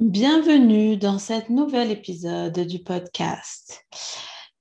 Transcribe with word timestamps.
Bienvenue 0.00 0.96
dans 0.96 1.18
cet 1.18 1.50
nouvel 1.50 1.90
épisode 1.90 2.56
du 2.56 2.78
podcast. 2.78 3.84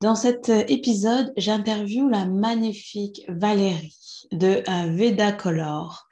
Dans 0.02 0.15
cet 0.15 0.49
épisode, 0.49 1.31
j'interviewe 1.38 2.10
la 2.10 2.25
magnifique 2.25 3.21
Valérie 3.28 4.23
de 4.31 4.63
euh, 4.68 4.96
Veda 4.96 5.31
Color. 5.31 6.08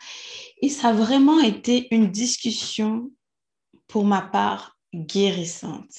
Et 0.62 0.70
ça 0.70 0.90
a 0.90 0.94
vraiment 0.94 1.40
été 1.40 1.88
une 1.90 2.12
discussion, 2.12 3.10
pour 3.88 4.06
ma 4.06 4.22
part, 4.22 4.78
guérissante. 4.94 5.96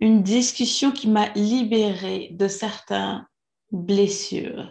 Une 0.00 0.24
discussion 0.24 0.90
qui 0.90 1.06
m'a 1.06 1.28
libérée 1.34 2.30
de 2.32 2.48
certaines 2.48 3.24
blessures. 3.70 4.68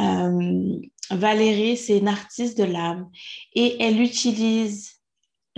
Euh, 0.00 0.80
Valérie, 1.12 1.76
c'est 1.76 1.98
une 1.98 2.08
artiste 2.08 2.58
de 2.58 2.64
l'âme 2.64 3.08
et 3.54 3.80
elle 3.80 4.00
utilise 4.00 4.97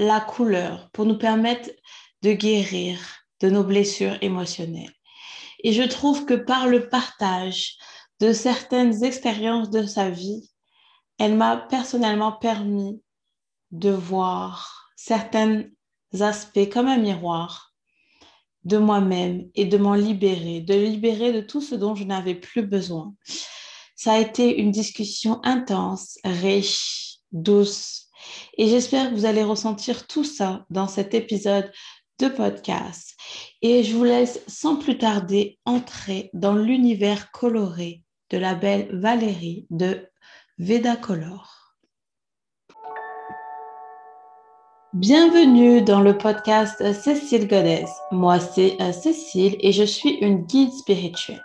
la 0.00 0.18
couleur 0.18 0.88
pour 0.92 1.04
nous 1.04 1.18
permettre 1.18 1.70
de 2.22 2.32
guérir 2.32 2.98
de 3.40 3.50
nos 3.50 3.62
blessures 3.62 4.16
émotionnelles. 4.22 4.94
Et 5.62 5.74
je 5.74 5.82
trouve 5.82 6.24
que 6.24 6.34
par 6.34 6.68
le 6.68 6.88
partage 6.88 7.76
de 8.18 8.32
certaines 8.32 9.04
expériences 9.04 9.68
de 9.68 9.84
sa 9.84 10.08
vie, 10.08 10.50
elle 11.18 11.36
m'a 11.36 11.58
personnellement 11.58 12.32
permis 12.32 13.02
de 13.72 13.90
voir 13.90 14.90
certains 14.96 15.64
aspects 16.18 16.70
comme 16.72 16.88
un 16.88 16.96
miroir 16.96 17.74
de 18.64 18.78
moi-même 18.78 19.50
et 19.54 19.66
de 19.66 19.76
m'en 19.76 19.94
libérer, 19.94 20.62
de 20.62 20.74
libérer 20.74 21.32
de 21.32 21.42
tout 21.42 21.60
ce 21.60 21.74
dont 21.74 21.94
je 21.94 22.04
n'avais 22.04 22.34
plus 22.34 22.62
besoin. 22.62 23.14
Ça 23.96 24.14
a 24.14 24.18
été 24.18 24.58
une 24.60 24.70
discussion 24.70 25.40
intense, 25.44 26.18
riche, 26.24 27.18
douce, 27.32 28.09
et 28.56 28.68
j'espère 28.68 29.10
que 29.10 29.14
vous 29.14 29.26
allez 29.26 29.42
ressentir 29.42 30.06
tout 30.06 30.24
ça 30.24 30.64
dans 30.70 30.88
cet 30.88 31.14
épisode 31.14 31.70
de 32.18 32.28
podcast. 32.28 33.16
Et 33.62 33.82
je 33.82 33.94
vous 33.94 34.04
laisse 34.04 34.40
sans 34.46 34.76
plus 34.76 34.98
tarder 34.98 35.58
entrer 35.64 36.30
dans 36.34 36.54
l'univers 36.54 37.30
coloré 37.32 38.02
de 38.30 38.38
la 38.38 38.54
belle 38.54 38.88
Valérie 38.92 39.66
de 39.70 40.06
Veda 40.58 40.96
Color. 40.96 41.60
Bienvenue 44.92 45.82
dans 45.82 46.00
le 46.00 46.18
podcast 46.18 46.92
Cécile 46.92 47.46
Goddess. 47.46 47.90
Moi, 48.10 48.40
c'est 48.40 48.76
euh, 48.80 48.90
Cécile 48.90 49.56
et 49.60 49.70
je 49.70 49.84
suis 49.84 50.14
une 50.14 50.44
guide 50.46 50.72
spirituelle. 50.72 51.44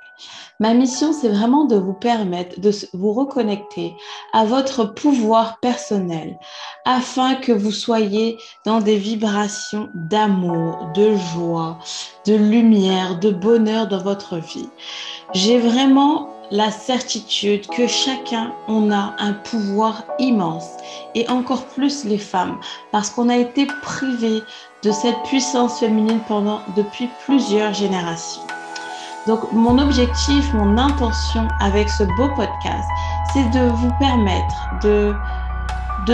Ma 0.59 0.73
mission, 0.73 1.11
c'est 1.11 1.29
vraiment 1.29 1.65
de 1.65 1.75
vous 1.75 1.93
permettre 1.93 2.59
de 2.61 2.71
vous 2.93 3.11
reconnecter 3.11 3.93
à 4.31 4.45
votre 4.45 4.85
pouvoir 4.85 5.59
personnel 5.59 6.37
afin 6.85 7.35
que 7.35 7.51
vous 7.51 7.71
soyez 7.71 8.37
dans 8.65 8.79
des 8.79 8.97
vibrations 8.97 9.89
d'amour, 9.93 10.91
de 10.95 11.15
joie, 11.15 11.77
de 12.25 12.35
lumière, 12.35 13.19
de 13.19 13.31
bonheur 13.31 13.87
dans 13.87 14.01
votre 14.01 14.37
vie. 14.37 14.69
J'ai 15.33 15.59
vraiment 15.59 16.29
la 16.51 16.71
certitude 16.71 17.67
que 17.67 17.87
chacun, 17.87 18.53
on 18.67 18.91
a 18.91 19.15
un 19.17 19.33
pouvoir 19.33 20.03
immense 20.19 20.69
et 21.15 21.27
encore 21.29 21.65
plus 21.65 22.05
les 22.05 22.19
femmes 22.19 22.59
parce 22.91 23.09
qu'on 23.09 23.29
a 23.29 23.37
été 23.37 23.67
privé 23.81 24.41
de 24.83 24.91
cette 24.91 25.21
puissance 25.23 25.79
féminine 25.79 26.21
depuis 26.75 27.09
plusieurs 27.25 27.73
générations. 27.73 28.43
Donc, 29.27 29.51
mon 29.51 29.79
objectif, 29.79 30.53
mon 30.53 30.77
intention 30.77 31.47
avec 31.59 31.89
ce 31.89 32.03
beau 32.03 32.29
podcast, 32.35 32.87
c'est 33.33 33.49
de 33.49 33.69
vous 33.69 33.91
permettre 33.99 34.55
de, 34.83 35.15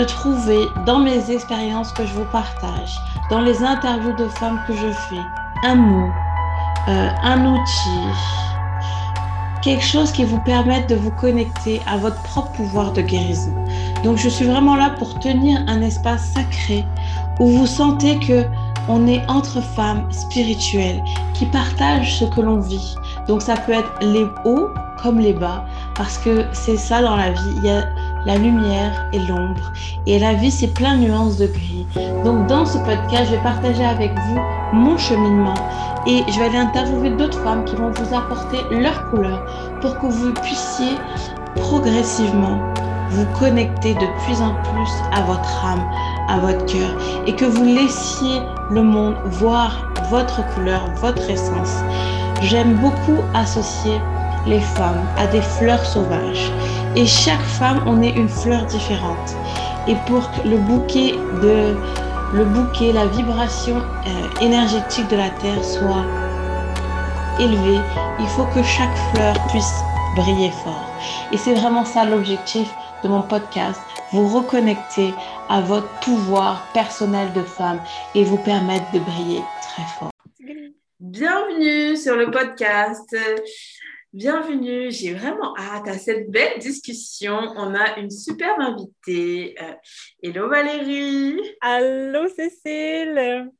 trouver 0.04 0.66
dans 0.86 0.98
mes 0.98 1.30
expériences 1.30 1.92
que 1.92 2.06
je 2.06 2.14
vous 2.14 2.24
partage, 2.32 2.98
dans 3.28 3.40
les 3.40 3.62
interviews 3.62 4.16
de 4.16 4.26
femmes 4.28 4.58
que 4.66 4.72
je 4.74 4.90
fais, 5.10 5.20
un 5.62 5.74
mot, 5.74 6.10
euh, 6.88 7.08
un 7.22 7.54
outil, 7.54 8.00
quelque 9.60 9.84
chose 9.84 10.10
qui 10.10 10.24
vous 10.24 10.40
permette 10.40 10.88
de 10.88 10.94
vous 10.94 11.10
connecter 11.10 11.82
à 11.86 11.98
votre 11.98 12.20
propre 12.22 12.50
pouvoir 12.52 12.92
de 12.92 13.02
guérison. 13.02 13.54
Donc, 14.04 14.16
je 14.16 14.30
suis 14.30 14.46
vraiment 14.46 14.74
là 14.74 14.88
pour 14.98 15.18
tenir 15.20 15.60
un 15.68 15.82
espace 15.82 16.30
sacré 16.34 16.86
où 17.38 17.48
vous 17.48 17.66
sentez 17.66 18.18
que 18.20 18.46
on 18.88 19.06
est 19.06 19.22
entre 19.28 19.60
femmes 19.60 20.10
spirituelles 20.10 21.02
qui 21.34 21.46
partagent 21.46 22.18
ce 22.18 22.24
que 22.24 22.40
l'on 22.40 22.58
vit, 22.58 22.96
donc 23.26 23.42
ça 23.42 23.54
peut 23.56 23.72
être 23.72 23.92
les 24.00 24.26
hauts 24.44 24.68
comme 25.02 25.18
les 25.18 25.32
bas, 25.32 25.64
parce 25.96 26.18
que 26.18 26.44
c'est 26.52 26.76
ça 26.76 27.02
dans 27.02 27.16
la 27.16 27.30
vie. 27.30 27.54
Il 27.56 27.64
y 27.64 27.70
a 27.70 27.82
la 28.24 28.36
lumière 28.36 29.08
et 29.12 29.18
l'ombre. 29.18 29.72
Et 30.06 30.18
la 30.18 30.34
vie, 30.34 30.50
c'est 30.50 30.68
plein 30.68 30.96
de 30.96 31.02
nuances 31.02 31.38
de 31.38 31.46
gris. 31.46 31.86
Donc 32.24 32.46
dans 32.46 32.64
ce 32.64 32.78
podcast, 32.78 33.24
je 33.26 33.36
vais 33.36 33.42
partager 33.42 33.84
avec 33.84 34.12
vous 34.12 34.40
mon 34.72 34.96
cheminement 34.96 35.54
et 36.06 36.22
je 36.28 36.38
vais 36.38 36.46
aller 36.46 36.58
interviewer 36.58 37.10
d'autres 37.10 37.38
femmes 37.42 37.64
qui 37.64 37.76
vont 37.76 37.90
vous 37.90 38.14
apporter 38.14 38.58
leur 38.70 39.10
couleur 39.10 39.44
pour 39.80 39.98
que 39.98 40.06
vous 40.06 40.32
puissiez 40.34 40.96
progressivement 41.56 42.58
vous 43.10 43.26
connecter 43.38 43.94
de 43.94 44.24
plus 44.24 44.40
en 44.40 44.54
plus 44.54 44.90
à 45.12 45.20
votre 45.22 45.64
âme, 45.64 45.84
à 46.28 46.38
votre 46.38 46.64
cœur 46.64 46.96
et 47.26 47.34
que 47.34 47.44
vous 47.44 47.64
laissiez 47.64 48.40
le 48.70 48.82
monde 48.82 49.16
voir 49.26 49.86
votre 50.10 50.42
couleur, 50.54 50.82
votre 51.00 51.28
essence 51.28 51.82
J'aime 52.42 52.74
beaucoup 52.74 53.22
associer 53.34 54.00
les 54.46 54.60
femmes 54.60 55.06
à 55.16 55.26
des 55.28 55.40
fleurs 55.40 55.84
sauvages. 55.84 56.50
Et 56.96 57.06
chaque 57.06 57.40
femme, 57.40 57.82
on 57.86 58.02
est 58.02 58.10
une 58.10 58.28
fleur 58.28 58.66
différente. 58.66 59.36
Et 59.86 59.94
pour 60.06 60.28
que 60.32 60.48
le 60.48 60.58
bouquet 60.58 61.14
la 62.92 63.06
vibration 63.06 63.76
euh, 63.76 64.44
énergétique 64.44 65.08
de 65.08 65.16
la 65.16 65.30
terre 65.30 65.62
soit 65.62 66.04
élevée, 67.38 67.80
il 68.18 68.26
faut 68.28 68.46
que 68.46 68.62
chaque 68.62 68.96
fleur 69.14 69.34
puisse 69.48 69.74
briller 70.16 70.50
fort. 70.50 70.90
Et 71.30 71.36
c'est 71.36 71.54
vraiment 71.54 71.84
ça 71.84 72.04
l'objectif 72.04 72.68
de 73.04 73.08
mon 73.08 73.22
podcast, 73.22 73.80
vous 74.12 74.28
reconnecter 74.28 75.14
à 75.48 75.60
votre 75.60 75.88
pouvoir 76.00 76.66
personnel 76.74 77.32
de 77.34 77.42
femme 77.42 77.80
et 78.14 78.24
vous 78.24 78.38
permettre 78.38 78.90
de 78.92 78.98
briller 78.98 79.42
très 79.62 79.84
fort. 79.98 80.10
Bienvenue 81.04 81.96
sur 81.96 82.14
le 82.14 82.30
podcast. 82.30 83.16
Bienvenue, 84.12 84.92
j'ai 84.92 85.14
vraiment 85.14 85.52
hâte 85.58 85.88
à 85.88 85.98
cette 85.98 86.30
belle 86.30 86.60
discussion. 86.60 87.34
On 87.56 87.74
a 87.74 87.98
une 87.98 88.08
superbe 88.08 88.60
invitée. 88.60 89.56
Euh, 89.60 89.74
hello 90.22 90.48
Valérie. 90.48 91.40
Allô 91.60 92.28
Cécile. 92.28 93.50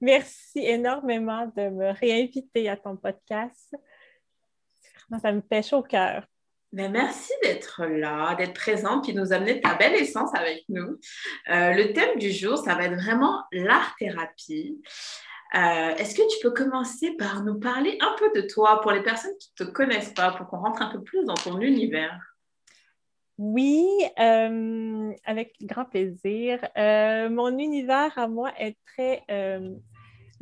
Merci 0.00 0.58
énormément 0.58 1.46
de 1.56 1.68
me 1.68 1.92
réinviter 1.92 2.68
à 2.68 2.76
ton 2.76 2.96
podcast. 2.96 3.76
Ça 5.22 5.30
me 5.30 5.42
pêche 5.42 5.72
au 5.72 5.84
cœur. 5.84 6.26
Ben, 6.72 6.90
merci 6.90 7.32
d'être 7.44 7.84
là, 7.86 8.34
d'être 8.34 8.54
présente, 8.54 9.04
puis 9.04 9.14
nous 9.14 9.32
amener 9.32 9.60
ta 9.60 9.76
belle 9.76 9.94
essence 9.94 10.34
avec 10.34 10.64
nous. 10.68 10.98
Euh, 11.48 11.74
le 11.74 11.92
thème 11.92 12.18
du 12.18 12.32
jour, 12.32 12.58
ça 12.58 12.74
va 12.74 12.86
être 12.86 13.00
vraiment 13.00 13.44
l'art-thérapie. 13.52 14.82
Euh, 15.54 15.94
est-ce 15.96 16.14
que 16.14 16.28
tu 16.28 16.38
peux 16.42 16.50
commencer 16.50 17.12
par 17.12 17.44
nous 17.44 17.58
parler 17.58 17.96
un 18.00 18.14
peu 18.18 18.40
de 18.40 18.46
toi 18.46 18.80
pour 18.80 18.90
les 18.90 19.02
personnes 19.02 19.36
qui 19.38 19.52
ne 19.60 19.66
te 19.66 19.70
connaissent 19.70 20.12
pas, 20.12 20.32
pour 20.32 20.48
qu'on 20.48 20.58
rentre 20.58 20.82
un 20.82 20.90
peu 20.90 21.02
plus 21.02 21.24
dans 21.24 21.34
ton 21.34 21.60
univers? 21.60 22.20
Oui, 23.38 23.86
euh, 24.18 25.12
avec 25.24 25.54
grand 25.62 25.84
plaisir. 25.84 26.58
Euh, 26.76 27.28
mon 27.30 27.56
univers 27.58 28.16
à 28.18 28.28
moi 28.28 28.50
est 28.58 28.76
très 28.86 29.24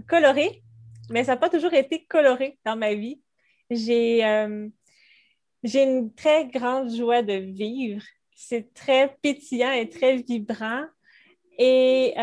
coloré, 0.08 0.62
mais 1.10 1.24
ça 1.24 1.32
n'a 1.32 1.36
pas 1.38 1.50
toujours 1.50 1.74
été 1.74 2.04
coloré 2.04 2.58
dans 2.64 2.76
ma 2.76 2.94
vie. 2.94 3.20
J'ai 3.70 4.22
j'ai 5.64 5.82
une 5.82 6.14
très 6.14 6.46
grande 6.46 6.94
joie 6.94 7.22
de 7.22 7.34
vivre. 7.34 8.02
C'est 8.36 8.74
très 8.74 9.16
pétillant 9.22 9.72
et 9.72 9.88
très 9.88 10.16
vibrant. 10.16 10.84
Et 11.58 12.14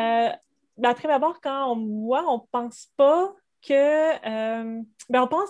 ben, 0.81 0.89
après 0.89 1.07
d'abord, 1.07 1.39
quand 1.41 1.71
on 1.71 1.75
me 1.75 2.05
voit, 2.05 2.25
on 2.27 2.39
pense 2.51 2.87
pas 2.97 3.35
que. 3.61 3.71
Euh, 3.73 4.81
ben, 5.09 5.21
on 5.21 5.27
pense 5.27 5.49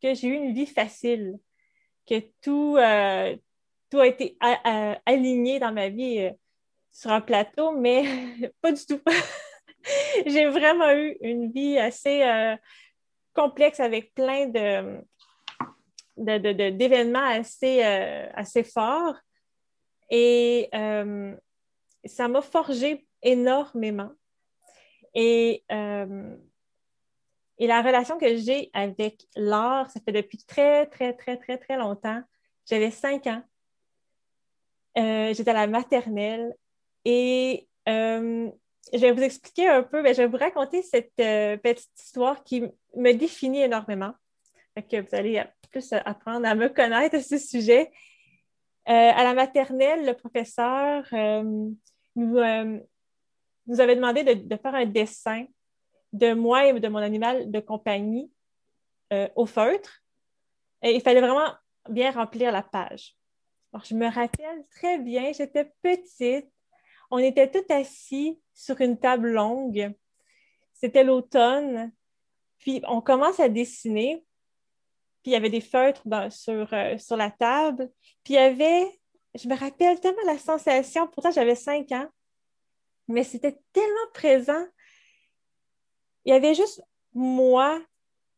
que 0.00 0.14
j'ai 0.14 0.28
eu 0.28 0.34
une 0.34 0.54
vie 0.54 0.66
facile, 0.66 1.40
que 2.08 2.20
tout, 2.40 2.76
euh, 2.78 3.36
tout 3.90 3.98
a 3.98 4.06
été 4.06 4.38
aligné 5.04 5.58
dans 5.58 5.72
ma 5.72 5.88
vie 5.88 6.20
euh, 6.20 6.30
sur 6.92 7.10
un 7.10 7.20
plateau, 7.20 7.72
mais 7.72 8.04
pas 8.62 8.70
du 8.70 8.86
tout. 8.86 9.00
j'ai 10.26 10.46
vraiment 10.46 10.92
eu 10.92 11.16
une 11.20 11.50
vie 11.50 11.76
assez 11.78 12.22
complexe 13.34 13.80
avec 13.80 14.14
plein 14.14 14.46
de 14.46 15.00
d'événements 16.16 17.26
assez, 17.26 17.82
assez 17.82 18.62
forts. 18.62 19.16
Et 20.10 20.68
ça 22.04 22.28
m'a 22.28 22.42
forgé 22.42 23.04
énormément. 23.22 24.10
Et, 25.14 25.64
euh, 25.70 26.36
et 27.58 27.66
la 27.66 27.82
relation 27.82 28.18
que 28.18 28.36
j'ai 28.36 28.70
avec 28.72 29.26
l'art, 29.36 29.90
ça 29.90 30.00
fait 30.00 30.12
depuis 30.12 30.38
très, 30.38 30.86
très, 30.86 31.12
très, 31.12 31.36
très, 31.36 31.58
très 31.58 31.76
longtemps. 31.76 32.22
J'avais 32.68 32.90
cinq 32.90 33.26
ans. 33.26 33.42
Euh, 34.98 35.32
j'étais 35.32 35.50
à 35.50 35.54
la 35.54 35.66
maternelle 35.66 36.54
et 37.04 37.68
euh, 37.88 38.50
je 38.92 38.98
vais 38.98 39.12
vous 39.12 39.22
expliquer 39.22 39.68
un 39.68 39.82
peu, 39.82 40.02
ben, 40.02 40.14
je 40.14 40.22
vais 40.22 40.28
vous 40.28 40.36
raconter 40.36 40.82
cette 40.82 41.14
petite 41.16 41.98
histoire 41.98 42.44
qui 42.44 42.64
me 42.96 43.12
définit 43.12 43.62
énormément. 43.62 44.12
que 44.76 45.00
vous 45.00 45.14
allez 45.14 45.42
plus 45.70 45.92
apprendre 45.92 46.46
à 46.46 46.54
me 46.54 46.68
connaître 46.68 47.16
à 47.16 47.22
ce 47.22 47.38
sujet. 47.38 47.90
À 48.84 49.22
la 49.22 49.32
maternelle, 49.32 50.04
le 50.04 50.14
professeur 50.14 51.06
nous, 52.16 52.38
nous, 53.66 53.80
avait 53.80 53.96
demandé 53.96 54.22
de, 54.22 54.56
faire 54.56 54.74
un 54.74 54.86
dessin 54.86 55.46
de 56.12 56.34
moi 56.34 56.66
et 56.66 56.78
de 56.78 56.88
mon 56.88 56.98
animal 56.98 57.50
de 57.50 57.60
compagnie 57.60 58.30
au 59.36 59.44
feutre. 59.44 60.02
Et 60.82 60.94
il 60.94 61.02
fallait 61.02 61.20
vraiment 61.20 61.52
bien 61.88 62.10
remplir 62.10 62.50
la 62.50 62.62
page. 62.62 63.14
Alors, 63.72 63.84
je 63.84 63.94
me 63.94 64.06
rappelle 64.06 64.64
très 64.74 64.98
bien, 64.98 65.32
j'étais 65.32 65.70
petite, 65.82 66.48
on 67.14 67.18
était 67.18 67.50
tous 67.50 67.70
assis 67.70 68.40
sur 68.54 68.80
une 68.80 68.98
table 68.98 69.32
longue. 69.32 69.94
C'était 70.72 71.04
l'automne. 71.04 71.92
Puis 72.58 72.82
on 72.88 73.02
commence 73.02 73.38
à 73.38 73.50
dessiner. 73.50 74.24
Puis 75.22 75.30
il 75.30 75.32
y 75.32 75.36
avait 75.36 75.50
des 75.50 75.60
feutres 75.60 76.02
sur, 76.30 76.72
euh, 76.72 76.96
sur 76.96 77.18
la 77.18 77.30
table. 77.30 77.90
Puis 78.24 78.32
il 78.32 78.36
y 78.36 78.38
avait, 78.38 78.98
je 79.34 79.46
me 79.46 79.54
rappelle 79.54 80.00
tellement 80.00 80.22
la 80.24 80.38
sensation, 80.38 81.06
pourtant 81.06 81.30
j'avais 81.30 81.54
cinq 81.54 81.92
ans, 81.92 82.08
mais 83.08 83.24
c'était 83.24 83.58
tellement 83.72 84.10
présent. 84.14 84.66
Il 86.24 86.32
y 86.32 86.36
avait 86.36 86.54
juste 86.54 86.82
moi 87.14 87.80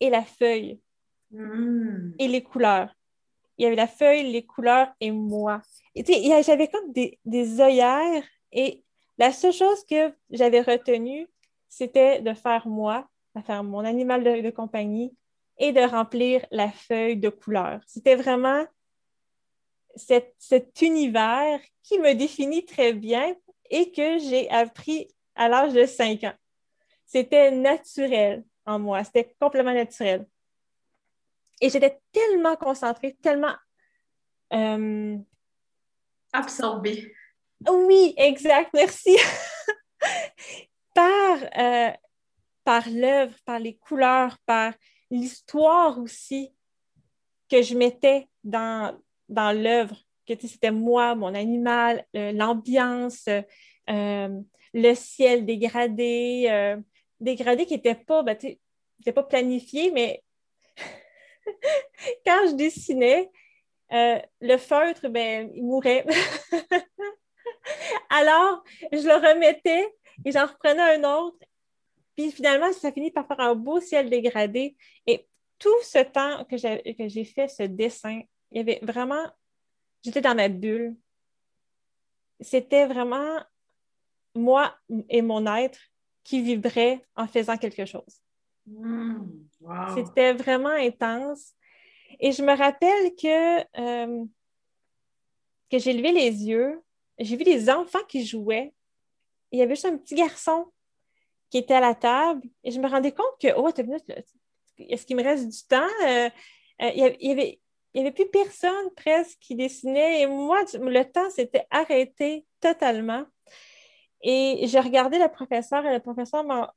et 0.00 0.10
la 0.10 0.24
feuille 0.24 0.80
hmm. 1.30 2.12
et 2.18 2.28
les 2.28 2.42
couleurs. 2.42 2.94
Il 3.56 3.62
y 3.62 3.66
avait 3.66 3.76
la 3.76 3.86
feuille, 3.86 4.32
les 4.32 4.44
couleurs 4.44 4.88
et 5.00 5.10
moi. 5.10 5.62
J'avais 5.94 6.68
comme 6.68 6.92
des, 6.92 7.20
des 7.24 7.60
œillères 7.60 8.24
et 8.50 8.84
la 9.18 9.32
seule 9.32 9.52
chose 9.52 9.84
que 9.84 10.12
j'avais 10.30 10.60
retenue, 10.60 11.28
c'était 11.68 12.20
de 12.20 12.34
faire 12.34 12.66
moi, 12.66 13.08
de 13.36 13.42
faire 13.42 13.62
mon 13.62 13.80
animal 13.84 14.24
de, 14.24 14.50
compagnie 14.50 15.16
et 15.58 15.72
de 15.72 15.80
remplir 15.80 16.44
la 16.50 16.70
feuille 16.70 17.16
de 17.16 17.28
couleur. 17.28 17.80
C'était 17.86 18.16
vraiment 18.16 18.64
cet 19.94 20.82
univers 20.82 21.60
qui 21.84 22.00
me 22.00 22.14
définit 22.14 22.64
très 22.64 22.92
bien 22.92 23.36
et 23.70 23.90
que 23.92 24.18
j'ai 24.18 24.50
appris 24.50 25.08
à 25.34 25.48
l'âge 25.48 25.72
de 25.72 25.86
5 25.86 26.24
ans. 26.24 26.34
C'était 27.06 27.50
naturel 27.50 28.44
en 28.66 28.78
moi, 28.78 29.04
c'était 29.04 29.34
complètement 29.40 29.74
naturel. 29.74 30.26
Et 31.60 31.70
j'étais 31.70 32.00
tellement 32.12 32.56
concentrée, 32.56 33.16
tellement... 33.22 33.54
Euh, 34.52 35.16
Absorbée. 36.32 37.14
Oui, 37.68 38.14
exact, 38.16 38.70
merci. 38.74 39.16
par 40.94 41.38
euh, 41.56 41.90
par 42.64 42.88
l'œuvre, 42.88 43.36
par 43.44 43.58
les 43.58 43.76
couleurs, 43.76 44.38
par 44.46 44.72
l'histoire 45.10 45.98
aussi 45.98 46.52
que 47.50 47.62
je 47.62 47.76
mettais 47.76 48.28
dans, 48.42 48.98
dans 49.28 49.52
l'œuvre, 49.52 49.96
que 50.26 50.34
c'était 50.46 50.70
moi, 50.70 51.14
mon 51.14 51.34
animal, 51.34 52.06
euh, 52.16 52.32
l'ambiance, 52.32 53.28
euh, 53.90 54.28
le 54.72 54.94
ciel 54.94 55.44
dégradé, 55.44 56.76
dégradé 57.20 57.66
qui 57.66 57.74
n'était 57.74 57.94
pas, 57.94 58.22
ben, 58.22 58.36
pas 59.14 59.22
planifié, 59.22 59.90
mais 59.90 60.22
quand 62.26 62.48
je 62.48 62.54
dessinais, 62.54 63.30
le 63.90 64.56
feutre, 64.56 65.08
ben, 65.08 65.50
il 65.54 65.64
mourait. 65.64 66.04
Alors, 68.10 68.64
je 68.90 69.06
le 69.06 69.14
remettais 69.14 69.86
et 70.24 70.32
j'en 70.32 70.46
reprenais 70.46 70.96
un 70.96 71.04
autre. 71.04 71.38
Puis 72.16 72.30
finalement, 72.30 72.72
ça 72.72 72.92
finit 72.92 73.10
par 73.10 73.26
faire 73.26 73.40
un 73.40 73.54
beau 73.54 73.80
ciel 73.80 74.08
dégradé. 74.08 74.76
Et 75.06 75.26
tout 75.58 75.82
ce 75.82 75.98
temps 75.98 76.44
que 76.44 76.56
j'ai 76.56 77.24
fait 77.24 77.48
ce 77.48 77.64
dessin, 77.64 78.20
il 78.50 78.58
y 78.58 78.60
avait 78.60 78.80
vraiment, 78.82 79.24
j'étais 80.04 80.20
dans 80.20 80.34
ma 80.34 80.48
bulle. 80.48 80.96
C'était 82.40 82.86
vraiment 82.86 83.40
moi 84.34 84.76
et 85.08 85.22
mon 85.22 85.46
être 85.46 85.78
qui 86.22 86.42
vibraient 86.42 87.04
en 87.16 87.26
faisant 87.26 87.56
quelque 87.56 87.84
chose. 87.84 88.20
Mmh, 88.66 89.26
C'était 89.94 90.32
vraiment 90.32 90.68
intense. 90.68 91.52
Et 92.20 92.32
je 92.32 92.42
me 92.42 92.56
rappelle 92.56 93.14
que, 93.16 93.60
euh, 93.80 94.24
que 95.70 95.78
j'ai 95.78 95.92
levé 95.92 96.12
les 96.12 96.44
yeux 96.44 96.84
j'ai 97.18 97.36
vu 97.36 97.44
des 97.44 97.70
enfants 97.70 98.04
qui 98.08 98.24
jouaient. 98.24 98.72
Il 99.52 99.58
y 99.58 99.62
avait 99.62 99.74
juste 99.74 99.84
un 99.84 99.96
petit 99.96 100.14
garçon 100.14 100.72
qui 101.50 101.58
était 101.58 101.74
à 101.74 101.80
la 101.80 101.94
table 101.94 102.42
et 102.64 102.70
je 102.70 102.80
me 102.80 102.88
rendais 102.88 103.12
compte 103.12 103.38
que, 103.40 103.48
oh, 103.56 103.70
est-ce 104.78 105.06
qu'il 105.06 105.16
me 105.16 105.22
reste 105.22 105.48
du 105.48 105.66
temps? 105.68 105.88
Euh, 106.04 106.28
euh, 106.82 106.90
il 106.94 107.16
y 107.20 107.30
avait, 107.30 107.60
il 107.94 108.00
avait 108.00 108.12
plus 108.12 108.28
personne 108.28 108.90
presque 108.96 109.38
qui 109.38 109.54
dessinait 109.54 110.22
et 110.22 110.26
moi, 110.26 110.64
le 110.74 111.02
temps 111.04 111.30
s'était 111.30 111.66
arrêté 111.70 112.44
totalement. 112.60 113.24
Et 114.20 114.66
j'ai 114.66 114.80
regardé 114.80 115.18
le 115.18 115.28
professeur 115.28 115.86
et 115.86 115.92
le 115.92 116.00
professeur 116.00 116.44
m'a 116.44 116.74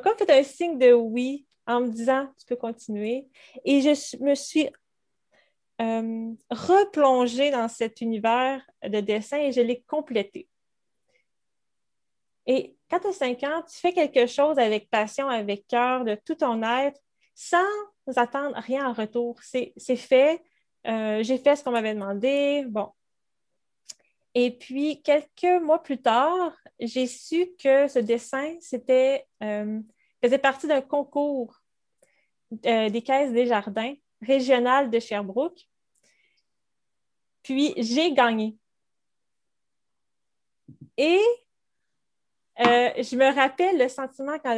comme 0.00 0.16
fait 0.18 0.30
un 0.30 0.42
signe 0.42 0.78
de 0.78 0.92
oui 0.92 1.46
en 1.66 1.80
me 1.80 1.88
disant 1.88 2.28
tu 2.38 2.46
peux 2.46 2.56
continuer. 2.56 3.28
Et 3.64 3.80
je 3.80 4.22
me 4.22 4.34
suis 4.34 4.68
euh, 5.80 6.34
replonger 6.50 7.50
dans 7.50 7.68
cet 7.68 8.00
univers 8.00 8.62
de 8.82 9.00
dessin 9.00 9.38
et 9.38 9.52
je 9.52 9.60
l'ai 9.60 9.82
complété. 9.82 10.48
Et 12.46 12.76
quand 12.90 13.00
tu 13.00 13.08
as 13.08 13.12
5 13.12 13.42
ans, 13.44 13.62
tu 13.62 13.78
fais 13.78 13.92
quelque 13.92 14.26
chose 14.26 14.58
avec 14.58 14.90
passion, 14.90 15.28
avec 15.28 15.66
cœur, 15.66 16.04
de 16.04 16.16
tout 16.24 16.34
ton 16.34 16.62
être, 16.62 17.00
sans 17.34 17.62
attendre 18.16 18.56
rien 18.56 18.88
en 18.88 18.92
retour. 18.92 19.38
C'est 19.42 19.96
fait. 19.96 20.42
Euh, 20.86 21.22
j'ai 21.22 21.38
fait 21.38 21.56
ce 21.56 21.64
qu'on 21.64 21.70
m'avait 21.70 21.94
demandé. 21.94 22.64
Bon. 22.68 22.90
Et 24.34 24.50
puis, 24.50 25.02
quelques 25.02 25.62
mois 25.62 25.82
plus 25.82 26.00
tard, 26.00 26.52
j'ai 26.78 27.06
su 27.06 27.48
que 27.58 27.88
ce 27.88 27.98
dessin, 27.98 28.54
c'était 28.60 29.26
euh, 29.42 29.80
faisait 30.22 30.38
partie 30.38 30.66
d'un 30.66 30.80
concours 30.80 31.60
des 32.50 33.02
caisses 33.04 33.32
des 33.32 33.46
jardins 33.46 33.94
régional 34.22 34.90
de 34.90 34.98
Sherbrooke. 34.98 35.68
Puis 37.42 37.74
j'ai 37.76 38.12
gagné. 38.12 38.56
Et 40.96 41.20
euh, 42.60 42.90
je 42.96 43.16
me 43.16 43.32
rappelle 43.32 43.78
le 43.78 43.88
sentiment 43.88 44.38
quand 44.38 44.56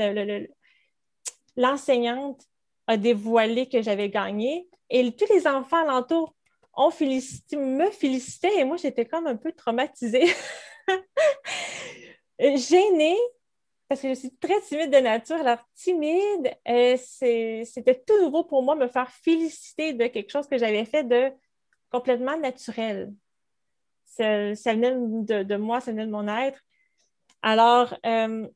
l'enseignante 1.57 2.43
a 2.91 2.97
dévoilé 2.97 3.69
que 3.69 3.83
j'avais 3.83 4.11
gagné 4.11 4.69
et 4.91 5.13
tous 5.13 5.33
les 5.33 5.47
enfants 5.47 5.89
alentour 5.89 6.35
ont 6.75 6.91
félicité, 6.91 7.57
me 7.57 7.89
félicitaient 7.91 8.59
et 8.59 8.65
moi 8.65 8.77
j'étais 8.77 9.07
comme 9.07 9.29
un 9.29 9.37
peu 9.37 9.53
traumatisée. 9.53 10.27
Gênée 12.41 13.17
parce 13.89 14.03
que 14.03 14.09
je 14.09 14.15
suis 14.15 14.37
très 14.37 14.61
timide 14.63 14.93
de 14.93 14.99
nature. 14.99 15.37
Alors, 15.37 15.59
timide, 15.75 16.57
euh, 16.69 16.97
c'était 16.97 18.03
tout 18.07 18.21
nouveau 18.23 18.45
pour 18.45 18.63
moi 18.63 18.77
me 18.77 18.87
faire 18.87 19.11
féliciter 19.11 19.93
de 19.93 20.07
quelque 20.07 20.31
chose 20.31 20.47
que 20.47 20.59
j'avais 20.59 20.85
fait 20.85 21.05
de 21.05 21.33
complètement 21.91 22.37
naturel. 22.39 23.13
Ça, 24.05 24.53
venait 24.75 25.45
de, 25.45 25.57
moi, 25.57 25.81
ça 25.81 25.91
venait 25.91 26.07
de 26.07 26.11
mon 26.11 26.29
être. 26.29 26.61
Alors, 27.43 27.97
euh, 28.07 28.49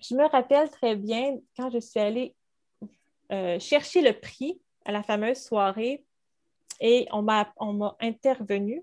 je 0.00 0.14
me 0.14 0.26
rappelle 0.26 0.70
très 0.70 0.96
bien 0.96 1.38
quand 1.56 1.70
je 1.70 1.78
suis 1.78 2.00
allée 2.00 2.34
euh, 3.32 3.58
chercher 3.58 4.02
le 4.02 4.12
prix 4.18 4.60
à 4.84 4.92
la 4.92 5.02
fameuse 5.02 5.42
soirée 5.42 6.04
et 6.80 7.06
on 7.12 7.22
m'a 7.22 7.52
intervenu. 8.00 8.82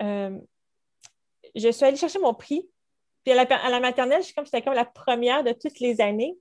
Euh, 0.00 0.38
je 1.54 1.70
suis 1.70 1.84
allée 1.84 1.96
chercher 1.96 2.18
mon 2.18 2.34
prix. 2.34 2.68
Puis 3.24 3.32
à 3.32 3.44
la, 3.44 3.80
maternelle, 3.80 4.22
je 4.22 4.34
comme 4.34 4.44
c'était 4.44 4.62
comme 4.62 4.74
la 4.74 4.84
première 4.84 5.44
de 5.44 5.52
toutes 5.52 5.78
les 5.80 6.00
années. 6.00 6.36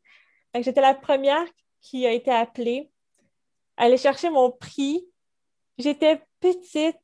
J'étais 0.60 0.82
la 0.82 0.96
première 0.96 1.46
qui 1.82 2.06
a 2.06 2.12
été 2.12 2.32
appelée 2.32 2.90
à 3.78 3.84
aller 3.84 3.98
chercher 3.98 4.30
mon 4.30 4.52
prix 4.52 5.06
J'étais 5.82 6.22
petite. 6.40 6.98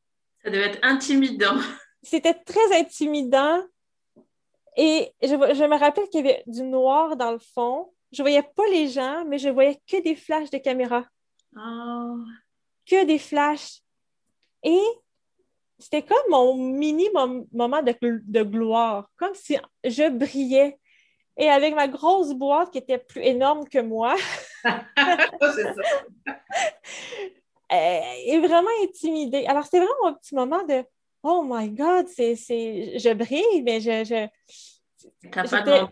Ça 0.43 0.49
devait 0.49 0.67
être 0.67 0.79
intimidant. 0.83 1.57
C'était 2.03 2.33
très 2.33 2.79
intimidant. 2.79 3.63
Et 4.75 5.11
je, 5.23 5.33
me 5.33 5.79
rappelle 5.79 6.07
qu'il 6.09 6.25
y 6.25 6.29
avait 6.29 6.43
du 6.45 6.61
noir 6.61 7.17
dans 7.17 7.31
le 7.31 7.39
fond. 7.39 7.91
Je 8.11 8.21
ne 8.21 8.23
voyais 8.23 8.43
pas 8.43 8.67
les 8.71 8.87
gens, 8.87 9.25
mais 9.25 9.37
je 9.37 9.49
voyais 9.49 9.79
que 9.87 10.01
des 10.01 10.15
flashs 10.15 10.49
de 10.49 10.57
caméra. 10.57 11.05
Oh. 11.55 12.17
Que 12.85 13.05
des 13.05 13.19
flashs. 13.19 13.81
Et 14.63 14.81
c'était 15.77 16.03
comme 16.03 16.17
mon 16.29 16.55
mini 16.55 17.09
moment 17.51 17.83
de, 17.83 17.93
de, 18.01 18.43
gloire, 18.43 19.09
comme 19.17 19.35
si 19.35 19.57
je 19.83 20.09
brillais. 20.09 20.79
Et 21.39 21.49
avec 21.49 21.75
ma 21.75 21.87
grosse 21.87 22.33
boîte 22.33 22.71
qui 22.71 22.79
était 22.79 22.97
plus 22.97 23.21
énorme 23.21 23.67
que 23.67 23.79
moi, 23.79 24.15
c'est 24.63 25.73
ça. 25.75 25.81
est 27.69 28.39
vraiment 28.39 28.69
intimidée. 28.83 29.45
Alors, 29.45 29.65
c'était 29.65 29.79
vraiment 29.79 30.07
un 30.07 30.13
petit 30.13 30.33
moment 30.33 30.63
de 30.63 30.83
Oh 31.23 31.43
my 31.45 31.69
God, 31.69 32.07
c'est, 32.07 32.35
je 32.35 33.13
brille, 33.13 33.61
mais 33.63 33.81
je, 33.81 34.27
T'as 35.31 35.47
pas 35.47 35.89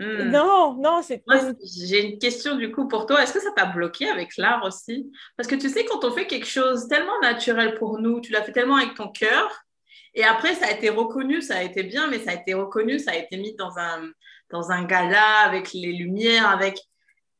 Hmm. 0.00 0.30
Non, 0.30 0.78
non, 0.80 1.02
c'est. 1.02 1.22
J'ai 1.62 2.12
une 2.12 2.18
question 2.18 2.56
du 2.56 2.72
coup 2.72 2.88
pour 2.88 3.04
toi. 3.04 3.22
Est-ce 3.22 3.34
que 3.34 3.40
ça 3.40 3.50
t'a 3.54 3.66
bloqué 3.66 4.08
avec 4.08 4.38
l'art 4.38 4.64
aussi? 4.64 5.12
Parce 5.36 5.46
que 5.46 5.54
tu 5.54 5.68
sais, 5.68 5.84
quand 5.84 6.02
on 6.04 6.12
fait 6.12 6.26
quelque 6.26 6.46
chose 6.46 6.88
tellement 6.88 7.20
naturel 7.20 7.74
pour 7.74 7.98
nous, 7.98 8.20
tu 8.22 8.32
l'as 8.32 8.42
fait 8.42 8.52
tellement 8.52 8.76
avec 8.76 8.94
ton 8.94 9.08
cœur, 9.08 9.66
et 10.14 10.24
après, 10.24 10.54
ça 10.54 10.66
a 10.66 10.70
été 10.70 10.88
reconnu, 10.88 11.42
ça 11.42 11.58
a 11.58 11.62
été 11.62 11.82
bien, 11.82 12.08
mais 12.08 12.18
ça 12.18 12.30
a 12.30 12.34
été 12.34 12.54
reconnu, 12.54 12.98
ça 12.98 13.12
a 13.12 13.16
été 13.16 13.36
mis 13.36 13.54
dans 13.56 13.78
un, 13.78 14.10
dans 14.50 14.70
un 14.70 14.84
gala 14.84 15.40
avec 15.44 15.72
les 15.74 15.92
lumières, 15.92 16.48
avec. 16.48 16.80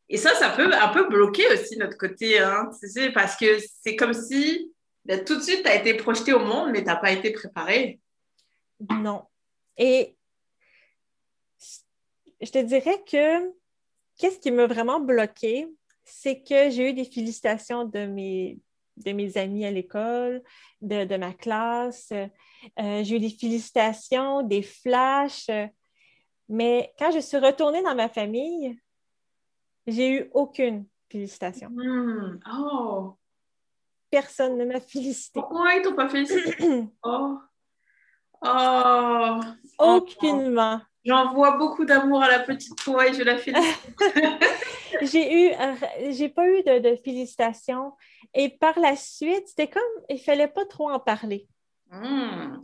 Et 0.08 0.16
ça, 0.16 0.34
ça 0.34 0.50
peut 0.50 0.70
un 0.72 0.88
peu 0.88 1.08
bloquer 1.08 1.50
aussi 1.52 1.78
notre 1.78 1.96
côté, 1.96 2.40
hein, 2.40 2.68
tu 2.80 2.88
sais, 2.88 3.10
parce 3.10 3.36
que 3.36 3.58
c'est 3.82 3.96
comme 3.96 4.12
si 4.12 4.70
ben, 5.04 5.24
tout 5.24 5.36
de 5.36 5.40
suite, 5.42 5.62
tu 5.62 5.68
as 5.68 5.76
été 5.76 5.94
projeté 5.94 6.32
au 6.32 6.40
monde, 6.40 6.70
mais 6.72 6.80
tu 6.80 6.86
n'as 6.86 6.96
pas 6.96 7.10
été 7.10 7.30
préparé. 7.32 8.00
Non. 8.90 9.24
Et 9.76 10.16
je 12.40 12.50
te 12.50 12.58
dirais 12.58 13.02
que 13.06 13.52
qu'est-ce 14.18 14.38
qui 14.38 14.50
m'a 14.50 14.66
vraiment 14.66 15.00
bloqué, 15.00 15.68
c'est 16.04 16.42
que 16.42 16.70
j'ai 16.70 16.90
eu 16.90 16.92
des 16.92 17.04
félicitations 17.04 17.84
de 17.84 18.06
mes, 18.06 18.58
de 18.96 19.12
mes 19.12 19.36
amis 19.36 19.64
à 19.64 19.70
l'école, 19.70 20.42
de, 20.80 21.16
ma 21.16 21.32
classe. 21.32 22.12
Euh, 22.12 23.04
j'ai 23.04 23.16
eu 23.16 23.20
des 23.20 23.30
félicitations, 23.30 24.42
des 24.42 24.62
flashs. 24.62 25.50
Mais 26.48 26.92
quand 26.98 27.10
je 27.10 27.20
suis 27.20 27.38
retournée 27.38 27.82
dans 27.82 27.94
ma 27.94 28.08
famille, 28.08 28.78
j'ai 29.86 30.10
eu 30.10 30.30
aucune 30.32 30.86
félicitation. 31.10 31.70
Hmm. 31.70 32.40
Oh. 32.52 33.14
Personne 34.10 34.58
ne 34.58 34.64
m'a 34.64 34.80
félicité. 34.80 35.40
Pourquoi 35.40 35.74
ils 35.74 35.82
t'ont 35.82 35.94
pas 35.94 36.08
félicité? 36.08 36.56
oh. 37.04 37.38
Oh. 38.42 39.40
Aucunement. 39.78 40.80
J'envoie 41.04 41.56
beaucoup 41.56 41.84
d'amour 41.84 42.22
à 42.22 42.28
la 42.28 42.40
petite 42.40 42.76
toi 42.76 43.08
et 43.08 43.14
je 43.14 43.22
la 43.22 43.38
félicite. 43.38 43.96
j'ai 45.02 45.48
eu, 45.48 45.52
j'ai 46.10 46.28
pas 46.28 46.46
eu 46.48 46.62
de, 46.62 46.96
félicitations. 46.96 47.92
Et 48.34 48.50
par 48.50 48.78
la 48.78 48.96
suite, 48.96 49.48
c'était 49.48 49.68
comme, 49.68 49.82
il 50.08 50.20
fallait 50.20 50.48
pas 50.48 50.64
trop 50.66 50.90
en 50.90 51.00
parler. 51.00 51.48
Hmm. 51.90 52.60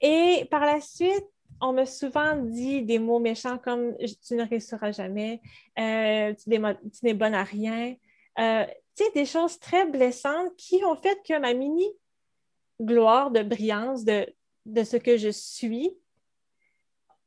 Et 0.00 0.46
par 0.50 0.66
la 0.66 0.80
suite, 0.80 1.26
on 1.60 1.72
m'a 1.72 1.86
souvent 1.86 2.36
dit 2.36 2.82
des 2.82 2.98
mots 2.98 3.20
méchants 3.20 3.58
comme 3.58 3.96
tu 4.26 4.34
ne 4.34 4.46
réussiras 4.46 4.90
jamais, 4.90 5.40
euh, 5.78 6.34
tu 6.34 6.50
n'es 7.02 7.14
bonne 7.14 7.34
à 7.34 7.44
rien. 7.44 7.94
Euh, 8.38 8.66
tu 8.96 9.04
sais, 9.04 9.10
des 9.14 9.24
choses 9.24 9.58
très 9.58 9.86
blessantes 9.86 10.54
qui 10.56 10.84
ont 10.84 10.96
fait 10.96 11.18
que 11.26 11.38
ma 11.38 11.54
mini 11.54 11.86
gloire 12.80 13.30
de 13.30 13.42
brillance 13.42 14.04
de, 14.04 14.26
de 14.66 14.82
ce 14.82 14.96
que 14.96 15.16
je 15.16 15.28
suis 15.28 15.96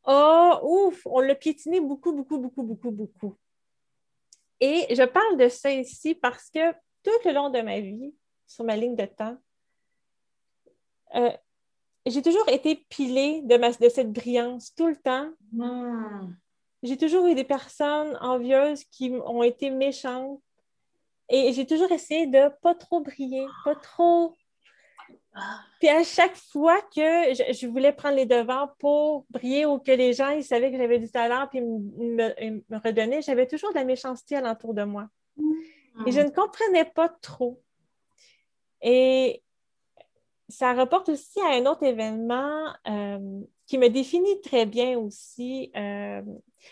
Oh, 0.06 0.60
ouf, 0.64 1.02
on 1.06 1.20
l'a 1.20 1.36
piétiné 1.36 1.80
beaucoup, 1.80 2.14
beaucoup, 2.14 2.38
beaucoup, 2.38 2.64
beaucoup, 2.64 2.92
beaucoup. 2.92 3.36
Et 4.60 4.94
je 4.96 5.04
parle 5.04 5.38
de 5.38 5.50
ça 5.50 5.72
ici 5.72 6.16
parce 6.16 6.50
que 6.50 6.72
tout 7.04 7.12
le 7.26 7.34
long 7.34 7.50
de 7.50 7.62
ma 7.62 7.80
vie, 7.80 8.14
sur 8.48 8.64
ma 8.64 8.76
ligne 8.76 8.96
de 8.96 9.06
temps, 9.06 9.38
euh, 11.16 11.32
j'ai 12.06 12.22
toujours 12.22 12.48
été 12.50 12.76
pilée 12.90 13.42
de, 13.44 13.84
de 13.84 13.90
cette 13.90 14.12
brillance 14.12 14.74
tout 14.76 14.88
le 14.88 14.96
temps. 14.96 15.30
Hmm. 15.52 16.34
J'ai 16.84 16.98
toujours 16.98 17.26
eu 17.26 17.34
des 17.34 17.44
personnes 17.44 18.16
envieuses 18.22 18.84
qui 18.86 19.12
ont 19.26 19.42
été 19.42 19.72
méchantes. 19.72 20.40
Et 21.30 21.52
j'ai 21.54 21.66
toujours 21.66 21.92
essayé 21.92 22.28
de 22.28 22.50
pas 22.62 22.76
trop 22.76 23.02
briller, 23.02 23.48
pas 23.64 23.76
trop 23.76 24.36
puis 25.80 25.90
à 25.90 26.04
chaque 26.04 26.36
fois 26.36 26.82
que 26.96 27.34
je, 27.34 27.68
voulais 27.68 27.92
prendre 27.92 28.16
les 28.16 28.26
devants 28.26 28.70
pour 28.80 29.26
briller 29.30 29.66
ou 29.66 29.80
que 29.80 29.92
les 29.92 30.14
gens 30.14 30.30
ils 30.30 30.44
savaient 30.44 30.72
que 30.72 30.78
j'avais 30.78 31.00
du 31.00 31.10
talent 31.10 31.48
puis 31.50 31.62
me, 31.62 32.62
me, 32.70 32.78
redonnaient, 32.78 33.22
j'avais 33.22 33.48
toujours 33.48 33.72
de 33.72 33.76
la 33.76 33.84
méchanceté 33.84 34.36
alentour 34.36 34.74
de 34.74 34.84
moi. 34.84 35.08
Et 36.06 36.12
je 36.12 36.20
ne 36.20 36.30
comprenais 36.30 36.86
pas 36.86 37.10
trop. 37.10 37.62
Et 38.82 39.42
ça 40.50 40.74
rapporte 40.74 41.10
aussi 41.10 41.40
à 41.42 41.56
un 41.56 41.66
autre 41.66 41.84
événement 41.84 42.74
euh, 42.88 43.42
qui 43.66 43.78
me 43.78 43.90
définit 43.90 44.42
très 44.42 44.66
bien 44.66 44.98
aussi. 44.98 45.72
Euh, 45.76 46.22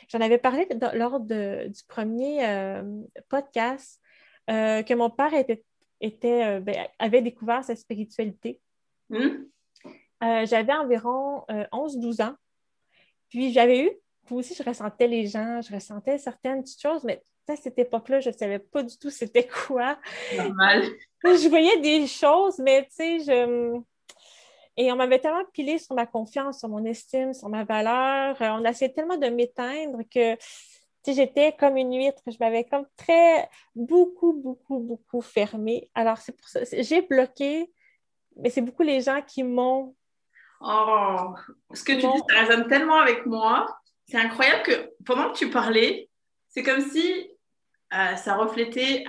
j'en 0.10 0.22
avais 0.22 0.38
parlé 0.38 0.68
lors 0.94 1.20
du 1.20 1.84
premier 1.88 2.46
euh, 2.46 2.84
podcast 3.30 4.00
que 4.48 4.94
mon 4.94 5.10
père 5.10 5.34
était 5.34 5.64
était, 6.04 6.44
euh, 6.46 6.60
ben, 6.60 6.76
avait 7.00 7.22
découvert 7.22 7.64
sa 7.64 7.76
spiritualité. 7.76 8.60
Hmm? 9.10 9.46
Euh, 10.24 10.46
j'avais 10.46 10.74
environ 10.74 11.46
11-12 11.72 12.22
euh, 12.22 12.26
ans. 12.26 12.36
Puis 13.30 13.52
j'avais 13.52 13.86
eu, 13.86 13.92
puis 14.26 14.36
aussi, 14.36 14.54
je 14.54 14.64
ressentais 14.64 15.08
les 15.08 15.28
gens, 15.28 15.62
je 15.62 15.74
ressentais 15.74 16.18
certaines 16.18 16.62
petites 16.64 16.82
choses, 16.82 17.04
mais 17.04 17.24
à 17.48 17.56
cette 17.56 17.78
époque-là, 17.78 18.20
je 18.22 18.30
ne 18.30 18.34
savais 18.34 18.60
pas 18.60 18.84
du 18.84 18.98
tout 18.98 19.10
c'était 19.10 19.48
quoi. 19.48 19.98
Normal. 20.38 20.84
Je 21.24 21.50
voyais 21.50 21.80
des 21.80 22.08
choses, 22.08 22.60
mais 22.60 22.84
tu 22.84 22.96
sais, 22.96 23.20
je. 23.20 23.82
Et 24.76 24.92
on 24.92 24.96
m'avait 24.96 25.20
tellement 25.20 25.46
pilé 25.54 25.78
sur 25.78 25.94
ma 25.96 26.08
confiance, 26.08 26.60
sur 26.60 26.70
mon 26.70 26.84
estime, 26.86 27.34
sur 27.34 27.48
ma 27.48 27.64
valeur. 27.64 28.36
On 28.40 28.66
essayait 28.66 28.92
tellement 28.92 29.18
de 29.18 29.28
m'éteindre 29.28 30.00
que 30.10 30.36
j'étais 31.12 31.56
comme 31.60 31.76
une 31.76 31.94
huître, 31.94 32.22
je 32.28 32.38
m'avais 32.40 32.64
comme 32.64 32.86
très, 32.96 33.50
beaucoup, 33.76 34.34
beaucoup, 34.34 34.80
beaucoup 34.80 35.22
fermée. 35.22 35.90
Alors, 35.96 36.18
c'est 36.20 36.32
pour 36.32 36.48
ça, 36.48 36.62
j'ai 36.72 37.02
bloqué, 37.02 37.72
mais 38.38 38.50
c'est 38.50 38.62
beaucoup 38.62 38.84
les 38.84 39.02
gens 39.02 39.22
qui 39.22 39.44
m'ont. 39.44 39.96
Oh, 40.62 41.34
ce 41.74 41.84
que 41.84 41.94
tu 41.94 42.08
dis, 42.08 42.22
ça 42.30 42.40
résonne 42.40 42.68
tellement 42.68 43.00
avec 43.00 43.26
moi. 43.26 43.66
C'est 44.08 44.18
incroyable 44.18 44.64
que 44.64 44.92
pendant 45.06 45.32
que 45.32 45.38
tu 45.38 45.50
parlais, 45.50 46.10
c'est 46.48 46.64
comme 46.64 46.82
si 46.82 47.30
euh, 47.94 48.16
ça 48.16 48.36
reflétait 48.36 49.04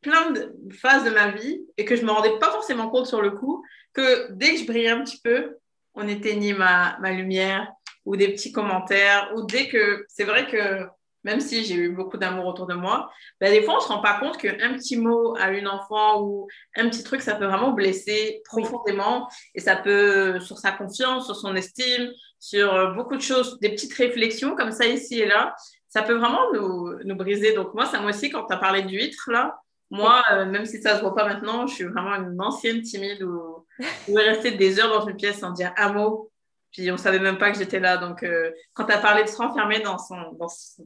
plein 0.00 0.30
de 0.30 0.54
phases 0.70 1.04
de 1.04 1.10
ma 1.10 1.30
vie 1.30 1.66
et 1.76 1.84
que 1.84 1.96
je 1.96 2.02
ne 2.02 2.06
me 2.06 2.12
rendais 2.12 2.38
pas 2.38 2.50
forcément 2.50 2.90
compte 2.90 3.06
sur 3.06 3.22
le 3.22 3.32
coup 3.32 3.64
que 3.92 4.30
dès 4.32 4.52
que 4.52 4.58
je 4.58 4.66
brillais 4.66 4.90
un 4.90 5.02
petit 5.02 5.20
peu, 5.20 5.56
on 5.94 6.06
éteignait 6.06 6.52
ma, 6.52 6.98
ma 6.98 7.10
lumière 7.10 7.72
ou 8.04 8.16
des 8.16 8.28
petits 8.28 8.52
commentaires 8.52 9.32
ou 9.34 9.42
dès 9.44 9.68
que 9.68 10.04
c'est 10.08 10.24
vrai 10.24 10.46
que 10.46 10.86
même 11.24 11.40
si 11.40 11.64
j'ai 11.64 11.74
eu 11.74 11.90
beaucoup 11.90 12.16
d'amour 12.16 12.46
autour 12.46 12.66
de 12.66 12.74
moi, 12.74 13.10
ben, 13.40 13.52
des 13.52 13.62
fois, 13.62 13.74
on 13.74 13.78
ne 13.78 13.82
se 13.82 13.88
rend 13.88 14.00
pas 14.00 14.18
compte 14.20 14.38
qu'un 14.38 14.74
petit 14.74 14.96
mot 14.96 15.34
à 15.38 15.50
une 15.50 15.66
enfant 15.66 16.22
ou 16.22 16.46
un 16.76 16.88
petit 16.88 17.02
truc, 17.02 17.22
ça 17.22 17.34
peut 17.34 17.46
vraiment 17.46 17.72
blesser 17.72 18.42
profondément 18.44 19.28
et 19.54 19.60
ça 19.60 19.76
peut, 19.76 20.38
sur 20.40 20.58
sa 20.58 20.72
confiance, 20.72 21.26
sur 21.26 21.36
son 21.36 21.56
estime, 21.56 22.10
sur 22.38 22.74
euh, 22.74 22.92
beaucoup 22.92 23.16
de 23.16 23.22
choses, 23.22 23.58
des 23.60 23.70
petites 23.70 23.94
réflexions 23.94 24.54
comme 24.54 24.70
ça 24.70 24.86
ici 24.86 25.20
et 25.20 25.26
là, 25.26 25.54
ça 25.88 26.02
peut 26.02 26.14
vraiment 26.14 26.52
nous, 26.52 26.98
nous 27.04 27.14
briser. 27.16 27.54
Donc, 27.54 27.72
moi, 27.74 27.86
ça 27.86 28.00
moi 28.00 28.10
aussi, 28.10 28.28
quand 28.30 28.44
tu 28.46 28.52
as 28.52 28.58
parlé 28.58 28.82
d'huître, 28.82 29.30
là, 29.30 29.56
moi, 29.90 30.22
euh, 30.32 30.44
même 30.44 30.66
si 30.66 30.82
ça 30.82 30.92
ne 30.92 30.96
se 30.98 31.02
voit 31.02 31.14
pas 31.14 31.26
maintenant, 31.26 31.66
je 31.66 31.74
suis 31.74 31.84
vraiment 31.84 32.16
une 32.16 32.40
ancienne 32.40 32.82
timide 32.82 33.22
où 33.22 33.64
je 33.78 33.86
pouvais 34.06 34.28
rester 34.28 34.50
des 34.50 34.80
heures 34.80 34.88
dans 34.88 35.06
une 35.06 35.16
pièce 35.16 35.38
sans 35.38 35.52
dire 35.52 35.72
un 35.76 35.92
mot. 35.92 36.30
Puis 36.72 36.90
on 36.90 36.94
ne 36.94 36.98
savait 36.98 37.20
même 37.20 37.38
pas 37.38 37.52
que 37.52 37.58
j'étais 37.58 37.78
là. 37.78 37.96
Donc, 37.96 38.24
euh, 38.24 38.50
quand 38.72 38.86
tu 38.86 38.92
as 38.92 38.98
parlé 38.98 39.22
de 39.22 39.28
se 39.28 39.36
renfermer 39.36 39.78
dans 39.80 39.98
son, 39.98 40.32
dans 40.32 40.48
son, 40.48 40.84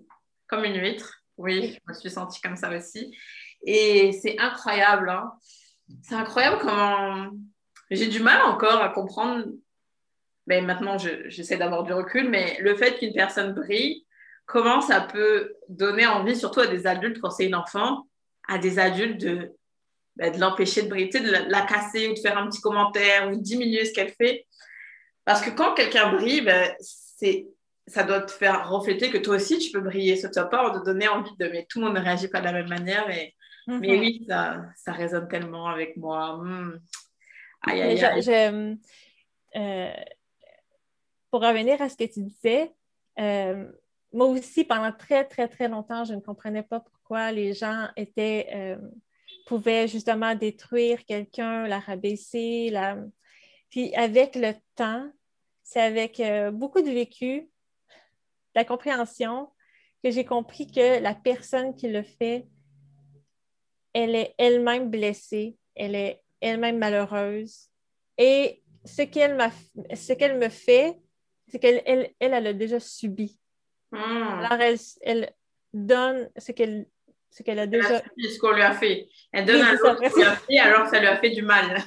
comme 0.49 0.65
une 0.65 0.81
huître. 0.81 1.23
Oui, 1.37 1.79
je 1.87 1.93
me 1.93 1.95
suis 1.99 2.11
sentie 2.11 2.41
comme 2.41 2.57
ça 2.57 2.77
aussi. 2.77 3.17
Et 3.65 4.13
c'est 4.13 4.39
incroyable. 4.39 5.11
Hein. 5.11 5.33
C'est 6.03 6.15
incroyable 6.15 6.59
comment 6.61 7.31
j'ai 7.91 8.09
du 8.09 8.21
mal 8.21 8.43
encore 8.43 8.83
à 8.83 8.89
comprendre. 8.91 9.47
Mais 10.47 10.61
maintenant, 10.63 10.97
j'essaie 10.99 11.59
d'avoir 11.59 11.85
du 11.85 11.93
recul, 11.93 12.29
mais 12.29 12.57
le 12.61 12.75
fait 12.75 12.99
qu'une 12.99 13.13
personne 13.13 13.53
brille, 13.53 14.07
comment 14.47 14.81
ça 14.81 15.03
peut 15.03 15.55
donner 15.69 16.07
envie, 16.07 16.35
surtout 16.35 16.61
à 16.61 16.67
des 16.67 16.87
adultes 16.87 17.21
quand 17.21 17.31
c'est 17.31 17.47
une 17.47 17.55
enfant, 17.55 18.09
à 18.49 18.57
des 18.59 18.79
adultes 18.79 19.21
de, 19.21 19.53
ben, 20.17 20.33
de 20.33 20.41
l'empêcher 20.41 20.83
de 20.83 20.89
briller, 20.89 21.11
de 21.21 21.51
la, 21.51 21.63
casser 21.63 22.09
ou 22.09 22.15
de 22.15 22.19
faire 22.19 22.39
un 22.39 22.49
petit 22.49 22.63
commentaire 22.63 23.29
ou 23.29 23.37
de 23.37 23.43
diminuer 23.43 23.85
ce 23.85 23.93
qu'elle 23.93 24.13
fait. 24.13 24.47
Parce 25.27 25.43
que 25.43 25.51
quand 25.51 25.75
quelqu'un 25.75 26.13
brille, 26.13 26.41
ben, 26.41 26.75
c'est 26.81 27.47
ça 27.89 28.05
doit 28.05 28.23
te 28.23 28.31
faire 28.31 28.69
refléter 28.69 29.11
que 29.11 29.19
toi 29.19 29.37
aussi, 29.37 29.59
tu 29.59 29.71
peux 29.73 29.81
briller. 29.81 30.15
Ne 30.15 30.33
doit 30.33 30.51
pas 30.51 30.71
de 30.71 30.85
donner 30.85 31.09
envie 31.09 31.37
de... 31.39 31.49
Mais 31.49 31.67
tout 31.69 31.81
le 31.81 31.87
monde 31.87 31.97
ne 31.97 32.01
réagit 32.01 32.29
pas 32.29 32.41
de 32.41 32.45
la 32.45 32.53
même 32.53 32.69
manière. 32.69 33.07
Mais, 33.09 33.35
mais 33.67 33.97
mhm. 33.97 34.01
oui, 34.01 34.27
ça, 34.29 34.63
ça 34.77 34.93
résonne 34.93 35.29
tellement 35.29 35.67
avec 35.67 35.97
moi. 35.97 36.39
Hmm. 36.39 36.81
Aïe, 37.63 37.83
aïe, 37.83 38.05
aïe. 38.05 38.79
Euh, 39.57 39.91
pour 41.31 41.43
revenir 41.43 41.81
à 41.83 41.89
ce 41.89 41.97
que 41.97 42.05
tu 42.05 42.23
disais, 42.23 42.73
euh, 43.19 43.71
moi 44.13 44.27
aussi, 44.27 44.65
pendant 44.65 44.93
très, 44.93 45.25
très, 45.25 45.49
très 45.49 45.69
longtemps, 45.69 46.05
je 46.05 46.15
ne 46.15 46.21
comprenais 46.21 46.63
pas 46.63 46.81
pourquoi 46.81 47.33
les 47.33 47.55
gens 47.55 47.89
étaient, 47.97 48.49
euh, 48.55 48.77
pouvaient 49.47 49.89
justement 49.89 50.35
détruire 50.35 51.05
quelqu'un, 51.05 51.67
la 51.67 51.81
rabaisser. 51.81 52.71
La... 52.71 52.97
Puis 53.71 53.95
avec 53.95 54.37
le 54.37 54.53
temps, 54.75 55.11
c'est 55.63 55.81
avec 55.81 56.23
beaucoup 56.55 56.81
de 56.81 56.91
vécu, 56.91 57.51
la 58.59 58.65
compréhension 58.65 59.49
que 60.03 60.11
j'ai 60.11 60.25
compris 60.25 60.67
que 60.67 61.01
la 61.01 61.15
personne 61.15 61.77
qui 61.77 61.89
le 61.89 62.03
fait, 62.03 62.49
elle 63.93 64.17
est 64.17 64.35
elle-même 64.37 64.91
blessée, 64.91 65.57
elle 65.77 65.95
est 65.95 66.21
elle-même 66.41 66.79
malheureuse. 66.79 67.69
Et 68.19 68.65
ce 68.85 69.03
qu'elle, 69.03 69.39
ce 69.95 70.13
qu'elle 70.13 70.39
me 70.39 70.49
fait, 70.49 70.99
c'est 71.47 71.61
qu'elle 71.61 71.83
elle, 71.87 72.11
elle, 72.19 72.35
a 72.35 72.53
déjà 72.53 72.81
subi. 72.81 73.39
Hmm. 73.93 74.43
Alors, 74.43 74.61
elle, 74.61 74.79
elle 75.03 75.33
donne 75.73 76.29
ce 76.37 76.51
qu'elle 76.51 76.87
ce 77.31 77.43
qu'elle 77.43 77.59
a 77.59 77.67
déjà. 77.67 78.03
ce 78.17 78.39
qu'on 78.41 78.53
lui 78.53 78.63
a 78.63 78.73
fait. 78.73 79.09
Elle 79.33 79.45
donne 79.45 79.61
à 79.61 79.73
l'autre 79.73 79.99
ce 80.03 80.11
qu'on 80.11 80.21
lui 80.21 80.25
a 80.25 80.37
fait 80.37 80.59
alors 80.59 80.89
ça 80.89 80.99
lui 80.99 81.07
a 81.07 81.17
fait 81.19 81.31
du 81.31 81.43
mal. 81.43 81.79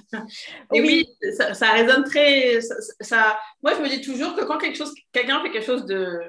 Et 0.74 0.82
oui, 0.82 1.08
ça, 1.34 1.72
résonne 1.72 2.04
très. 2.04 2.60
Ça, 3.02 3.40
Moi, 3.62 3.74
je 3.76 3.82
me 3.82 3.90
dis 3.90 4.02
toujours 4.02 4.36
que 4.36 4.46
quand 4.46 4.58
quelque 4.58 4.78
chose, 4.78 4.94
quelqu'un 5.12 5.42
fait 5.42 5.52
quelque 5.52 5.66
chose 5.66 5.86
de, 5.86 6.20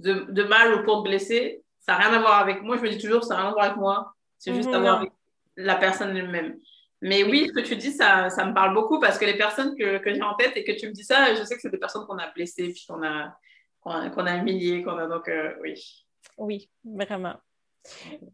de, 0.00 0.26
de 0.30 0.42
mal 0.44 0.74
ou 0.74 0.84
pour 0.84 1.02
te 1.02 1.08
blesser, 1.08 1.62
ça 1.80 1.92
n'a 1.92 1.98
rien 1.98 2.16
à 2.16 2.20
voir 2.20 2.38
avec 2.38 2.62
moi. 2.62 2.76
Je 2.76 2.82
me 2.82 2.88
dis 2.88 2.98
toujours, 2.98 3.24
ça 3.24 3.34
n'a 3.34 3.40
rien 3.40 3.50
à 3.50 3.52
voir 3.52 3.64
avec 3.66 3.76
moi. 3.76 4.14
C'est 4.38 4.54
juste 4.54 4.68
mhm, 4.68 4.74
à 4.74 4.78
voir 4.80 4.98
avec 4.98 5.12
la 5.56 5.76
personne 5.76 6.16
elle-même. 6.16 6.58
Mais 7.02 7.24
oui, 7.24 7.48
ce 7.48 7.52
que 7.52 7.66
tu 7.66 7.76
dis, 7.76 7.92
ça, 7.92 8.28
ça, 8.28 8.44
me 8.44 8.52
parle 8.52 8.74
beaucoup 8.74 9.00
parce 9.00 9.18
que 9.18 9.24
les 9.24 9.36
personnes 9.36 9.74
que, 9.76 9.98
que 9.98 10.12
j'ai 10.12 10.22
en 10.22 10.34
tête 10.34 10.52
et 10.56 10.64
que 10.64 10.72
tu 10.72 10.86
me 10.86 10.92
dis 10.92 11.04
ça, 11.04 11.34
je 11.34 11.42
sais 11.44 11.54
que 11.54 11.60
c'est 11.60 11.70
des 11.70 11.78
personnes 11.78 12.06
qu'on 12.06 12.18
a 12.18 12.30
blessées, 12.30 12.72
puis 12.72 12.84
qu'on 12.86 13.02
a, 13.02 13.34
qu'on 13.80 14.26
a, 14.26 14.36
humiliées, 14.36 14.82
qu'on 14.82 14.98
a 14.98 15.06
donc, 15.06 15.28
euh, 15.28 15.54
oui. 15.62 16.06
Oui, 16.36 16.70
vraiment. 16.84 17.36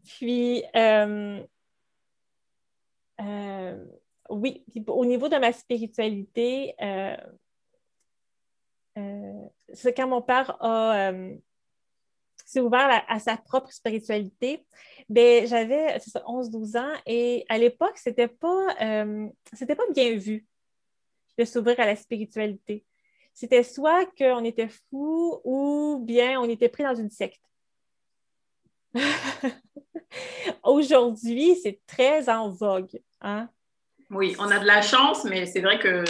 Puis, 0.05 0.65
euh, 0.75 1.41
euh, 3.21 3.85
oui, 4.31 4.65
au 4.89 5.05
niveau 5.05 5.29
de 5.29 5.37
ma 5.37 5.53
spiritualité, 5.53 6.75
c'est 9.73 9.95
quand 9.95 10.09
mon 10.09 10.23
père 10.23 10.57
a 10.61 11.13
s'est 12.47 12.61
ouvert 12.61 13.05
à, 13.09 13.19
sa 13.19 13.37
propre 13.37 13.73
spiritualité, 13.73 14.65
ben, 15.09 15.47
j'avais 15.47 15.99
11-12 15.99 16.79
ans 16.79 16.95
et 17.05 17.45
à 17.49 17.59
l'époque, 17.59 17.99
c'était 17.99 18.29
pas, 18.29 18.69
euh, 18.81 19.27
c'était 19.53 19.75
pas 19.75 19.83
bien 19.93 20.17
vu 20.17 20.47
de 21.37 21.45
s'ouvrir 21.45 21.79
à 21.81 21.87
la 21.87 21.97
spiritualité. 21.97 22.85
C'était 23.35 23.65
soit 23.65 24.07
qu'on 24.17 24.45
était 24.45 24.69
fou 24.69 25.41
ou 25.45 26.01
bien 26.03 26.41
on 26.41 26.49
était 26.49 26.69
pris 26.71 26.85
dans 26.85 26.95
une 26.95 27.11
secte. 27.11 27.43
Aujourd'hui, 30.63 31.57
c'est 31.57 31.81
très 31.87 32.29
en 32.29 32.51
vogue. 32.51 33.01
Hein? 33.21 33.51
Oui, 34.11 34.37
on 34.39 34.51
a 34.51 34.61
de 34.61 34.65
la 34.67 34.83
chance, 34.83 35.25
mais 35.25 35.47
c'est 35.47 35.61
vrai 35.61 35.81
que 35.81 36.05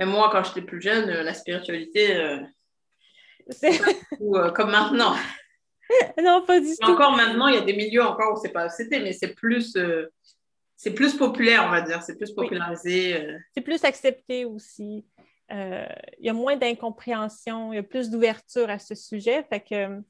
moi, 0.00 0.28
quand 0.30 0.44
j'étais 0.44 0.62
plus 0.62 0.82
jeune, 0.82 1.08
la 1.08 1.34
spiritualité, 1.34 2.14
euh, 2.16 2.38
euh, 3.64 4.50
comme 4.50 4.70
maintenant. 4.70 5.14
non, 6.22 6.44
pas 6.44 6.60
du 6.60 6.74
tout. 6.80 6.90
Encore 6.90 7.12
maintenant, 7.12 7.48
il 7.48 7.54
y 7.54 7.58
a 7.58 7.62
des 7.62 7.72
milieux 7.72 8.02
encore 8.02 8.34
où 8.34 8.40
c'est 8.40 8.52
pas 8.52 8.68
c'était, 8.68 9.00
mais 9.00 9.12
c'est 9.12 9.34
plus, 9.34 9.76
euh, 9.76 10.06
c'est 10.76 10.92
plus 10.92 11.16
populaire, 11.16 11.64
on 11.66 11.70
va 11.70 11.80
dire. 11.82 12.02
C'est 12.02 12.16
plus 12.16 12.32
popularisé. 12.32 13.14
Euh. 13.14 13.38
C'est 13.54 13.62
plus 13.62 13.84
accepté 13.84 14.44
aussi. 14.44 15.04
Euh, 15.52 15.86
il 16.18 16.26
y 16.26 16.30
a 16.30 16.32
moins 16.32 16.56
d'incompréhension, 16.56 17.72
il 17.72 17.76
y 17.76 17.78
a 17.78 17.82
plus 17.82 18.10
d'ouverture 18.10 18.70
à 18.70 18.78
ce 18.78 18.94
sujet. 18.94 19.44
Fait 19.44 19.60
que, 19.60 20.00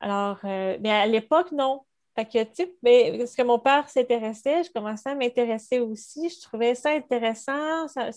alors, 0.00 0.38
mais 0.42 0.90
à 0.90 1.06
l'époque, 1.06 1.52
non. 1.52 1.82
Fait 2.14 2.26
que, 2.26 2.44
tu 2.44 2.64
sais, 2.82 3.18
parce 3.18 3.34
que 3.34 3.42
mon 3.42 3.58
père 3.58 3.88
s'intéressait, 3.88 4.62
je 4.64 4.70
commençais 4.70 5.10
à 5.10 5.14
m'intéresser 5.14 5.80
aussi. 5.80 6.28
Je 6.28 6.40
trouvais 6.42 6.74
ça 6.74 6.90
intéressant. 6.90 7.88
Ça, 7.88 8.10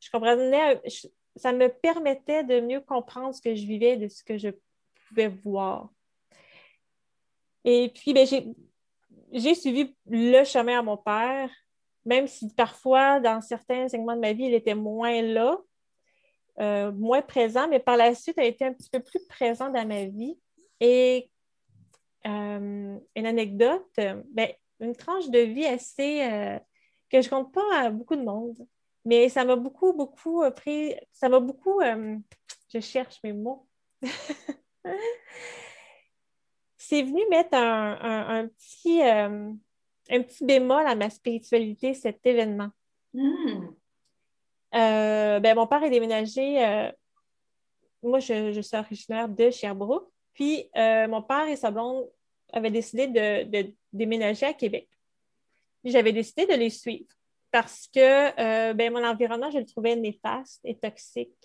je 0.00 0.10
comprenais, 0.10 0.80
ça 1.36 1.52
me 1.52 1.68
permettait 1.68 2.44
de 2.44 2.60
mieux 2.60 2.80
comprendre 2.80 3.34
ce 3.34 3.40
que 3.40 3.54
je 3.54 3.66
vivais, 3.66 3.96
de 3.96 4.08
ce 4.08 4.22
que 4.22 4.36
je 4.36 4.50
pouvais 5.08 5.28
voir. 5.28 5.90
Et 7.64 7.90
puis, 7.94 8.12
ben, 8.12 8.26
j'ai 9.32 9.54
suivi 9.54 9.94
le 10.06 10.44
chemin 10.44 10.78
à 10.78 10.82
mon 10.82 10.96
père, 10.96 11.50
même 12.04 12.26
si 12.26 12.48
parfois, 12.54 13.20
dans 13.20 13.40
certains 13.40 13.88
segments 13.88 14.16
de 14.16 14.20
ma 14.20 14.32
vie, 14.32 14.44
il 14.44 14.54
était 14.54 14.74
moins 14.74 15.20
là, 15.22 15.58
euh, 16.60 16.90
moins 16.92 17.22
présent, 17.22 17.68
mais 17.68 17.78
par 17.78 17.96
la 17.96 18.14
suite, 18.14 18.36
il 18.38 18.42
a 18.42 18.46
été 18.46 18.64
un 18.64 18.72
petit 18.72 18.90
peu 18.90 19.00
plus 19.00 19.24
présent 19.28 19.70
dans 19.70 19.86
ma 19.86 20.06
vie. 20.06 20.38
Et 20.80 21.30
euh, 22.26 22.98
une 23.14 23.26
anecdote, 23.26 23.86
ben, 23.96 24.48
une 24.80 24.96
tranche 24.96 25.28
de 25.28 25.40
vie 25.40 25.66
assez 25.66 26.22
euh, 26.22 26.58
que 27.10 27.20
je 27.20 27.26
ne 27.26 27.30
compte 27.30 27.52
pas 27.52 27.62
à 27.74 27.90
beaucoup 27.90 28.16
de 28.16 28.24
monde, 28.24 28.58
mais 29.04 29.28
ça 29.28 29.44
m'a 29.44 29.56
beaucoup, 29.56 29.92
beaucoup 29.92 30.42
pris, 30.52 30.94
ça 31.12 31.28
m'a 31.28 31.40
beaucoup, 31.40 31.80
je 32.72 32.80
cherche 32.80 33.20
mes 33.22 33.32
mots. 33.32 33.66
c'est 36.88 37.02
venu 37.02 37.20
mettre 37.28 37.54
un, 37.54 38.48
petit, 38.48 39.02
euh, 39.02 39.52
un 40.10 40.22
petit 40.22 40.44
bémol 40.44 40.86
à 40.86 40.94
ma 40.94 41.10
spiritualité, 41.10 41.92
cet 41.92 42.24
événement. 42.24 42.70
Hmm. 43.12 43.66
Euh, 44.74 45.38
ben, 45.38 45.54
mon 45.54 45.66
père 45.66 45.82
est 45.82 45.90
déménagé. 45.90 46.64
Euh, 46.64 46.90
moi, 48.02 48.20
je, 48.20 48.60
suis 48.62 48.76
originaire 48.76 49.28
de 49.28 49.50
Sherbrooke. 49.50 50.08
Puis, 50.32 50.70
mon 50.74 51.20
père 51.20 51.46
et 51.48 51.56
sa 51.56 51.70
blonde 51.70 52.08
avaient 52.54 52.70
décidé 52.70 53.06
de, 53.08 53.74
déménager 53.92 54.46
à 54.46 54.54
Québec. 54.54 54.88
J'avais 55.84 56.12
décidé 56.12 56.46
de 56.46 56.54
les 56.54 56.70
suivre 56.70 57.12
parce 57.50 57.86
que 57.92 58.72
ben, 58.72 58.92
mon 58.92 59.04
environnement, 59.04 59.50
je 59.50 59.58
le 59.58 59.66
trouvais 59.66 59.96
néfaste 59.96 60.60
et 60.64 60.78
toxique 60.78 61.36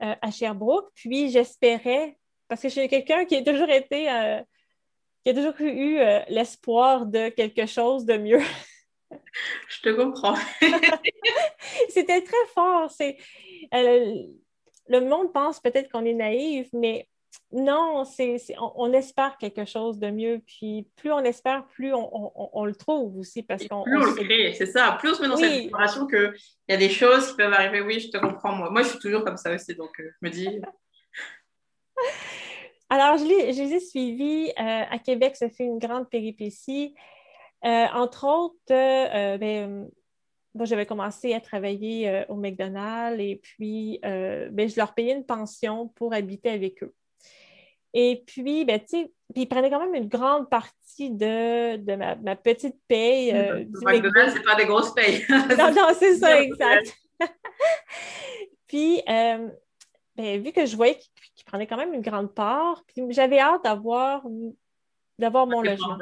à 0.00 0.30
Sherbrooke. 0.32 0.90
Puis, 0.94 1.28
j'espérais 1.28 2.16
parce 2.48 2.62
que 2.62 2.68
je 2.68 2.80
suis 2.80 2.88
quelqu'un 2.88 3.24
qui 3.24 3.36
a 3.36 3.42
toujours 3.42 3.68
été, 3.68 4.10
euh, 4.10 4.40
qui 5.24 5.30
a 5.30 5.34
toujours 5.34 5.54
eu 5.60 5.98
euh, 5.98 6.20
l'espoir 6.28 7.06
de 7.06 7.28
quelque 7.28 7.66
chose 7.66 8.04
de 8.04 8.16
mieux. 8.16 8.40
je 9.68 9.80
te 9.82 9.90
comprends. 9.90 10.36
C'était 11.90 12.22
très 12.22 12.46
fort. 12.54 12.90
C'est, 12.90 13.16
euh, 13.74 14.22
le 14.88 15.00
monde 15.00 15.32
pense 15.32 15.60
peut-être 15.60 15.90
qu'on 15.90 16.04
est 16.04 16.14
naïf, 16.14 16.68
mais 16.72 17.06
non, 17.52 18.04
c'est, 18.04 18.38
on, 18.58 18.92
espère 18.92 19.36
quelque 19.36 19.66
chose 19.66 19.98
de 19.98 20.10
mieux. 20.10 20.40
Puis 20.46 20.86
plus 20.96 21.12
on 21.12 21.20
espère, 21.20 21.66
plus 21.66 21.92
on, 21.94 22.64
le 22.64 22.74
trouve 22.74 23.18
aussi. 23.18 23.42
Parce 23.42 23.66
qu'on, 23.68 23.82
plus 23.82 23.96
on, 23.96 24.04
le 24.04 24.14
crée, 24.14 24.54
c'est 24.54 24.66
ça. 24.66 24.96
Plus 24.98 25.10
on 25.10 25.14
se 25.14 25.22
met 25.22 25.28
dans 25.28 25.36
cette 25.36 25.62
situation 25.62 26.06
qu'il 26.06 26.32
y 26.68 26.72
a 26.72 26.76
des 26.78 26.88
choses 26.88 27.30
qui 27.30 27.36
peuvent 27.36 27.52
arriver. 27.52 27.82
Oui, 27.82 28.00
je 28.00 28.08
te 28.08 28.16
comprends. 28.16 28.52
Moi, 28.52 28.70
moi 28.70 28.82
je 28.82 28.88
suis 28.88 28.98
toujours 28.98 29.24
comme 29.24 29.36
ça 29.36 29.54
aussi. 29.54 29.74
Donc, 29.74 29.90
je 29.98 30.04
me 30.22 30.30
dis, 30.30 30.48
alors, 33.00 33.18
je 33.18 33.24
les, 33.24 33.74
ai 33.74 33.80
suivis 33.80 34.50
euh, 34.50 34.84
à 34.90 34.98
Québec, 34.98 35.36
ça 35.36 35.48
fait 35.48 35.64
une 35.64 35.78
grande 35.78 36.08
péripétie. 36.08 36.94
Euh, 37.64 37.86
entre 37.94 38.26
autres, 38.26 38.56
euh, 38.70 39.38
ben, 39.38 39.88
j'avais 40.60 40.86
commencé 40.86 41.34
à 41.34 41.40
travailler 41.40 42.24
au 42.28 42.34
McDonald's 42.34 43.20
et 43.20 43.40
puis 43.42 44.00
ben, 44.02 44.68
je 44.68 44.76
leur 44.76 44.94
payais 44.94 45.14
une 45.14 45.26
pension 45.26 45.88
pour 45.88 46.12
habiter 46.12 46.50
avec 46.50 46.82
eux. 46.82 46.94
Et 47.94 48.22
puis, 48.26 48.64
ben, 48.64 48.80
ils 49.34 49.48
prenaient 49.48 49.70
quand 49.70 49.80
même 49.80 49.94
une 49.94 50.08
grande 50.08 50.50
partie 50.50 51.10
de, 51.10 51.76
de 51.76 51.94
ma, 51.94 52.36
petite 52.36 52.76
paye. 52.88 53.32
McDonald's, 53.82 54.34
c'est 54.34 54.42
pas 54.42 54.56
des 54.56 54.66
grosses 54.66 54.92
payes. 54.92 55.24
non, 55.30 55.72
non, 55.72 55.88
c'est 55.98 56.16
ça, 56.18 56.42
exact. 56.42 56.96
puis, 58.66 59.02
ben, 60.18 60.42
vu 60.42 60.50
que 60.50 60.66
je 60.66 60.74
voyais 60.74 60.98
qu'il 61.36 61.44
prenait 61.46 61.68
quand 61.68 61.76
même 61.76 61.94
une 61.94 62.02
grande 62.02 62.34
part, 62.34 62.82
puis 62.88 63.04
j'avais 63.10 63.38
hâte 63.38 63.62
d'avoir, 63.62 64.26
d'avoir 65.16 65.46
mon 65.46 65.62
logement. 65.62 65.96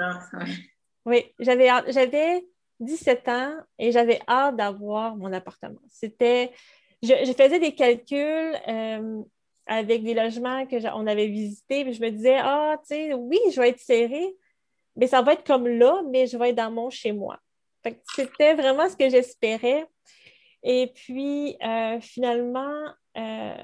Oui, 1.05 1.23
j'avais 1.39 1.69
j'avais 1.89 2.47
17 2.81 3.29
ans 3.29 3.57
et 3.79 3.93
j'avais 3.93 4.19
hâte 4.27 4.57
d'avoir 4.57 5.17
mon 5.17 5.31
appartement. 5.35 5.79
C'était, 5.89 6.51
je, 7.03 7.33
faisais 7.37 7.61
des 7.61 7.75
calculs 7.75 8.57
euh, 8.67 9.23
avec 9.67 10.03
des 10.03 10.15
logements 10.15 10.65
que 10.65 10.77
on 10.95 11.07
avait 11.07 11.27
visités, 11.27 11.85
puis 11.85 11.93
je 11.93 12.01
me 12.01 12.11
disais, 12.11 12.39
ah, 12.39 12.77
tu 12.79 12.95
sais, 12.95 13.13
oui, 13.13 13.39
je 13.55 13.61
vais 13.61 13.69
être 13.69 13.81
serrée, 13.81 14.35
mais 14.97 15.07
ça 15.07 15.21
va 15.21 15.35
être 15.35 15.47
comme 15.47 15.69
là, 15.69 16.03
mais 16.11 16.27
je 16.27 16.39
vais 16.39 16.51
être 16.51 16.57
dans 16.57 16.71
mon 16.71 16.89
chez 16.89 17.13
moi. 17.13 17.39
C'était 18.15 18.55
vraiment 18.55 18.89
ce 18.89 18.97
que 18.97 19.11
j'espérais. 19.11 19.87
Et 20.63 20.91
puis, 20.93 21.57
euh, 21.63 22.01
finalement, 22.01 22.87
euh, 23.17 23.55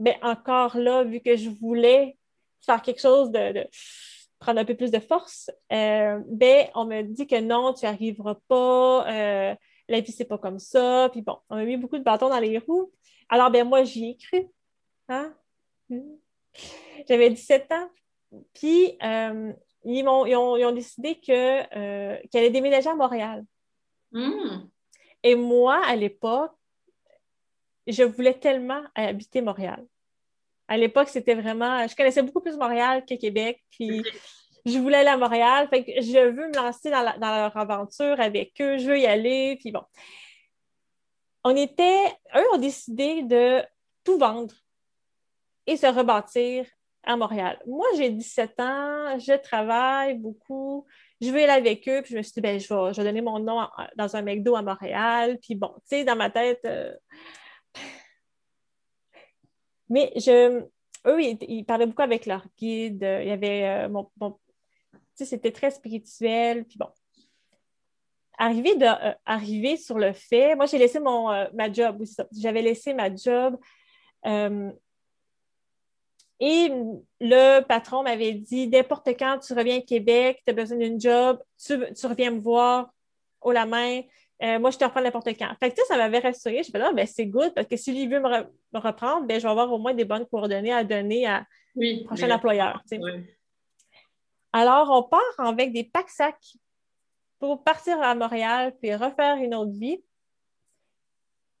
mais 0.00 0.18
encore 0.22 0.76
là, 0.76 1.04
vu 1.04 1.20
que 1.20 1.36
je 1.36 1.50
voulais 1.50 2.16
faire 2.62 2.82
quelque 2.82 3.00
chose 3.00 3.30
de, 3.30 3.66
prendre 4.40 4.58
un 4.58 4.64
peu 4.64 4.74
plus 4.74 4.90
de 4.90 4.98
force, 4.98 5.50
euh, 5.70 6.20
ben, 6.26 6.68
on 6.74 6.86
me 6.86 7.02
dit 7.02 7.26
que 7.26 7.38
non, 7.40 7.74
tu 7.74 7.84
n'y 7.84 7.92
arriveras 7.92 8.36
pas, 8.48 9.06
euh, 9.08 9.54
la 9.88 10.00
vie, 10.00 10.12
c'est 10.12 10.24
pas 10.24 10.38
comme 10.38 10.58
ça. 10.58 11.10
Puis 11.12 11.20
bon, 11.20 11.36
on 11.50 11.56
m'a 11.56 11.64
mis 11.64 11.76
beaucoup 11.76 11.98
de 11.98 12.02
bâtons 12.02 12.30
dans 12.30 12.40
les 12.40 12.58
roues. 12.58 12.90
Alors, 13.28 13.50
ben, 13.50 13.68
moi, 13.68 13.84
j'y 13.84 14.10
ai 14.10 14.16
cru. 14.16 14.48
Hein? 15.08 15.34
J'avais 17.08 17.30
17 17.30 17.70
ans. 17.72 17.90
Puis, 18.54 18.96
euh, 19.02 19.52
ils, 19.84 20.08
ont, 20.08 20.24
ils, 20.24 20.36
ont, 20.36 20.72
décidé 20.72 21.16
qu'elle 21.16 22.20
allait 22.32 22.50
déménager 22.50 22.88
à 22.88 22.94
Montréal. 22.94 23.44
Hmm. 24.12 24.68
Et 25.22 25.34
moi, 25.34 25.82
à 25.86 25.94
l'époque, 25.96 26.52
je 27.86 28.02
voulais 28.02 28.34
tellement 28.34 28.82
habiter 28.94 29.40
Montréal. 29.40 29.84
À 30.68 30.76
l'époque, 30.76 31.08
c'était 31.08 31.34
vraiment. 31.34 31.86
Je 31.86 31.96
connaissais 31.96 32.22
beaucoup 32.22 32.40
plus 32.40 32.56
Montréal 32.56 33.04
que 33.04 33.14
Québec. 33.14 33.60
Puis 33.70 34.02
je 34.64 34.78
voulais 34.78 34.98
aller 34.98 35.08
à 35.08 35.16
Montréal. 35.16 35.68
Fait 35.68 35.84
que 35.84 36.00
je 36.00 36.28
veux 36.28 36.48
me 36.48 36.56
lancer 36.56 36.90
dans, 36.90 37.02
leur 37.02 37.56
aventure 37.56 38.20
avec 38.20 38.52
eux. 38.60 38.78
Je 38.78 38.86
veux 38.86 38.98
y 38.98 39.06
aller. 39.06 39.56
Puis 39.60 39.72
bon. 39.72 39.82
On 41.42 41.56
était. 41.56 42.06
Eux 42.36 42.44
ont 42.52 42.58
décidé 42.58 43.22
de 43.22 43.62
tout 44.04 44.18
vendre 44.18 44.54
et 45.66 45.76
se 45.76 45.86
rebâtir 45.86 46.66
à 47.02 47.16
Montréal. 47.16 47.58
Moi, 47.66 47.86
j'ai 47.96 48.10
17 48.10 48.60
ans, 48.60 49.18
je 49.18 49.36
travaille 49.40 50.18
beaucoup, 50.18 50.86
je 51.20 51.30
vais 51.30 51.44
aller 51.44 51.52
avec 51.52 51.88
eux, 51.88 52.02
puis 52.02 52.12
je 52.12 52.18
me 52.18 52.22
suis 52.22 52.32
dit, 52.34 52.40
ben, 52.40 52.60
je, 52.60 52.68
vais, 52.74 53.04
donner 53.04 53.22
mon 53.22 53.38
nom 53.38 53.66
dans 53.96 54.16
un 54.16 54.22
McDo 54.22 54.54
à 54.54 54.62
Montréal, 54.62 55.38
puis 55.40 55.54
bon, 55.54 55.72
tu 55.76 55.96
sais, 55.96 56.04
dans 56.04 56.16
ma 56.16 56.30
tête. 56.30 56.60
Euh, 56.66 56.94
mais 59.90 60.12
je, 60.16 60.62
eux, 61.06 61.22
ils, 61.22 61.64
parlaient 61.64 61.86
beaucoup 61.86 62.02
avec 62.02 62.24
leur 62.24 62.46
guide, 62.58 63.02
il 63.02 63.28
y 63.28 63.30
avait 63.30 63.86
euh, 63.86 64.30
tu 65.16 65.26
c'était 65.26 65.52
très 65.52 65.70
spirituel, 65.70 66.64
puis 66.64 66.78
bon. 66.78 66.88
Arrivé, 68.38 68.74
de, 68.74 68.86
euh, 68.86 69.76
sur 69.76 69.98
le 69.98 70.14
fait, 70.14 70.54
moi, 70.54 70.64
j'ai 70.64 70.78
laissé 70.78 70.98
mon, 70.98 71.28
ma 71.52 71.70
job, 71.70 72.02
j'avais 72.32 72.62
laissé 72.62 72.94
ma 72.94 73.14
job. 73.14 73.58
Et 76.40 76.72
le 77.20 77.60
patron 77.60 78.02
m'avait 78.02 78.32
dit 78.32 78.66
n'importe 78.66 79.08
quand 79.08 79.38
tu 79.40 79.52
reviens 79.52 79.76
à 79.76 79.82
Québec, 79.82 80.40
tu 80.46 80.50
as 80.50 80.54
besoin 80.54 80.78
d'une 80.78 80.98
job, 80.98 81.38
tu, 81.62 81.74
reviens 82.06 82.30
me 82.30 82.40
voir 82.40 82.90
au 83.42 83.52
la 83.52 83.66
main. 83.66 84.00
Euh, 84.42 84.58
moi, 84.58 84.70
je 84.70 84.78
te 84.78 84.84
reprends 84.84 85.02
n'importe 85.02 85.28
quand. 85.38 85.54
Fait 85.60 85.70
que 85.70 85.84
ça 85.86 85.96
m'avait 85.96 86.18
rassuré. 86.18 86.62
Je 86.62 86.70
me 86.72 86.78
là, 86.78 86.92
ben, 86.92 87.06
c'est 87.06 87.26
good 87.26 87.52
parce 87.54 87.66
que 87.66 87.76
si 87.76 87.92
lui 87.92 88.06
veut 88.06 88.20
me, 88.20 88.78
reprendre, 88.78 89.26
ben, 89.26 89.38
je 89.38 89.42
vais 89.42 89.50
avoir 89.50 89.70
au 89.72 89.78
moins 89.78 89.92
des 89.92 90.04
bonnes 90.04 90.26
coordonnées 90.26 90.72
à 90.72 90.82
donner 90.82 91.26
à 91.26 91.44
oui, 91.76 92.04
prochain 92.04 92.30
employeur. 92.30 92.82
Alors, 94.52 94.90
on 94.90 95.02
part 95.02 95.46
avec 95.46 95.72
des 95.72 95.84
packs-sacs 95.84 96.56
pour 97.38 97.62
partir 97.62 98.00
à 98.02 98.14
Montréal 98.14 98.74
puis 98.80 98.94
refaire 98.94 99.36
une 99.36 99.54
autre 99.54 99.72
vie. 99.72 100.02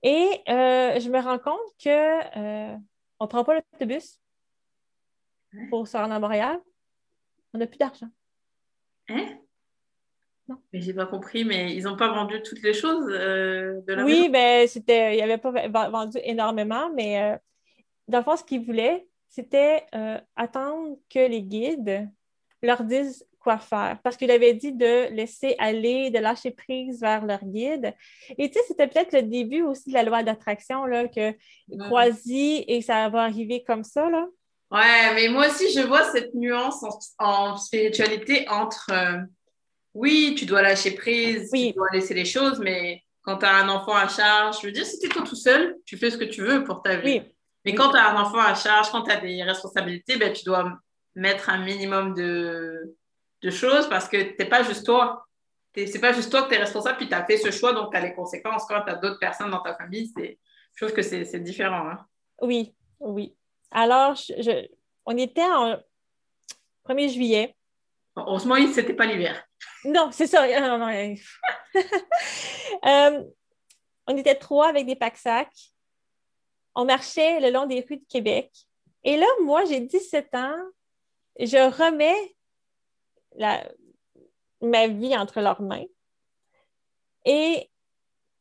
Et 0.02 0.42
euh, 0.48 0.98
je 0.98 1.10
me 1.10 1.20
rends 1.20 1.38
compte 1.38 1.60
qu'on 1.82 1.90
euh, 1.90 2.76
ne 3.20 3.26
prend 3.26 3.44
pas 3.44 3.54
l'autobus 3.54 4.18
pour 5.68 5.86
se 5.86 5.96
rendre 5.96 6.14
à 6.14 6.20
Montréal, 6.20 6.58
on 7.52 7.58
n'a 7.58 7.66
plus 7.66 7.78
d'argent. 7.78 8.08
Hein? 9.08 9.38
Mais 10.72 10.80
j'ai 10.80 10.94
pas 10.94 11.06
compris, 11.06 11.44
mais 11.44 11.74
ils 11.74 11.84
n'ont 11.84 11.96
pas 11.96 12.12
vendu 12.12 12.42
toutes 12.42 12.62
les 12.62 12.74
choses 12.74 13.06
euh, 13.10 13.80
de 13.86 13.92
la 13.92 14.04
Oui, 14.04 14.28
mais 14.30 14.62
ben, 14.62 14.68
c'était, 14.68 15.16
ils 15.16 15.20
n'avaient 15.20 15.38
pas 15.38 15.88
vendu 15.88 16.18
énormément, 16.22 16.90
mais 16.94 17.22
euh, 17.22 17.36
dans 18.08 18.18
le 18.18 18.24
fond, 18.24 18.36
ce 18.36 18.44
qu'ils 18.44 18.64
voulaient, 18.64 19.06
c'était 19.28 19.84
euh, 19.94 20.18
attendre 20.36 20.96
que 21.08 21.20
les 21.20 21.42
guides 21.42 22.08
leur 22.62 22.84
disent 22.84 23.24
quoi 23.38 23.58
faire. 23.58 23.98
Parce 24.02 24.16
qu'il 24.16 24.30
avait 24.30 24.54
dit 24.54 24.72
de 24.72 25.12
laisser 25.14 25.54
aller, 25.58 26.10
de 26.10 26.18
lâcher 26.18 26.50
prise 26.50 27.00
vers 27.00 27.24
leur 27.24 27.42
guide. 27.44 27.94
Et 28.36 28.50
tu 28.50 28.58
sais, 28.58 28.64
c'était 28.68 28.86
peut-être 28.86 29.12
le 29.12 29.22
début 29.22 29.62
aussi 29.62 29.88
de 29.88 29.94
la 29.94 30.02
loi 30.02 30.22
d'attraction, 30.22 30.84
là, 30.84 31.08
que 31.08 31.34
croisis 31.78 32.64
et 32.66 32.82
ça 32.82 33.08
va 33.08 33.22
arriver 33.22 33.62
comme 33.62 33.84
ça, 33.84 34.10
là. 34.10 34.26
Ouais, 34.70 35.14
mais 35.14 35.28
moi 35.28 35.48
aussi, 35.48 35.72
je 35.72 35.80
vois 35.80 36.04
cette 36.12 36.32
nuance 36.34 36.84
en, 37.18 37.56
spiritualité 37.56 38.48
entre 38.48 38.92
oui, 39.94 40.34
tu 40.38 40.46
dois 40.46 40.62
lâcher 40.62 40.92
prise, 40.92 41.50
tu 41.52 41.72
dois 41.72 41.88
laisser 41.92 42.14
les 42.14 42.24
choses, 42.24 42.58
mais 42.60 43.02
quand 43.22 43.38
tu 43.38 43.46
as 43.46 43.56
un 43.56 43.68
enfant 43.68 43.94
à 43.94 44.08
charge, 44.08 44.60
je 44.60 44.66
veux 44.66 44.72
dire, 44.72 44.86
si 44.86 44.98
tu 44.98 45.06
es 45.06 45.08
toi 45.08 45.22
tout 45.22 45.36
seul, 45.36 45.76
tu 45.84 45.96
fais 45.96 46.10
ce 46.10 46.16
que 46.16 46.24
tu 46.24 46.42
veux 46.42 46.64
pour 46.64 46.82
ta 46.82 46.96
vie. 46.96 47.22
Mais 47.64 47.74
quand 47.74 47.90
tu 47.90 47.96
as 47.96 48.10
un 48.10 48.20
enfant 48.20 48.38
à 48.38 48.54
charge, 48.54 48.90
quand 48.90 49.02
tu 49.02 49.10
as 49.10 49.20
des 49.20 49.42
responsabilités, 49.42 50.16
ben, 50.16 50.32
tu 50.32 50.44
dois 50.44 50.78
mettre 51.14 51.50
un 51.50 51.58
minimum 51.58 52.14
de, 52.14 52.96
de 53.42 53.50
choses 53.50 53.88
parce 53.88 54.08
que 54.08 54.16
tu 54.16 54.36
n'es 54.38 54.48
pas 54.48 54.62
juste 54.62 54.86
toi. 54.86 55.26
C'est 55.74 56.00
pas 56.00 56.12
juste 56.12 56.30
toi 56.30 56.42
que 56.42 56.48
tu 56.48 56.54
es 56.54 56.58
responsable, 56.58 56.96
puis 56.96 57.08
tu 57.08 57.14
as 57.14 57.24
fait 57.24 57.36
ce 57.36 57.50
choix, 57.50 57.72
donc 57.72 57.92
tu 57.92 57.96
as 57.96 58.00
les 58.00 58.14
conséquences. 58.14 58.64
Quand 58.66 58.82
tu 58.82 58.90
as 58.90 58.96
d'autres 58.96 59.20
personnes 59.20 59.50
dans 59.50 59.60
ta 59.60 59.74
famille, 59.74 60.10
je 60.16 60.84
trouve 60.84 60.94
que 60.94 61.02
c'est 61.02 61.40
différent. 61.40 61.88
Hein. 61.90 61.98
Oui, 62.40 62.74
oui. 62.98 63.36
Alors, 63.70 64.16
on 65.06 65.16
était 65.16 65.44
en 65.44 65.78
1er 66.88 67.12
juillet. 67.12 67.54
Heureusement, 68.16 68.56
ce 68.56 68.80
n'était 68.80 68.94
pas 68.94 69.06
l'hiver. 69.06 69.44
Non, 69.84 70.10
c'est 70.12 70.26
ça. 70.26 70.46
Euh, 72.86 73.24
on 74.06 74.16
était 74.16 74.34
trois 74.34 74.68
avec 74.68 74.86
des 74.86 74.96
packs-sacs. 74.96 75.72
On 76.74 76.84
marchait 76.84 77.40
le 77.40 77.50
long 77.50 77.66
des 77.66 77.84
rues 77.88 77.98
de 77.98 78.06
Québec. 78.08 78.50
Et 79.04 79.16
là, 79.16 79.26
moi, 79.42 79.64
j'ai 79.66 79.80
17 79.80 80.34
ans. 80.34 80.56
Je 81.38 81.56
remets 81.70 82.36
ma 84.60 84.86
vie 84.88 85.16
entre 85.16 85.40
leurs 85.40 85.60
mains. 85.60 85.84
Et, 87.24 87.70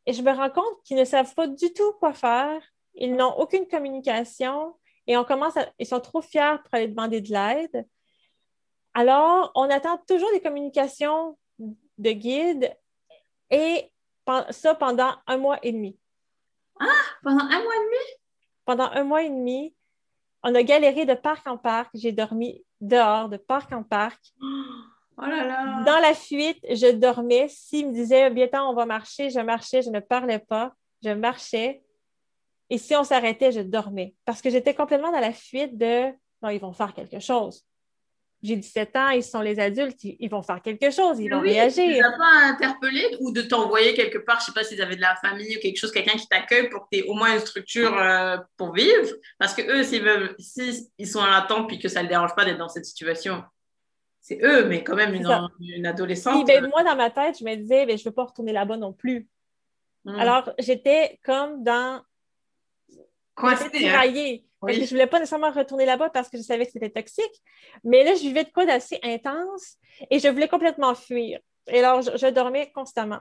et 0.05 0.13
je 0.13 0.21
me 0.21 0.31
rends 0.31 0.49
compte 0.49 0.83
qu'ils 0.83 0.97
ne 0.97 1.05
savent 1.05 1.33
pas 1.35 1.47
du 1.47 1.73
tout 1.73 1.93
quoi 1.99 2.13
faire. 2.13 2.61
Ils 2.95 3.15
n'ont 3.15 3.37
aucune 3.37 3.67
communication. 3.67 4.75
Et 5.07 5.17
on 5.17 5.23
commence 5.23 5.57
à, 5.57 5.69
ils 5.79 5.87
sont 5.87 5.99
trop 5.99 6.21
fiers 6.21 6.57
pour 6.63 6.73
aller 6.73 6.87
demander 6.87 7.21
de 7.21 7.31
l'aide. 7.31 7.87
Alors, 8.93 9.51
on 9.55 9.69
attend 9.69 9.97
toujours 10.07 10.31
des 10.31 10.41
communications 10.41 11.37
de 11.59 12.11
guide 12.11 12.75
et 13.49 13.91
ça 14.51 14.75
pendant 14.75 15.13
un 15.27 15.37
mois 15.37 15.59
et 15.63 15.71
demi. 15.71 15.97
Ah, 16.79 16.85
pendant 17.23 17.43
un 17.43 17.63
mois 17.63 17.75
et 17.75 17.85
demi? 17.85 18.19
Pendant 18.65 18.89
un 18.91 19.03
mois 19.03 19.23
et 19.23 19.29
demi, 19.29 19.75
on 20.43 20.55
a 20.55 20.63
galéré 20.63 21.05
de 21.05 21.13
parc 21.13 21.47
en 21.47 21.57
parc. 21.57 21.89
J'ai 21.93 22.11
dormi 22.11 22.63
dehors, 22.79 23.29
de 23.29 23.37
parc 23.37 23.73
en 23.73 23.83
parc. 23.83 24.33
Oh 25.17 25.25
là 25.25 25.45
là. 25.45 25.83
Dans 25.83 25.99
la 25.99 26.13
fuite, 26.13 26.63
je 26.69 26.91
dormais. 26.91 27.47
S'il 27.49 27.87
me 27.87 27.93
disait, 27.93 28.29
bientôt 28.29 28.59
on 28.59 28.73
va 28.73 28.85
marcher, 28.85 29.29
je 29.29 29.39
marchais, 29.39 29.81
je 29.81 29.89
ne 29.89 29.99
parlais 29.99 30.39
pas. 30.39 30.73
Je 31.03 31.09
marchais. 31.09 31.83
Et 32.69 32.77
si 32.77 32.95
on 32.95 33.03
s'arrêtait, 33.03 33.51
je 33.51 33.61
dormais 33.61 34.13
parce 34.25 34.41
que 34.41 34.49
j'étais 34.49 34.75
complètement 34.75 35.11
dans 35.11 35.19
la 35.19 35.33
fuite 35.33 35.77
de 35.77 36.11
non, 36.41 36.49
ils 36.49 36.59
vont 36.59 36.71
faire 36.71 36.93
quelque 36.93 37.19
chose. 37.19 37.65
J'ai 38.41 38.55
17 38.55 38.95
ans, 38.95 39.09
ils 39.09 39.23
sont 39.23 39.41
les 39.41 39.59
adultes, 39.59 40.01
ils, 40.03 40.29
vont 40.29 40.41
faire 40.41 40.61
quelque 40.61 40.91
chose, 40.91 41.19
ils 41.19 41.29
vont 41.29 41.41
réagir. 41.41 41.83
Tu 41.83 41.97
ne 41.97 42.17
pas 42.17 42.53
interpellé 42.53 43.17
ou 43.19 43.31
de 43.31 43.41
t'envoyer 43.41 43.93
quelque 43.93 44.19
part, 44.19 44.37
je 44.39 44.43
ne 44.43 44.45
sais 44.45 44.51
pas 44.53 44.63
s'ils 44.63 44.81
avaient 44.81 44.95
de 44.95 45.01
la 45.01 45.15
famille 45.17 45.57
ou 45.57 45.59
quelque 45.59 45.77
chose, 45.77 45.91
quelqu'un 45.91 46.17
qui 46.17 46.27
t'accueille 46.27 46.69
pour 46.69 46.83
que 46.83 46.87
tu 46.91 46.99
aies 46.99 47.07
au 47.09 47.15
moins 47.15 47.33
une 47.33 47.41
structure 47.41 47.97
euh, 47.97 48.37
pour 48.55 48.73
vivre? 48.73 49.09
Parce 49.37 49.53
que 49.53 49.61
eux, 49.61 49.83
s'ils 49.83 50.03
veulent, 50.03 50.35
s'ils 50.39 50.87
sont 51.05 51.19
en 51.19 51.31
attente 51.31 51.67
puis 51.67 51.79
que 51.79 51.89
ça 51.89 51.99
ne 51.99 52.03
les 52.03 52.09
dérange 52.09 52.33
pas 52.33 52.45
d'être 52.45 52.57
dans 52.57 52.69
cette 52.69 52.85
situation, 52.85 53.43
c'est 54.21 54.39
eux, 54.41 54.65
mais 54.65 54.83
quand 54.85 54.95
même 54.95 55.13
une, 55.13 55.85
adolescente. 55.85 56.47
Ben, 56.47 56.65
moi, 56.67 56.83
dans 56.83 56.95
ma 56.95 57.09
tête, 57.09 57.39
je 57.39 57.43
me 57.43 57.55
disais, 57.55 57.85
ben, 57.85 57.97
je 57.97 58.03
ne 58.03 58.09
veux 58.09 58.15
pas 58.15 58.23
retourner 58.23 58.53
là-bas 58.53 58.77
non 58.77 58.93
plus. 58.93 59.27
Hmm. 60.05 60.15
Alors, 60.17 60.53
j'étais 60.59 61.19
comme 61.23 61.63
dans 61.63 62.01
tiraillée. 63.71 64.43
Hein? 64.43 64.48
Je 64.67 64.79
ne 64.81 64.85
voulais 64.85 65.07
pas 65.07 65.19
nécessairement 65.19 65.51
retourner 65.51 65.85
là-bas 65.85 66.09
parce 66.09 66.29
que 66.29 66.37
je 66.37 66.43
savais 66.43 66.65
que 66.65 66.71
c'était 66.71 66.89
toxique. 66.89 67.41
Mais 67.83 68.03
là, 68.03 68.15
je 68.15 68.21
vivais 68.21 68.43
de 68.43 68.49
quoi 68.49 68.65
d'assez 68.65 68.99
intense 69.03 69.77
et 70.09 70.19
je 70.19 70.27
voulais 70.27 70.49
complètement 70.49 70.95
fuir. 70.95 71.39
Et 71.67 71.79
alors, 71.79 72.01
je, 72.01 72.27
dormais 72.27 72.71
constamment. 72.71 73.19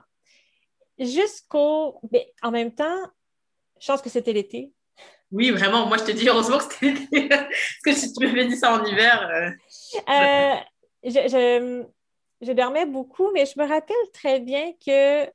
Jusqu'au. 0.97 1.99
Mais 2.11 2.33
en 2.41 2.51
même 2.51 2.73
temps, 2.73 2.99
je 3.79 3.87
pense 3.87 4.01
que 4.01 4.09
c'était 4.09 4.33
l'été. 4.33 4.73
Oui, 5.31 5.51
vraiment. 5.51 5.85
Moi, 5.85 5.97
je 5.97 6.05
te 6.05 6.11
dis 6.11 6.27
heureusement 6.27 6.57
que 6.57 6.73
c'était 6.73 6.91
l'été. 6.91 7.29
parce 7.29 7.47
que 7.85 7.93
si 7.93 8.11
tu 8.11 8.25
m'avais 8.25 8.45
dit 8.45 8.57
ça 8.57 8.73
en 8.73 8.83
hiver. 8.83 9.29
Euh, 9.29 9.51
euh, 10.09 10.55
je, 11.03 11.85
je 12.41 12.51
dormais 12.51 12.85
beaucoup, 12.85 13.31
mais 13.31 13.45
je 13.45 13.57
me 13.57 13.65
rappelle 13.67 13.95
très 14.13 14.39
bien 14.39 14.73
que 14.85 15.25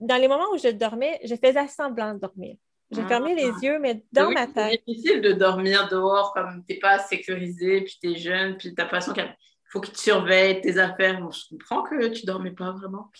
dans 0.00 0.16
les 0.16 0.26
moments 0.26 0.50
où 0.52 0.58
je 0.58 0.68
dormais, 0.68 1.20
je 1.24 1.36
faisais 1.36 1.68
semblant 1.68 2.14
de 2.14 2.18
dormir. 2.18 2.56
J'ai 2.92 3.06
fermé 3.06 3.34
les 3.34 3.50
ah. 3.50 3.58
yeux, 3.62 3.78
mais 3.78 4.04
dans 4.12 4.30
ma 4.30 4.46
tête. 4.46 4.82
C'est 4.86 4.92
difficile 4.92 5.20
de 5.22 5.32
dormir 5.32 5.88
dehors 5.88 6.32
comme 6.34 6.62
tu 6.66 6.74
n'es 6.74 6.78
pas 6.78 6.98
sécurisé, 6.98 7.82
puis 7.82 7.98
tu 8.00 8.12
es 8.12 8.16
jeune, 8.16 8.56
puis 8.56 8.74
tu 8.74 8.80
as 8.80 8.84
l'impression 8.84 9.12
qu'il 9.12 9.34
faut 9.70 9.80
que 9.80 9.88
tu 9.88 9.98
surveilles 9.98 10.60
tes 10.60 10.78
affaires. 10.78 11.18
je 11.30 11.48
comprends 11.50 11.82
que 11.82 12.08
tu 12.08 12.22
ne 12.22 12.26
dormais 12.26 12.50
pas 12.50 12.72
vraiment. 12.72 13.10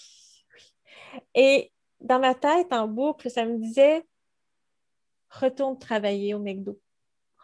Et 1.34 1.72
dans 2.00 2.18
ma 2.18 2.34
tête, 2.34 2.72
en 2.72 2.88
boucle, 2.88 3.30
ça 3.30 3.44
me 3.44 3.58
disait 3.58 4.04
retourne 5.30 5.78
travailler 5.78 6.34
au 6.34 6.38
McDo. 6.38 6.78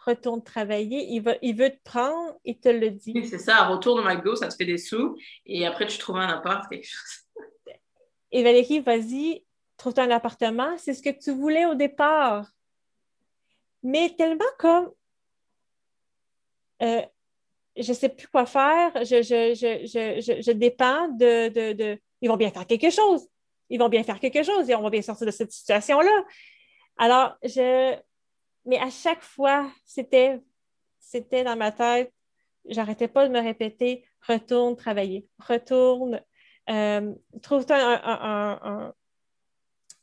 Retourne 0.05 0.43
travailler. 0.43 1.07
Il, 1.09 1.21
va, 1.21 1.35
il 1.41 1.55
veut 1.55 1.71
te 1.71 1.81
prendre, 1.83 2.35
il 2.45 2.59
te 2.59 2.69
le 2.69 2.91
dit. 2.91 3.13
Oui, 3.15 3.27
c'est 3.27 3.39
ça. 3.39 3.65
Retourne 3.65 3.99
au 3.99 4.03
McDo, 4.03 4.35
ça 4.35 4.47
te 4.47 4.55
fait 4.55 4.65
des 4.65 4.77
sous. 4.77 5.17
Et 5.45 5.65
après, 5.65 5.87
tu 5.87 5.97
trouves 5.97 6.17
un 6.17 6.27
appart, 6.27 6.69
quelque 6.69 6.85
chose. 6.87 7.75
Et 8.31 8.43
Valérie, 8.43 8.79
vas-y, 8.79 9.43
trouve 9.79 9.93
un 9.97 10.11
appartement, 10.11 10.77
c'est 10.77 10.93
ce 10.93 11.01
que 11.01 11.09
tu 11.09 11.31
voulais 11.31 11.65
au 11.65 11.75
départ. 11.75 12.51
Mais 13.81 14.13
tellement 14.17 14.45
comme 14.57 14.91
euh, 16.81 17.01
je 17.75 17.89
ne 17.89 17.95
sais 17.95 18.09
plus 18.09 18.27
quoi 18.27 18.45
faire, 18.45 18.91
je, 19.03 19.21
je, 19.23 20.51
dépends 20.51 21.07
de, 21.09 21.97
Ils 22.21 22.29
vont 22.29 22.37
bien 22.37 22.51
faire 22.51 22.67
quelque 22.67 22.89
chose. 22.89 23.27
Ils 23.69 23.79
vont 23.79 23.89
bien 23.89 24.03
faire 24.03 24.19
quelque 24.19 24.43
chose 24.43 24.69
et 24.69 24.75
on 24.75 24.81
va 24.81 24.89
bien 24.89 25.01
sortir 25.01 25.27
de 25.27 25.31
cette 25.31 25.51
situation-là. 25.51 26.25
Alors, 26.97 27.37
je. 27.43 27.95
Mais 28.65 28.79
à 28.79 28.89
chaque 28.89 29.23
fois, 29.23 29.71
c'était, 29.85 30.39
c'était 30.99 31.43
dans 31.43 31.55
ma 31.55 31.71
tête, 31.71 32.13
j'arrêtais 32.65 33.07
pas 33.07 33.27
de 33.27 33.31
me 33.31 33.39
répéter 33.39 34.05
retourne 34.27 34.75
travailler, 34.75 35.27
retourne, 35.39 36.21
euh, 36.69 37.13
trouve-toi 37.41 37.77
un, 37.79 38.93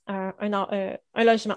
un, 0.07 1.25
logement. 1.25 1.57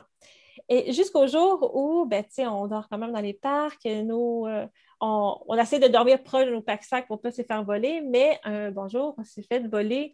Et 0.68 0.94
jusqu'au 0.94 1.28
jour 1.28 1.76
où, 1.76 2.06
ben, 2.06 2.24
on 2.40 2.68
dort 2.68 2.88
quand 2.90 2.98
même 2.98 3.12
dans 3.12 3.22
les 3.22 3.34
parcs, 3.34 3.86
nous, 3.86 4.46
euh, 4.48 4.68
on, 5.02 5.56
essaie 5.60 5.80
de 5.80 5.88
dormir 5.88 6.22
proche 6.24 6.46
de 6.46 6.52
nos 6.52 6.62
packs-sacs 6.62 7.08
pour 7.08 7.18
ne 7.18 7.22
pas 7.22 7.32
se 7.32 7.42
faire 7.42 7.64
voler, 7.64 8.02
mais 8.02 8.40
un 8.44 8.70
bonjour, 8.70 9.16
on 9.18 9.24
s'est 9.24 9.44
fait 9.44 9.68
voler 9.68 10.14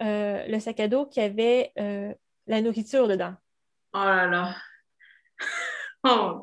euh, 0.00 0.44
le 0.48 0.58
sac 0.58 0.80
à 0.80 0.88
dos 0.88 1.06
qui 1.06 1.20
avait 1.20 1.72
euh, 1.78 2.12
la 2.48 2.60
nourriture 2.60 3.06
dedans. 3.06 3.34
Oh 3.94 3.98
là 3.98 4.26
là! 4.26 4.56
oh, 6.04 6.42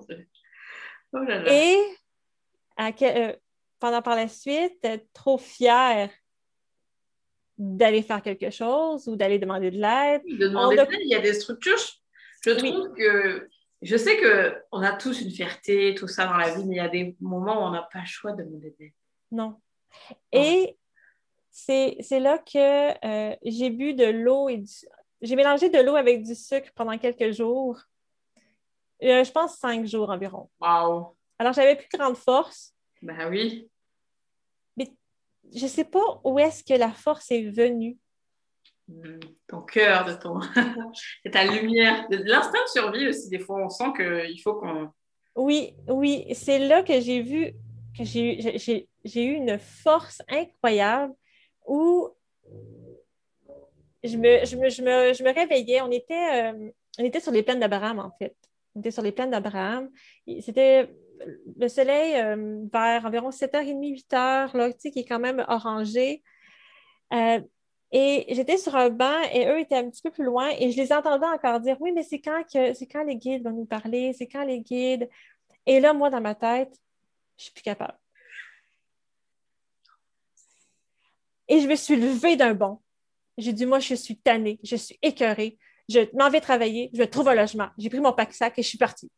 oh 1.13 1.17
là 1.17 1.39
là! 1.39 1.51
Et 1.51 1.81
pendant 3.79 4.01
par 4.01 4.15
la 4.15 4.29
suite, 4.29 4.87
trop 5.13 5.37
fière 5.37 6.09
d'aller 7.59 8.01
faire 8.01 8.23
quelque 8.23 8.49
chose 8.49 9.07
ou 9.07 9.15
d'aller 9.15 9.37
demander 9.37 9.69
de 9.69 9.77
l'aide. 9.77 10.23
De 10.25 10.47
demander 10.47 10.77
de 10.77 10.81
l'aide, 10.81 11.01
il 11.01 11.09
y 11.09 11.15
a 11.15 11.19
des 11.19 11.33
structures 11.33 11.77
je 12.45 12.51
trouve 12.51 12.93
que 12.93 13.49
je 13.81 13.97
sais 13.97 14.17
qu'on 14.19 14.81
a 14.81 14.91
tous 14.93 15.21
une 15.21 15.31
fierté, 15.31 15.95
tout 15.95 16.07
ça 16.07 16.25
dans 16.25 16.37
la 16.37 16.53
vie, 16.53 16.65
mais 16.65 16.75
il 16.75 16.77
y 16.77 16.81
a 16.81 16.89
des 16.89 17.15
moments 17.21 17.63
où 17.63 17.67
on 17.67 17.71
n'a 17.71 17.87
pas 17.91 17.99
le 17.99 18.05
choix 18.05 18.33
de 18.33 18.43
demander 18.43 18.75
d'aide. 18.77 18.91
Non. 19.31 19.59
Et 20.31 20.77
c'est 21.49 22.19
là 22.19 22.37
que 22.39 23.05
euh, 23.05 23.35
j'ai 23.43 23.69
bu 23.69 23.93
de 23.93 24.05
l'eau 24.05 24.49
et 24.49 24.57
du... 24.57 24.71
J'ai 25.21 25.35
mélangé 25.35 25.69
de 25.69 25.79
l'eau 25.79 25.95
avec 25.95 26.23
du 26.23 26.33
sucre 26.33 26.69
pendant 26.75 26.97
quelques 26.97 27.31
jours. 27.31 27.81
Euh, 29.03 29.23
je 29.23 29.31
pense 29.31 29.57
cinq 29.57 29.85
jours 29.85 30.09
environ. 30.09 30.49
Wow! 30.59 31.15
Alors, 31.37 31.53
j'avais 31.53 31.75
plus 31.75 31.89
grande 31.93 32.17
force. 32.17 32.73
Ben 33.01 33.29
oui. 33.29 33.68
Je 35.55 35.63
ne 35.63 35.69
sais 35.69 35.83
pas 35.83 36.21
où 36.23 36.39
est-ce 36.39 36.63
que 36.63 36.77
la 36.77 36.91
force 36.91 37.31
est 37.31 37.49
venue 37.49 37.97
ton 39.47 39.61
cœur, 39.61 40.05
de 40.05 40.13
ton 40.13 40.39
ta 41.31 41.45
lumière, 41.45 42.07
de 42.09 42.17
l'instinct 42.17 42.63
de 42.63 42.69
survie 42.69 43.07
aussi. 43.07 43.29
Des 43.29 43.39
fois, 43.39 43.63
on 43.63 43.69
sent 43.69 43.91
qu'il 43.95 44.41
faut 44.41 44.55
qu'on. 44.55 44.89
Oui, 45.35 45.75
oui, 45.87 46.25
c'est 46.33 46.59
là 46.59 46.83
que 46.83 46.99
j'ai 46.99 47.21
vu 47.21 47.53
que 47.97 48.03
j'ai 48.03 48.87
eu 49.15 49.33
une 49.33 49.59
force 49.59 50.21
incroyable 50.27 51.13
où 51.67 52.09
je 54.03 54.17
me, 54.17 54.45
je 54.45 54.55
me, 54.55 54.69
je 54.69 54.81
me, 54.81 55.13
je 55.13 55.23
me 55.23 55.33
réveillais. 55.33 55.81
On 55.81 55.91
était, 55.91 56.51
euh, 56.51 56.69
on 56.97 57.03
était 57.03 57.19
sur 57.19 57.31
les 57.31 57.43
plaines 57.43 57.59
d'Abraham, 57.59 57.99
en 57.99 58.11
fait. 58.17 58.35
On 58.75 58.79
était 58.79 58.91
sur 58.91 59.03
les 59.03 59.11
plaines 59.11 59.31
d'Abraham. 59.31 59.89
C'était 60.41 60.89
le 61.57 61.67
soleil 61.67 62.15
euh, 62.15 62.65
vers 62.71 63.05
environ 63.05 63.29
7h30, 63.29 64.05
8h, 64.09 64.57
là, 64.57 64.71
qui 64.73 64.99
est 64.99 65.05
quand 65.05 65.19
même 65.19 65.43
orangé. 65.47 66.23
Euh, 67.13 67.39
et 67.91 68.25
j'étais 68.29 68.57
sur 68.57 68.75
un 68.75 68.89
banc 68.89 69.19
et 69.33 69.47
eux 69.47 69.59
étaient 69.59 69.77
un 69.77 69.89
petit 69.89 70.01
peu 70.01 70.11
plus 70.11 70.23
loin 70.23 70.49
et 70.59 70.71
je 70.71 70.77
les 70.77 70.93
entendais 70.93 71.25
encore 71.25 71.59
dire 71.59 71.77
Oui, 71.79 71.91
mais 71.91 72.03
c'est 72.03 72.21
quand, 72.21 72.43
que, 72.43 72.73
c'est 72.73 72.85
quand 72.85 73.03
les 73.03 73.15
guides 73.15 73.43
vont 73.43 73.51
nous 73.51 73.65
parler, 73.65 74.13
c'est 74.13 74.27
quand 74.27 74.43
les 74.43 74.61
guides. 74.61 75.09
Et 75.65 75.79
là, 75.79 75.93
moi, 75.93 76.09
dans 76.09 76.21
ma 76.21 76.35
tête, 76.35 76.75
je 77.37 77.45
suis 77.45 77.53
plus 77.53 77.63
capable. 77.63 77.97
Et 81.47 81.59
je 81.61 81.67
me 81.67 81.75
suis 81.75 81.95
levée 81.95 82.35
d'un 82.35 82.53
bond. 82.53 82.79
J'ai 83.37 83.53
dit 83.53 83.65
Moi, 83.65 83.79
je 83.79 83.95
suis 83.95 84.17
tannée, 84.17 84.59
je 84.63 84.75
suis 84.75 84.99
écœurée, 85.01 85.57
je 85.87 86.01
m'en 86.15 86.29
vais 86.29 86.41
travailler, 86.41 86.91
je 86.93 87.03
trouve 87.03 87.29
un 87.29 87.35
logement. 87.35 87.69
J'ai 87.77 87.89
pris 87.89 87.99
mon 87.99 88.13
pack-sac 88.13 88.59
et 88.59 88.61
je 88.61 88.67
suis 88.67 88.77
partie. 88.77 89.09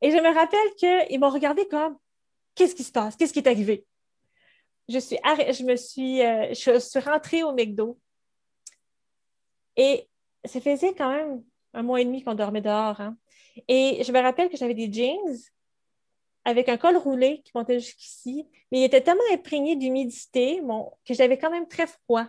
Et 0.00 0.10
je 0.10 0.16
me 0.16 0.34
rappelle 0.34 0.74
qu'ils 0.76 1.20
m'ont 1.20 1.30
regardé 1.30 1.66
comme 1.68 1.96
Qu'est-ce 2.54 2.74
qui 2.74 2.84
se 2.84 2.92
passe? 2.92 3.16
Qu'est-ce 3.16 3.32
qui 3.32 3.38
est 3.38 3.48
arrivé? 3.48 3.86
je 4.88 4.98
suis, 4.98 5.16
je 5.16 5.64
me 5.64 5.76
suis, 5.76 6.22
euh, 6.22 6.54
suis 6.54 7.00
rentrée 7.00 7.42
au 7.42 7.52
McDo. 7.52 7.98
Et 9.76 10.08
ça 10.44 10.60
faisait 10.60 10.94
quand 10.94 11.10
même 11.10 11.44
un 11.74 11.82
mois 11.82 12.00
et 12.00 12.04
demi 12.04 12.24
qu'on 12.24 12.34
dormait 12.34 12.62
dehors. 12.62 13.00
Hein. 13.00 13.16
Et 13.68 14.02
je 14.02 14.12
me 14.12 14.20
rappelle 14.20 14.48
que 14.48 14.56
j'avais 14.56 14.74
des 14.74 14.92
jeans 14.92 15.36
avec 16.44 16.68
un 16.68 16.78
col 16.78 16.96
roulé 16.96 17.42
qui 17.44 17.52
montait 17.54 17.78
jusqu'ici, 17.78 18.46
mais 18.72 18.80
il 18.80 18.84
était 18.84 19.02
tellement 19.02 19.20
imprégné 19.32 19.76
d'humidité 19.76 20.62
que 21.04 21.14
j'avais 21.14 21.36
quand 21.36 21.50
même 21.50 21.68
très 21.68 21.86
froid. 21.86 22.26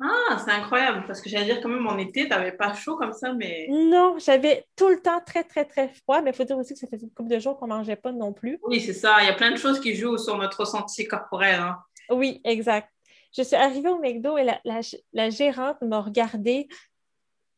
Ah, 0.00 0.38
c'est 0.44 0.50
incroyable, 0.50 1.04
parce 1.06 1.20
que 1.20 1.28
j'allais 1.28 1.44
dire 1.44 1.60
quand 1.62 1.68
même 1.68 1.86
en 1.86 1.96
été, 1.98 2.24
tu 2.24 2.28
n'avais 2.28 2.52
pas 2.52 2.74
chaud 2.74 2.96
comme 2.96 3.12
ça, 3.12 3.32
mais... 3.32 3.68
Non, 3.70 4.16
j'avais 4.18 4.66
tout 4.74 4.88
le 4.88 5.00
temps 5.00 5.20
très, 5.24 5.44
très, 5.44 5.64
très 5.64 5.88
froid, 5.88 6.20
mais 6.20 6.30
il 6.30 6.36
faut 6.36 6.44
dire 6.44 6.58
aussi 6.58 6.74
que 6.74 6.80
ça 6.80 6.88
faisait 6.88 7.04
une 7.04 7.12
couple 7.12 7.30
de 7.30 7.38
jours 7.38 7.56
qu'on 7.56 7.68
ne 7.68 7.74
mangeait 7.74 7.96
pas 7.96 8.10
non 8.10 8.32
plus. 8.32 8.58
Oui, 8.64 8.80
c'est 8.80 8.92
ça. 8.92 9.18
Il 9.20 9.26
y 9.26 9.30
a 9.30 9.34
plein 9.34 9.52
de 9.52 9.56
choses 9.56 9.80
qui 9.80 9.94
jouent 9.94 10.18
sur 10.18 10.36
notre 10.36 10.60
ressenti 10.60 11.06
corporel. 11.06 11.60
Hein. 11.60 11.78
Oui, 12.10 12.40
exact. 12.44 12.90
Je 13.36 13.42
suis 13.42 13.56
arrivée 13.56 13.88
au 13.88 13.98
McDo 13.98 14.36
et 14.36 14.46
la, 14.64 15.30
gérante 15.30 15.80
m'a 15.82 16.00
regardée. 16.00 16.68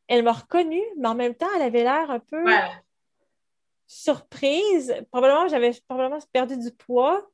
Elle 0.07 0.23
m'a 0.23 0.33
reconnue, 0.33 0.83
mais 0.97 1.07
en 1.07 1.15
même 1.15 1.35
temps, 1.35 1.47
elle 1.55 1.63
avait 1.63 1.83
l'air 1.83 2.09
un 2.09 2.19
peu 2.19 2.43
surprise. 3.87 4.95
Probablement, 5.11 5.47
j'avais 5.47 5.71
probablement 5.87 6.19
perdu 6.31 6.57
du 6.57 6.71
poids. 6.71 7.27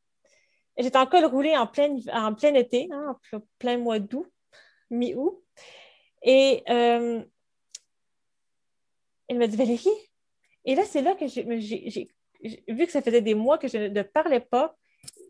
J'étais 0.77 0.97
encore 0.97 1.29
roulée 1.29 1.55
en 1.55 1.67
plein, 1.67 1.97
en 2.11 2.33
plein 2.33 2.53
été, 2.55 2.89
hein, 2.91 3.15
en 3.33 3.39
plein 3.59 3.77
mois 3.77 3.99
d'août 3.99 4.32
mi-août. 4.93 5.41
Et 6.21 6.63
euh, 6.69 7.23
elle 9.27 9.37
m'a 9.37 9.47
dit 9.47 9.57
Valérie. 9.57 9.89
Et 10.65 10.75
là, 10.75 10.83
c'est 10.85 11.01
là 11.01 11.15
que 11.15 11.27
j'ai 11.27 11.43
vu 12.67 12.85
que 12.85 12.91
ça 12.91 13.01
faisait 13.01 13.21
des 13.21 13.35
mois 13.35 13.57
que 13.57 13.67
je 13.67 13.77
ne 13.77 14.01
parlais 14.01 14.39
pas. 14.39 14.75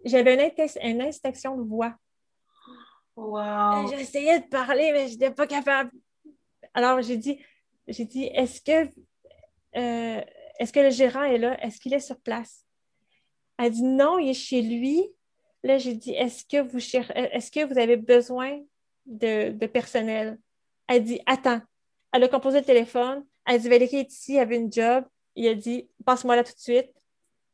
J'avais 0.05 0.33
une, 0.81 1.01
inspection 1.01 1.57
de 1.57 1.63
voix. 1.63 1.95
Wow. 3.15 3.87
J'essayais 3.89 4.39
de 4.41 4.47
parler, 4.47 4.91
mais 4.91 5.07
je 5.07 5.13
n'étais 5.13 5.31
pas 5.31 5.47
capable. 5.47 5.91
Alors, 6.73 7.01
j'ai 7.01 7.17
dit, 7.17 7.39
j'ai 7.87 8.05
dit, 8.05 8.25
est-ce 8.25 8.61
que, 8.61 8.89
euh, 9.75 10.21
est-ce 10.59 10.73
que 10.73 10.79
le 10.79 10.89
gérant 10.89 11.23
est 11.23 11.37
là? 11.37 11.63
Est-ce 11.63 11.79
qu'il 11.79 11.93
est 11.93 11.99
sur 11.99 12.19
place? 12.19 12.65
Elle 13.57 13.71
dit 13.71 13.83
non, 13.83 14.19
il 14.19 14.29
est 14.29 14.33
chez 14.33 14.61
lui. 14.61 15.03
Là, 15.63 15.77
j'ai 15.77 15.93
dit, 15.93 16.11
est-ce 16.11 16.43
que 16.45 16.61
vous 16.61 16.79
est-ce 16.79 17.51
que 17.51 17.65
vous 17.65 17.77
avez 17.77 17.97
besoin 17.97 18.59
de, 19.05 19.65
personnel. 19.67 20.39
Elle 20.87 21.03
dit 21.03 21.19
Attends. 21.25 21.61
Elle 22.11 22.23
a 22.23 22.27
composé 22.27 22.59
le 22.59 22.65
téléphone. 22.65 23.25
Elle 23.45 23.61
dit 23.61 23.69
Valérie 23.69 23.97
est 23.97 24.11
ici, 24.11 24.35
elle 24.35 24.41
avait 24.41 24.57
une 24.57 24.71
job. 24.71 25.05
Il 25.35 25.47
a 25.47 25.55
dit 25.55 25.89
Passe-moi 26.05 26.35
là 26.35 26.43
tout 26.43 26.53
de 26.53 26.59
suite. 26.59 26.91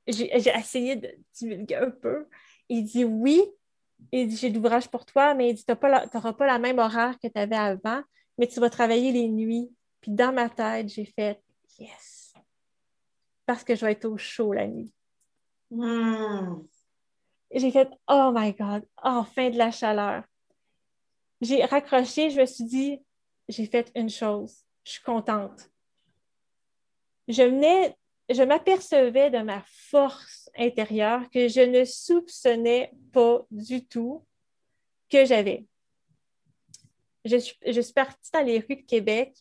J'ai 0.07 0.31
essayé 0.33 0.95
de 0.95 1.09
divulguer 1.33 1.75
un 1.75 1.91
peu. 1.91 2.27
Il 2.67 2.83
dit 2.83 3.05
Oui. 3.05 3.43
Il 4.11 4.27
dit 4.27 4.37
J'ai 4.37 4.49
de 4.49 4.55
l'ouvrage 4.55 4.89
pour 4.89 5.05
toi, 5.05 5.33
mais 5.33 5.49
il 5.49 5.53
dit 5.55 5.65
Tu 5.65 5.73
n'auras 5.73 6.33
pas 6.33 6.47
la 6.47 6.59
même 6.59 6.79
horaire 6.79 7.17
que 7.21 7.27
tu 7.27 7.39
avais 7.39 7.55
avant, 7.55 8.01
mais 8.37 8.47
tu 8.47 8.59
vas 8.59 8.69
travailler 8.69 9.11
les 9.11 9.27
nuits. 9.27 9.69
Puis 10.01 10.11
dans 10.11 10.33
ma 10.33 10.49
tête, 10.49 10.89
j'ai 10.89 11.05
fait 11.05 11.41
Yes. 11.79 12.33
Parce 13.45 13.63
que 13.63 13.75
je 13.75 13.85
vais 13.85 13.93
être 13.93 14.05
au 14.05 14.17
chaud 14.17 14.53
la 14.53 14.67
nuit. 14.67 14.93
Hmm. 15.71 16.61
J'ai 17.51 17.71
fait 17.71 17.89
Oh 18.07 18.31
my 18.33 18.53
God, 18.53 18.85
enfin 18.97 19.49
de 19.49 19.57
la 19.57 19.71
chaleur 19.71 20.23
j'ai 21.41 21.63
raccroché, 21.63 22.29
je 22.29 22.41
me 22.41 22.45
suis 22.45 22.63
dit, 22.63 22.99
j'ai 23.47 23.65
fait 23.65 23.91
une 23.95 24.09
chose, 24.09 24.63
je 24.83 24.91
suis 24.93 25.03
contente. 25.03 25.69
Je 27.27 27.43
venais, 27.43 27.95
je 28.29 28.43
m'apercevais 28.43 29.29
de 29.29 29.39
ma 29.39 29.63
force 29.67 30.49
intérieure 30.57 31.29
que 31.29 31.47
je 31.47 31.61
ne 31.61 31.85
soupçonnais 31.85 32.91
pas 33.13 33.45
du 33.51 33.85
tout 33.85 34.25
que 35.09 35.25
j'avais. 35.25 35.65
Je 37.25 37.37
suis, 37.37 37.93
partie 37.93 38.31
dans 38.31 38.45
les 38.45 38.59
rues 38.59 38.77
de 38.77 38.85
Québec. 38.85 39.35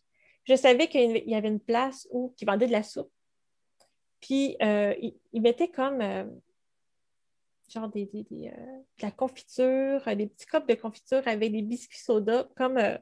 Je 0.44 0.54
savais 0.54 0.88
qu'il 0.88 1.28
y 1.28 1.34
avait 1.34 1.48
une 1.48 1.60
place 1.60 2.08
où 2.10 2.34
qui 2.36 2.44
vendait 2.44 2.66
de 2.66 2.72
la 2.72 2.82
soupe. 2.82 3.10
Puis, 4.20 4.56
euh, 4.62 4.94
il, 5.32 5.40
mettait 5.40 5.68
comme, 5.68 6.00
euh, 6.00 6.24
genre 7.68 7.88
des, 7.88 8.06
des, 8.06 8.24
euh, 8.32 8.50
de 8.98 9.02
la 9.02 9.10
confiture, 9.10 10.02
des 10.16 10.26
petits 10.26 10.46
copes 10.46 10.68
de 10.68 10.74
confiture 10.74 11.22
avec 11.26 11.52
des 11.52 11.62
biscuits 11.62 11.98
soda 11.98 12.48
comme 12.56 12.78
euh, 12.78 12.96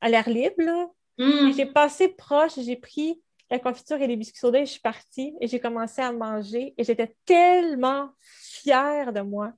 à 0.00 0.08
l'air 0.08 0.28
libre. 0.28 0.94
Mm. 1.18 1.52
J'ai 1.52 1.66
passé 1.66 2.08
proche, 2.08 2.58
j'ai 2.58 2.76
pris 2.76 3.20
la 3.50 3.58
confiture 3.58 3.96
et 3.96 4.06
les 4.06 4.16
biscuits 4.16 4.38
soda 4.38 4.60
et 4.60 4.66
je 4.66 4.72
suis 4.72 4.80
partie 4.80 5.34
et 5.40 5.48
j'ai 5.48 5.60
commencé 5.60 6.02
à 6.02 6.12
manger 6.12 6.74
et 6.76 6.84
j'étais 6.84 7.16
tellement 7.24 8.10
fière 8.20 9.12
de 9.12 9.20
moi. 9.20 9.52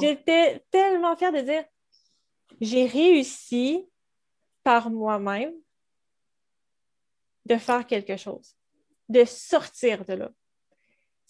J'étais 0.00 0.64
tellement 0.70 1.16
fière 1.16 1.32
de 1.32 1.40
dire 1.40 1.64
j'ai 2.60 2.86
réussi 2.86 3.88
par 4.62 4.90
moi-même 4.90 5.52
de 7.44 7.56
faire 7.56 7.86
quelque 7.86 8.16
chose, 8.16 8.56
de 9.08 9.24
sortir 9.24 10.04
de 10.04 10.12
là 10.14 10.30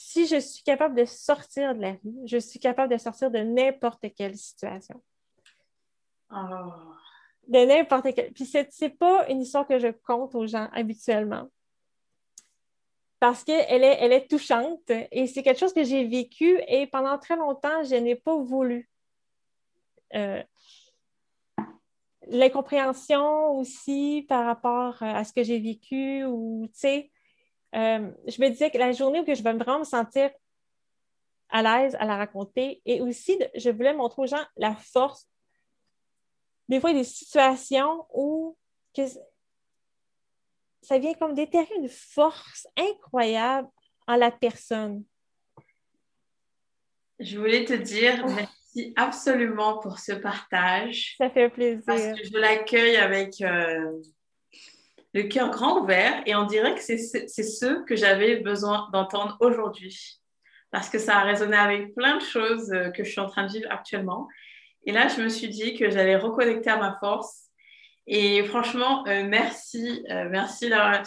si 0.01 0.29
je 0.29 0.39
suis 0.39 0.63
capable 0.63 0.95
de 0.95 1.05
sortir 1.05 1.75
de 1.75 1.81
la 1.81 1.91
rue, 1.91 2.15
je 2.25 2.39
suis 2.39 2.61
capable 2.61 2.93
de 2.93 2.99
sortir 2.99 3.33
de 3.33 3.41
n'importe 3.41 4.07
quelle 4.17 4.37
situation. 4.37 5.03
Oh. 6.31 6.71
De 7.49 7.65
n'importe 7.67 8.15
quelle. 8.15 8.33
Puis, 8.33 8.47
ce 8.47 8.59
n'est 8.59 8.91
pas 8.91 9.29
une 9.29 9.43
histoire 9.43 9.67
que 9.67 9.81
je 9.81 9.89
compte 9.89 10.37
aux 10.37 10.47
gens 10.47 10.69
habituellement. 10.73 11.49
Parce 13.19 13.43
qu'elle 13.43 13.83
est, 13.83 13.97
elle 13.99 14.13
est 14.13 14.31
touchante 14.31 14.89
et 15.11 15.27
c'est 15.27 15.43
quelque 15.43 15.59
chose 15.59 15.73
que 15.73 15.83
j'ai 15.83 16.07
vécu 16.07 16.61
et 16.69 16.87
pendant 16.87 17.19
très 17.19 17.35
longtemps, 17.35 17.83
je 17.83 17.97
n'ai 17.97 18.15
pas 18.15 18.37
voulu. 18.37 18.89
Euh, 20.15 20.43
l'incompréhension 22.29 23.51
aussi 23.59 24.25
par 24.29 24.45
rapport 24.45 25.03
à 25.03 25.25
ce 25.25 25.33
que 25.33 25.43
j'ai 25.43 25.59
vécu 25.59 26.25
ou, 26.25 26.69
tu 26.69 26.79
sais, 26.79 27.11
euh, 27.75 28.11
je 28.27 28.41
me 28.41 28.49
disais 28.49 28.71
que 28.71 28.79
la 28.79 28.93
journée 28.93 29.21
où 29.21 29.25
je 29.27 29.43
vais 29.43 29.53
vraiment 29.53 29.81
me 29.81 29.85
sentir 29.85 30.31
à 31.51 31.63
l'aise 31.63 31.97
à 31.99 32.05
la 32.05 32.17
raconter 32.17 32.83
et 32.85 33.01
aussi, 33.01 33.39
je 33.55 33.71
voulais 33.71 33.95
montrer 33.95 34.23
aux 34.23 34.27
gens 34.27 34.45
la 34.57 34.75
force. 34.75 35.29
Des 36.69 36.81
fois, 36.81 36.91
il 36.91 36.97
y 36.97 37.01
a 37.01 37.03
des 37.03 37.09
situations 37.09 38.07
où 38.13 38.57
ça 40.83 40.99
vient 40.99 41.15
comme 41.15 41.35
déterrer 41.35 41.75
une 41.77 41.89
force 41.89 42.67
incroyable 42.77 43.69
en 44.07 44.17
la 44.17 44.31
personne. 44.31 45.05
Je 47.19 47.39
voulais 47.39 47.65
te 47.65 47.73
dire 47.73 48.25
oh. 48.27 48.31
merci 48.31 48.93
absolument 48.97 49.79
pour 49.79 49.99
ce 49.99 50.13
partage. 50.13 51.15
Ça 51.19 51.31
fait 51.31 51.49
plaisir. 51.49 51.83
Parce 51.87 52.03
que 52.03 52.25
je 52.25 52.39
l'accueille 52.39 52.97
avec 52.97 53.41
euh, 53.41 54.01
le 55.23 55.29
cœur 55.29 55.51
grand 55.51 55.81
ouvert 55.81 56.23
et 56.27 56.35
on 56.35 56.45
dirait 56.45 56.75
que 56.75 56.81
c'est 56.81 56.97
ce 56.99 57.85
que 57.85 57.97
j'avais 57.97 58.37
besoin 58.37 58.89
d'entendre 58.93 59.37
aujourd'hui. 59.41 60.21
Parce 60.71 60.89
que 60.89 60.99
ça 60.99 61.17
a 61.17 61.23
résonné 61.25 61.57
avec 61.57 61.95
plein 61.95 62.17
de 62.17 62.23
choses 62.23 62.71
euh, 62.73 62.91
que 62.91 63.03
je 63.03 63.11
suis 63.11 63.21
en 63.21 63.29
train 63.29 63.47
de 63.47 63.53
vivre 63.53 63.69
actuellement. 63.71 64.29
Et 64.85 64.93
là, 64.93 65.09
je 65.09 65.21
me 65.23 65.29
suis 65.29 65.49
dit 65.49 65.75
que 65.75 65.91
j'allais 65.91 66.17
reconnecter 66.17 66.71
à 66.71 66.77
ma 66.77 66.97
force. 67.01 67.47
Et 68.07 68.43
franchement, 68.45 69.05
euh, 69.09 69.25
merci. 69.27 70.05
merci 70.31 70.69
là. 70.69 71.03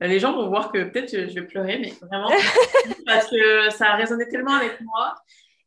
Les 0.00 0.18
gens 0.18 0.32
vont 0.32 0.48
voir 0.48 0.72
que 0.72 0.84
peut-être 0.84 1.10
je 1.10 1.34
vais 1.34 1.46
pleurer, 1.46 1.78
mais 1.78 1.92
vraiment, 2.00 2.30
parce 3.06 3.28
que 3.28 3.70
ça 3.70 3.92
a 3.92 3.96
résonné 3.96 4.26
tellement 4.28 4.54
avec 4.54 4.80
moi. 4.80 5.14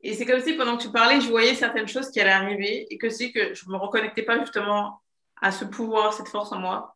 Et 0.02 0.14
c'est 0.14 0.26
comme 0.26 0.42
si 0.42 0.54
pendant 0.54 0.78
que 0.78 0.84
tu 0.84 0.90
parlais, 0.90 1.22
je 1.22 1.30
voyais 1.30 1.54
certaines 1.54 1.88
choses 1.88 2.10
qui 2.10 2.20
allaient 2.20 2.32
arriver 2.32 2.88
et 2.90 2.98
que 2.98 3.10
c'est 3.10 3.32
que 3.32 3.54
je 3.54 3.66
ne 3.68 3.74
me 3.74 3.78
reconnectais 3.78 4.24
pas 4.24 4.40
justement 4.40 5.02
à 5.42 5.52
ce 5.52 5.64
pouvoir, 5.66 6.14
cette 6.14 6.28
force 6.28 6.52
en 6.52 6.60
moi. 6.60 6.93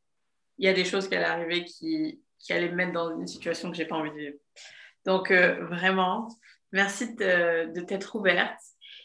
Il 0.58 0.66
y 0.66 0.70
a 0.70 0.74
des 0.74 0.86
choses 0.86 1.08
qui 1.08 1.16
allaient 1.16 1.26
arriver 1.26 1.66
qui, 1.66 2.22
qui 2.40 2.54
allaient 2.54 2.70
me 2.70 2.76
mettre 2.76 2.94
dans 2.94 3.18
une 3.20 3.28
situation 3.28 3.70
que 3.70 3.78
je 3.78 3.84
n'ai 3.84 3.88
pas 3.88 3.96
envie 3.96 4.12
de 4.12 4.18
vivre. 4.18 4.38
Donc, 5.06 5.32
euh, 5.32 5.66
vraiment, 5.66 6.28
merci 6.72 7.16
de, 7.16 7.74
de 7.74 7.82
t'être 7.82 8.16
ouverte. 8.16 8.60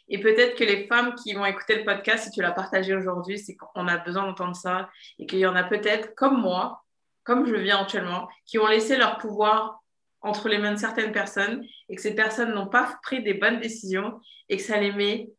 Et 0.09 0.19
peut-être 0.19 0.57
que 0.57 0.65
les 0.65 0.87
femmes 0.87 1.15
qui 1.15 1.33
vont 1.33 1.47
écouter 1.47 1.77
le 1.77 1.85
podcast, 1.85 2.25
si 2.25 2.31
tu 2.31 2.43
l'as 2.43 2.53
partagé 2.53 2.95
aujourd'hui, 2.95 3.38
c'est 3.38 3.57
qu'on 3.57 3.87
a 3.87 3.99
besoin 3.99 4.27
d'entendre 4.27 4.57
ça 4.57 4.91
et 5.19 5.27
qu'il 5.27 5.38
y 5.38 5.47
en 5.47 5.55
a 5.55 5.65
peut-être, 5.65 6.15
comme 6.15 6.41
moi, 6.41 6.83
comme 7.25 7.47
je 7.47 7.55
viens 7.55 7.81
actuellement, 7.81 8.29
qui 8.47 8.59
ont 8.59 8.67
laissé 8.67 8.97
leur 8.97 9.19
pouvoir 9.19 9.83
entre 10.21 10.49
les 10.49 10.59
mains 10.59 10.73
de 10.73 10.79
certaines 10.79 11.12
personnes 11.12 11.65
et 11.88 11.97
que 11.97 12.03
ces 12.03 12.15
personnes 12.15 12.53
n'ont 12.53 12.69
pas 12.69 12.99
pris 13.03 13.23
des 13.23 13.35
bonnes 13.35 13.61
décisions 13.61 14.21
et 14.49 14.57
que 14.57 14.62
ça 14.62 14.79
les 14.79 14.93
met, 14.93 15.31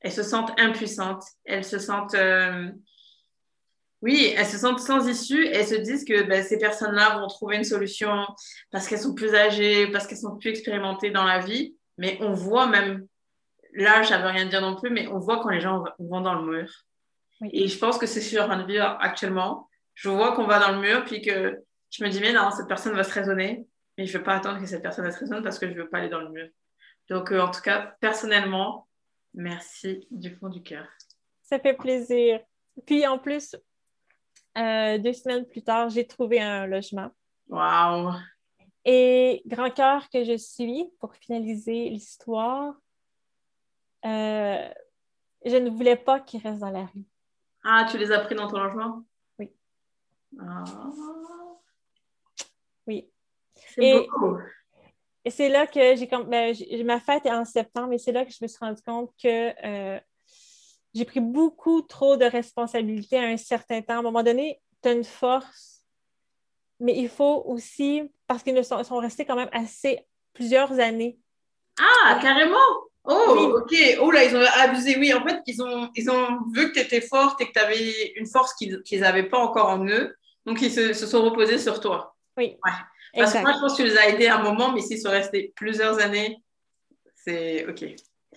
elles 0.00 0.12
se 0.12 0.22
sentent 0.22 0.58
impuissantes, 0.58 1.24
elles 1.44 1.64
se 1.64 1.78
sentent, 1.78 2.14
euh, 2.14 2.70
oui, 4.02 4.32
elles 4.36 4.46
se 4.46 4.58
sentent 4.58 4.80
sans 4.80 5.06
issue 5.08 5.44
et 5.44 5.56
elles 5.56 5.66
se 5.66 5.74
disent 5.74 6.04
que 6.04 6.22
ben, 6.22 6.42
ces 6.42 6.58
personnes-là 6.58 7.18
vont 7.18 7.26
trouver 7.26 7.56
une 7.56 7.64
solution 7.64 8.26
parce 8.70 8.86
qu'elles 8.86 9.00
sont 9.00 9.14
plus 9.14 9.34
âgées, 9.34 9.88
parce 9.88 10.06
qu'elles 10.06 10.18
sont 10.18 10.36
plus 10.36 10.50
expérimentées 10.50 11.10
dans 11.10 11.24
la 11.24 11.40
vie. 11.40 11.76
Mais 11.96 12.16
on 12.20 12.32
voit 12.32 12.66
même, 12.66 13.06
là, 13.72 14.04
ça 14.04 14.18
veut 14.18 14.28
rien 14.28 14.46
dire 14.46 14.60
non 14.60 14.76
plus, 14.76 14.90
mais 14.90 15.08
on 15.08 15.18
voit 15.18 15.40
quand 15.40 15.48
les 15.48 15.60
gens 15.60 15.82
vont 15.98 16.20
dans 16.20 16.34
le 16.34 16.50
mur. 16.50 16.70
Et 17.52 17.66
je 17.66 17.78
pense 17.78 17.98
que 17.98 18.06
c'est 18.06 18.20
sur 18.20 18.50
un 18.50 18.64
vivre 18.64 18.96
actuellement. 19.00 19.68
Je 19.94 20.08
vois 20.08 20.32
qu'on 20.32 20.46
va 20.46 20.60
dans 20.60 20.72
le 20.72 20.80
mur, 20.80 21.04
puis 21.04 21.22
que 21.22 21.58
je 21.90 22.04
me 22.04 22.08
dis, 22.08 22.20
mais 22.20 22.32
non, 22.32 22.50
cette 22.50 22.68
personne 22.68 22.94
va 22.94 23.02
se 23.02 23.12
raisonner 23.12 23.66
mais 23.98 24.06
je 24.06 24.12
ne 24.12 24.18
vais 24.18 24.24
pas 24.24 24.36
attendre 24.36 24.60
que 24.60 24.66
cette 24.66 24.82
personne 24.82 25.10
se 25.10 25.18
raisonne 25.18 25.42
parce 25.42 25.58
que 25.58 25.66
je 25.66 25.72
ne 25.72 25.82
veux 25.82 25.88
pas 25.88 25.98
aller 25.98 26.08
dans 26.08 26.20
le 26.20 26.30
mur. 26.30 26.48
Donc, 27.10 27.32
euh, 27.32 27.40
en 27.40 27.50
tout 27.50 27.60
cas, 27.60 27.96
personnellement, 28.00 28.86
merci 29.34 30.06
du 30.12 30.30
fond 30.36 30.48
du 30.48 30.62
cœur. 30.62 30.86
Ça 31.42 31.58
fait 31.58 31.74
plaisir. 31.74 32.40
Puis, 32.86 33.06
en 33.06 33.18
plus, 33.18 33.56
euh, 34.58 34.98
deux 34.98 35.12
semaines 35.12 35.46
plus 35.46 35.62
tard, 35.62 35.88
j'ai 35.90 36.06
trouvé 36.06 36.40
un 36.40 36.66
logement. 36.66 37.10
Wow! 37.48 38.12
Et 38.84 39.42
grand 39.46 39.70
cœur 39.70 40.08
que 40.10 40.24
je 40.24 40.36
suis, 40.36 40.90
pour 40.98 41.14
finaliser 41.14 41.88
l'histoire, 41.90 42.74
euh, 44.04 44.68
je 45.44 45.56
ne 45.56 45.70
voulais 45.70 45.96
pas 45.96 46.20
qu'il 46.20 46.40
reste 46.40 46.60
dans 46.60 46.70
la 46.70 46.86
rue. 46.86 47.04
Ah, 47.64 47.86
tu 47.90 47.98
les 47.98 48.10
as 48.12 48.20
pris 48.20 48.34
dans 48.34 48.48
ton 48.48 48.58
logement? 48.58 49.02
Oui. 49.38 49.52
Ah. 50.40 50.64
Oui. 52.86 53.10
Et, 53.76 54.08
et 55.24 55.30
c'est 55.30 55.48
là 55.48 55.66
que 55.66 55.96
j'ai 55.96 56.08
comme. 56.08 56.24
Ben, 56.24 56.54
ma 56.84 57.00
fête 57.00 57.26
est 57.26 57.32
en 57.32 57.44
septembre 57.44 57.92
et 57.92 57.98
c'est 57.98 58.12
là 58.12 58.24
que 58.24 58.30
je 58.30 58.38
me 58.40 58.48
suis 58.48 58.58
rendu 58.58 58.80
compte 58.82 59.12
que 59.22 59.52
euh, 59.66 60.00
j'ai 60.94 61.04
pris 61.04 61.20
beaucoup 61.20 61.82
trop 61.82 62.16
de 62.16 62.24
responsabilités 62.24 63.18
à 63.18 63.24
un 63.24 63.36
certain 63.36 63.82
temps. 63.82 63.94
À 63.94 63.98
un 63.98 64.02
moment 64.02 64.22
donné, 64.22 64.60
tu 64.82 64.88
as 64.88 64.92
une 64.92 65.04
force, 65.04 65.84
mais 66.80 66.96
il 66.96 67.08
faut 67.08 67.42
aussi, 67.46 68.02
parce 68.26 68.42
qu'ils 68.42 68.64
sont, 68.64 68.82
sont 68.84 68.98
restés 68.98 69.24
quand 69.24 69.36
même 69.36 69.50
assez 69.52 70.00
plusieurs 70.32 70.78
années. 70.78 71.18
Ah, 71.80 72.18
carrément! 72.20 72.56
Oh, 73.04 73.62
ok. 73.62 73.74
Oh 74.00 74.10
là, 74.10 74.24
ils 74.24 74.36
ont 74.36 74.44
abusé. 74.56 74.96
Oui, 74.98 75.14
en 75.14 75.24
fait, 75.24 75.40
ils 75.46 75.62
ont, 75.62 75.88
ils 75.94 76.10
ont 76.10 76.40
vu 76.52 76.68
que 76.68 76.78
tu 76.78 76.80
étais 76.80 77.00
forte 77.00 77.40
et 77.40 77.46
que 77.46 77.52
tu 77.52 77.58
avais 77.58 78.12
une 78.16 78.26
force 78.26 78.54
qu'ils 78.54 79.00
n'avaient 79.00 79.28
pas 79.28 79.38
encore 79.38 79.68
en 79.68 79.86
eux. 79.86 80.14
Donc, 80.44 80.60
ils 80.60 80.70
se, 80.70 80.92
se 80.92 81.06
sont 81.06 81.22
reposés 81.22 81.58
sur 81.58 81.80
toi. 81.80 82.16
Oui. 82.36 82.58
Ouais. 82.64 82.72
Parce 83.16 83.32
que 83.32 83.38
moi, 83.38 83.52
je 83.54 83.60
pense 83.60 83.72
que 83.72 83.82
tu 83.82 83.88
les 83.88 83.96
as 83.96 84.08
aidés 84.08 84.28
un 84.28 84.42
moment, 84.42 84.72
mais 84.72 84.82
s'ils 84.82 85.00
sont 85.00 85.10
restés 85.10 85.52
plusieurs 85.56 85.98
années, 86.00 86.36
c'est 87.14 87.66
OK. 87.66 87.84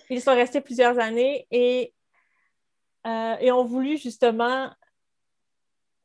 Ils 0.08 0.22
sont 0.22 0.34
restés 0.34 0.60
plusieurs 0.60 0.98
années 0.98 1.46
et, 1.50 1.92
euh, 3.06 3.36
et 3.40 3.52
ont 3.52 3.64
voulu 3.64 3.96
justement. 3.96 4.70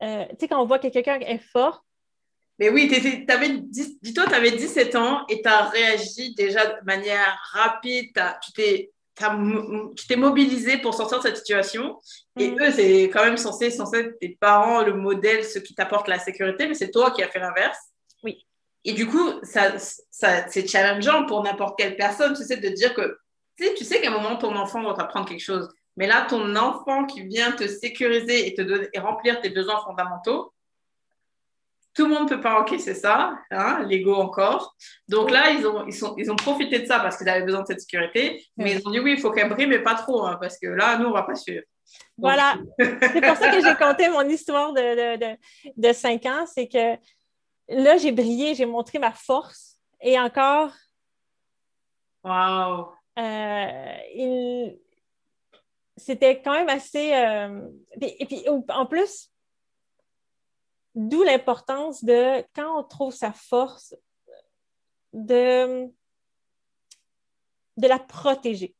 Euh, 0.04 0.26
tu 0.30 0.36
sais, 0.40 0.48
quand 0.48 0.62
on 0.62 0.66
voit 0.66 0.80
que 0.80 0.88
quelqu'un 0.88 1.20
est 1.20 1.40
fort. 1.40 1.84
Mais 2.60 2.70
oui, 2.70 2.88
dis-toi, 2.88 4.26
tu 4.28 4.34
avais 4.34 4.52
17 4.52 4.96
ans 4.96 5.26
et 5.30 5.42
tu 5.42 5.48
as 5.48 5.70
réagi 5.70 6.34
déjà 6.34 6.66
de 6.66 6.86
manière 6.86 7.40
rapide. 7.54 8.20
Tu 8.44 8.52
t'es 8.54 8.92
tu 9.96 10.08
t'es 10.08 10.16
mobilisé 10.16 10.78
pour 10.78 10.94
sortir 10.94 11.18
de 11.20 11.24
cette 11.24 11.38
situation. 11.38 12.00
Et 12.40 12.52
mm. 12.52 12.62
eux, 12.62 12.72
c'est 12.72 13.04
quand 13.06 13.24
même 13.24 13.38
censé, 13.38 13.72
censé 13.72 13.98
être 13.98 14.20
tes 14.20 14.38
parents, 14.40 14.84
le 14.84 14.94
modèle, 14.94 15.44
ceux 15.44 15.60
qui 15.60 15.74
t'apportent 15.74 16.08
la 16.08 16.20
sécurité, 16.20 16.68
mais 16.68 16.76
c'est 16.76 16.92
toi 16.92 17.12
qui 17.12 17.24
as 17.24 17.30
fait 17.30 17.40
l'inverse. 17.40 17.78
Oui. 18.24 18.46
Et 18.84 18.94
du 18.94 19.08
coup, 19.08 19.40
ça, 19.44 19.80
ça 20.12 20.48
c'est 20.50 20.68
challengeant 20.68 21.26
pour 21.26 21.44
n'importe 21.44 21.78
quelle 21.80 21.96
personne, 21.96 22.36
tu 22.36 22.44
sais, 22.44 22.58
de 22.58 22.70
dire 22.70 22.94
que, 22.94 23.18
tu 23.58 23.66
sais, 23.66 23.74
tu 23.74 23.84
sais 23.84 24.02
qu'à 24.02 24.10
un 24.10 24.12
moment, 24.12 24.36
ton 24.38 24.56
enfant 24.56 24.84
va 24.84 24.94
t'apprendre 24.94 25.28
quelque 25.28 25.44
chose. 25.44 25.68
Mais 25.98 26.08
là, 26.08 26.26
ton 26.30 26.56
enfant 26.56 27.06
qui 27.06 27.24
vient 27.24 27.52
te 27.52 27.68
sécuriser 27.68 28.48
et 28.48 28.54
te 28.54 28.62
donner, 28.62 28.88
et 28.94 29.00
remplir 29.00 29.42
tes 29.42 29.50
besoins 29.50 29.82
fondamentaux, 29.84 30.54
tout 31.94 32.06
le 32.06 32.14
monde 32.14 32.30
ne 32.30 32.36
peut 32.36 32.42
pas 32.42 32.62
encaisser 32.62 32.94
ça, 32.94 33.40
hein, 33.50 33.84
l'ego 33.88 34.14
encore. 34.14 34.76
Donc 35.08 35.32
là, 35.32 35.50
ils 35.50 35.66
ont, 35.66 35.84
ils, 35.88 35.94
sont, 35.94 36.14
ils 36.18 36.32
ont 36.32 36.36
profité 36.36 36.78
de 36.78 36.86
ça 36.86 37.00
parce 37.00 37.18
qu'ils 37.18 37.28
avaient 37.28 37.44
besoin 37.44 37.62
de 37.62 37.66
cette 37.66 37.82
sécurité. 37.82 38.46
Mais 38.56 38.74
ils 38.74 38.88
ont 38.88 38.92
dit 38.92 39.00
oui, 39.00 39.14
il 39.14 39.20
faut 39.20 39.32
qu'elle 39.32 39.50
brille, 39.50 39.66
mais 39.66 39.80
pas 39.80 39.96
trop, 39.96 40.24
hein, 40.24 40.38
parce 40.40 40.60
que 40.60 40.68
là, 40.68 41.00
nous, 41.00 41.08
on 41.08 41.10
ne 41.10 41.14
va 41.16 41.24
pas 41.24 41.34
suivre. 41.34 41.64
Voilà. 42.16 42.56
c'est 42.80 43.22
pour 43.22 43.36
ça 43.36 43.52
que 43.52 43.64
j'ai 43.64 43.76
compté 43.76 44.10
mon 44.10 44.30
histoire 44.30 44.74
de, 44.74 45.18
de, 45.18 45.26
de, 45.26 45.38
de 45.76 45.94
5 45.94 46.26
ans. 46.28 46.46
C'est 46.46 46.68
que 46.68 46.98
là, 47.70 47.98
j'ai 47.98 48.12
brillé, 48.12 48.54
j'ai 48.54 48.68
montré 48.68 49.00
ma 49.00 49.12
force. 49.12 49.80
Et 50.00 50.20
encore. 50.20 50.70
Wow! 52.24 52.92
Euh, 53.18 54.70
c'était 55.98 56.42
quand 56.42 56.54
même 56.54 56.70
assez. 56.70 57.14
Euh, 57.14 57.68
et 58.00 58.26
puis, 58.26 58.46
en 58.70 58.86
plus, 58.86 59.32
d'où 60.96 61.24
l'importance 61.24 62.04
de, 62.04 62.44
quand 62.56 62.80
on 62.80 62.84
trouve 62.84 63.14
sa 63.14 63.34
force, 63.34 63.96
de, 65.14 65.88
de 67.78 67.88
la 67.88 68.00
protéger. 68.00 68.76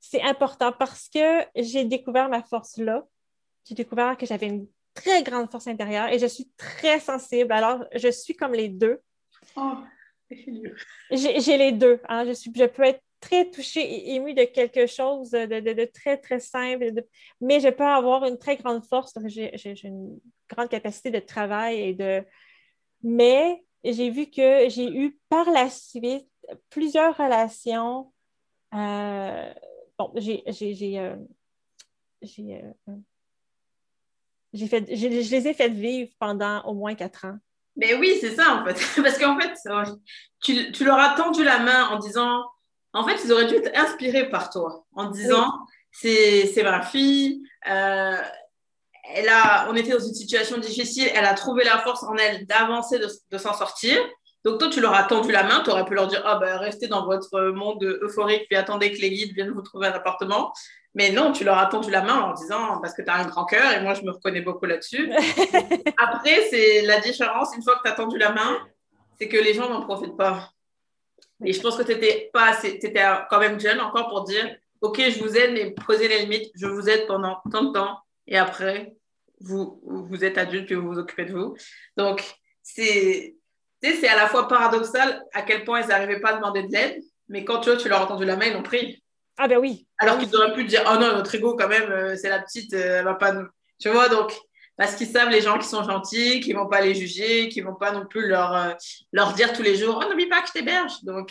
C'est 0.00 0.22
important 0.22 0.72
parce 0.72 1.08
que 1.08 1.44
j'ai 1.54 1.84
découvert 1.84 2.28
ma 2.28 2.42
force 2.42 2.76
là. 2.76 3.06
J'ai 3.64 3.74
découvert 3.74 4.16
que 4.16 4.26
j'avais 4.26 4.46
une 4.46 4.66
très 4.94 5.22
grande 5.22 5.50
force 5.50 5.66
intérieure 5.66 6.08
et 6.08 6.18
je 6.18 6.26
suis 6.26 6.50
très 6.56 7.00
sensible. 7.00 7.52
Alors, 7.52 7.84
je 7.94 8.08
suis 8.08 8.34
comme 8.34 8.52
les 8.52 8.68
deux. 8.68 9.00
Oh, 9.56 9.76
j'ai 11.10 11.58
les 11.58 11.72
deux. 11.72 12.00
Hein. 12.08 12.26
Je, 12.26 12.32
suis, 12.32 12.52
je 12.54 12.64
peux 12.64 12.82
être 12.82 13.02
très 13.22 13.48
touchée 13.50 13.80
et 13.80 14.14
émue 14.16 14.34
de 14.34 14.44
quelque 14.44 14.86
chose 14.86 15.30
de, 15.30 15.84
très, 15.86 16.18
très 16.18 16.40
simple, 16.40 16.92
mais 17.40 17.60
je 17.60 17.68
peux 17.68 17.86
avoir 17.86 18.24
une 18.24 18.36
très 18.36 18.56
grande 18.56 18.84
force. 18.84 19.14
J'ai 19.26 19.74
une 19.84 20.18
grande 20.50 20.68
capacité 20.68 21.10
de 21.10 21.20
travail 21.20 21.80
et 21.80 21.94
de. 21.94 22.24
Mais 23.02 23.62
j'ai 23.84 24.10
vu 24.10 24.26
que 24.26 24.68
j'ai 24.68 24.92
eu 24.92 25.18
par 25.28 25.48
la 25.50 25.70
suite 25.70 26.28
plusieurs 26.68 27.16
relations. 27.16 28.12
Euh, 28.74 29.54
bon, 29.98 30.12
j'ai. 30.16 30.42
j'ai 30.48 30.98
euh, 30.98 31.16
euh, 32.24 32.72
fait, 34.68 34.94
je, 34.94 35.08
les 35.08 35.48
ai 35.48 35.54
faites 35.54 35.72
vivre 35.72 36.10
pendant 36.18 36.60
au 36.64 36.74
moins 36.74 36.94
quatre 36.94 37.24
ans. 37.24 37.38
Mais 37.76 37.94
oui, 37.94 38.18
c'est 38.20 38.34
ça 38.34 38.56
en 38.56 38.66
fait. 38.66 38.74
Parce 39.02 39.16
qu'en 39.16 39.38
fait, 39.38 39.54
tu, 40.42 40.72
tu, 40.72 40.84
leur 40.84 40.98
as 40.98 41.14
tendu 41.14 41.44
la 41.44 41.60
main 41.60 41.88
en 41.88 41.98
disant, 41.98 42.44
en 42.92 43.06
fait, 43.06 43.20
ils 43.24 43.32
auraient 43.32 43.46
dû 43.46 43.54
être 43.56 43.76
inspirés 43.76 44.28
par 44.28 44.50
toi, 44.50 44.84
en 44.94 45.10
disant, 45.10 45.50
c'est 45.90 46.62
ma 46.62 46.82
fille, 46.82 47.42
euh, 47.68 48.16
elle 49.14 49.28
a, 49.28 49.68
on 49.70 49.74
était 49.74 49.92
dans 49.92 50.04
une 50.04 50.14
situation 50.14 50.58
difficile, 50.58 51.08
elle 51.14 51.24
a 51.24 51.34
trouvé 51.34 51.64
la 51.64 51.78
force 51.78 52.02
en 52.04 52.16
elle 52.16 52.46
d'avancer, 52.46 52.98
de, 52.98 53.38
s'en 53.38 53.52
sortir. 53.52 53.98
Donc 54.44 54.58
toi, 54.58 54.68
tu 54.68 54.80
leur 54.80 54.94
as 54.94 55.04
tendu 55.04 55.30
la 55.30 55.44
main, 55.44 55.62
tu 55.62 55.70
aurais 55.70 55.84
pu 55.84 55.94
leur 55.94 56.08
dire, 56.08 56.22
ah 56.24 56.36
ben 56.36 56.56
restez 56.56 56.88
dans 56.88 57.06
votre 57.06 57.40
monde 57.50 57.82
euphorique, 58.02 58.46
puis 58.48 58.56
attendez 58.56 58.92
que 58.92 59.00
les 59.00 59.10
guides 59.10 59.34
viennent 59.34 59.52
vous 59.52 59.62
trouver 59.62 59.88
un 59.88 59.92
appartement. 59.92 60.52
Mais 60.94 61.10
non, 61.10 61.32
tu 61.32 61.44
leur 61.44 61.56
as 61.58 61.66
tendu 61.66 61.90
la 61.90 62.02
main 62.02 62.20
en 62.20 62.34
disant, 62.34 62.78
parce 62.80 62.92
que 62.94 63.02
tu 63.02 63.08
as 63.08 63.14
un 63.14 63.26
grand 63.26 63.46
cœur, 63.46 63.72
et 63.72 63.80
moi, 63.80 63.94
je 63.94 64.02
me 64.02 64.10
reconnais 64.10 64.42
beaucoup 64.42 64.66
là-dessus. 64.66 65.10
Après, 65.96 66.48
c'est 66.50 66.82
la 66.82 67.00
différence, 67.00 67.56
une 67.56 67.62
fois 67.62 67.76
que 67.76 67.82
tu 67.84 67.88
as 67.88 67.94
tendu 67.94 68.18
la 68.18 68.32
main, 68.32 68.58
c'est 69.18 69.28
que 69.28 69.38
les 69.38 69.54
gens 69.54 69.70
n'en 69.70 69.82
profitent 69.82 70.16
pas. 70.16 70.51
Et 71.44 71.52
je 71.52 71.60
pense 71.60 71.76
que 71.76 71.82
tu 71.82 71.92
étais, 71.92 72.30
pas 72.32 72.62
étais 72.62 72.92
quand 73.30 73.38
même 73.38 73.58
jeune 73.58 73.80
encore 73.80 74.08
pour 74.08 74.24
dire, 74.24 74.56
OK, 74.80 75.00
je 75.00 75.22
vous 75.22 75.36
aide, 75.36 75.52
mais 75.52 75.74
posez 75.86 76.08
les 76.08 76.20
limites, 76.20 76.50
je 76.54 76.66
vous 76.66 76.88
aide 76.88 77.06
pendant 77.06 77.40
tant 77.50 77.64
de 77.64 77.72
temps, 77.72 77.98
et 78.26 78.36
après, 78.36 78.94
vous, 79.40 79.80
vous 79.84 80.24
êtes 80.24 80.38
adulte, 80.38 80.66
puis 80.66 80.74
vous 80.74 80.88
vous 80.88 80.98
occupez 80.98 81.24
de 81.24 81.32
vous. 81.32 81.56
Donc, 81.96 82.22
c'est 82.62 83.36
c'est 83.82 84.08
à 84.08 84.14
la 84.14 84.28
fois 84.28 84.46
paradoxal 84.46 85.24
à 85.32 85.42
quel 85.42 85.64
point 85.64 85.80
ils 85.80 85.88
n'arrivaient 85.88 86.20
pas 86.20 86.30
à 86.30 86.36
demander 86.36 86.62
de 86.62 86.72
l'aide, 86.72 87.02
mais 87.28 87.44
quand 87.44 87.60
tu, 87.60 87.70
vois, 87.70 87.78
tu 87.78 87.88
leur 87.88 88.02
as 88.02 88.06
tendu 88.06 88.24
la 88.24 88.36
main, 88.36 88.46
ils 88.46 88.52
l'ont 88.52 88.62
pris. 88.62 89.02
Ah 89.36 89.48
ben 89.48 89.58
oui. 89.58 89.88
Alors 89.98 90.18
qu'ils 90.18 90.34
auraient 90.36 90.54
pu 90.54 90.64
dire, 90.64 90.82
oh 90.86 90.94
non, 90.94 91.16
notre 91.16 91.34
ego 91.34 91.56
quand 91.56 91.68
même, 91.68 91.90
euh, 91.90 92.16
c'est 92.16 92.28
la 92.28 92.40
petite, 92.40 92.72
euh, 92.74 92.98
elle 92.98 93.04
va 93.04 93.14
pas 93.14 93.32
nous... 93.32 93.46
Tu 93.80 93.88
vois, 93.88 94.08
donc, 94.08 94.32
parce 94.76 94.94
qu'ils 94.94 95.08
savent 95.08 95.28
les 95.28 95.40
gens 95.40 95.58
qui 95.58 95.68
sont 95.68 95.82
gentils, 95.84 96.40
qui 96.40 96.52
vont 96.52 96.66
pas 96.66 96.80
les 96.80 96.94
juger, 96.94 97.48
qui 97.48 97.60
vont 97.60 97.74
pas 97.74 97.92
non 97.92 98.06
plus 98.06 98.26
leur, 98.26 98.54
euh, 98.54 98.72
leur 99.12 99.32
dire 99.34 99.52
tous 99.52 99.62
les 99.62 99.76
jours, 99.76 100.02
oh 100.02 100.08
n'oublie 100.08 100.28
pas 100.28 100.40
que 100.40 100.48
je 100.48 100.52
t'héberge. 100.52 101.02
Donc, 101.02 101.30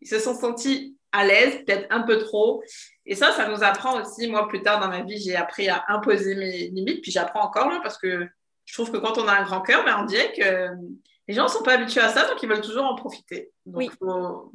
ils 0.00 0.08
se 0.08 0.18
sont 0.18 0.34
sentis 0.34 0.96
à 1.10 1.24
l'aise, 1.24 1.62
peut-être 1.64 1.86
un 1.90 2.02
peu 2.02 2.18
trop. 2.18 2.62
Et 3.06 3.14
ça, 3.14 3.32
ça 3.32 3.48
nous 3.48 3.62
apprend 3.62 4.00
aussi, 4.00 4.28
moi, 4.28 4.48
plus 4.48 4.62
tard 4.62 4.80
dans 4.80 4.88
ma 4.88 5.02
vie, 5.02 5.18
j'ai 5.18 5.36
appris 5.36 5.68
à 5.68 5.84
imposer 5.88 6.34
mes 6.34 6.68
limites, 6.68 7.02
puis 7.02 7.12
j'apprends 7.12 7.44
encore, 7.44 7.70
là, 7.70 7.80
parce 7.82 7.98
que 7.98 8.26
je 8.64 8.74
trouve 8.74 8.90
que 8.90 8.98
quand 8.98 9.18
on 9.18 9.26
a 9.26 9.32
un 9.32 9.42
grand 9.42 9.60
cœur, 9.60 9.84
ben, 9.84 9.98
on 10.00 10.04
dirait 10.04 10.32
que 10.32 10.68
les 11.28 11.34
gens 11.34 11.44
ne 11.44 11.48
sont 11.48 11.62
pas 11.62 11.74
habitués 11.74 12.00
à 12.00 12.08
ça, 12.08 12.28
donc 12.28 12.42
ils 12.42 12.48
veulent 12.48 12.60
toujours 12.60 12.84
en 12.84 12.94
profiter. 12.94 13.50
Donc, 13.66 13.82
il 13.84 13.90
faut 13.90 14.52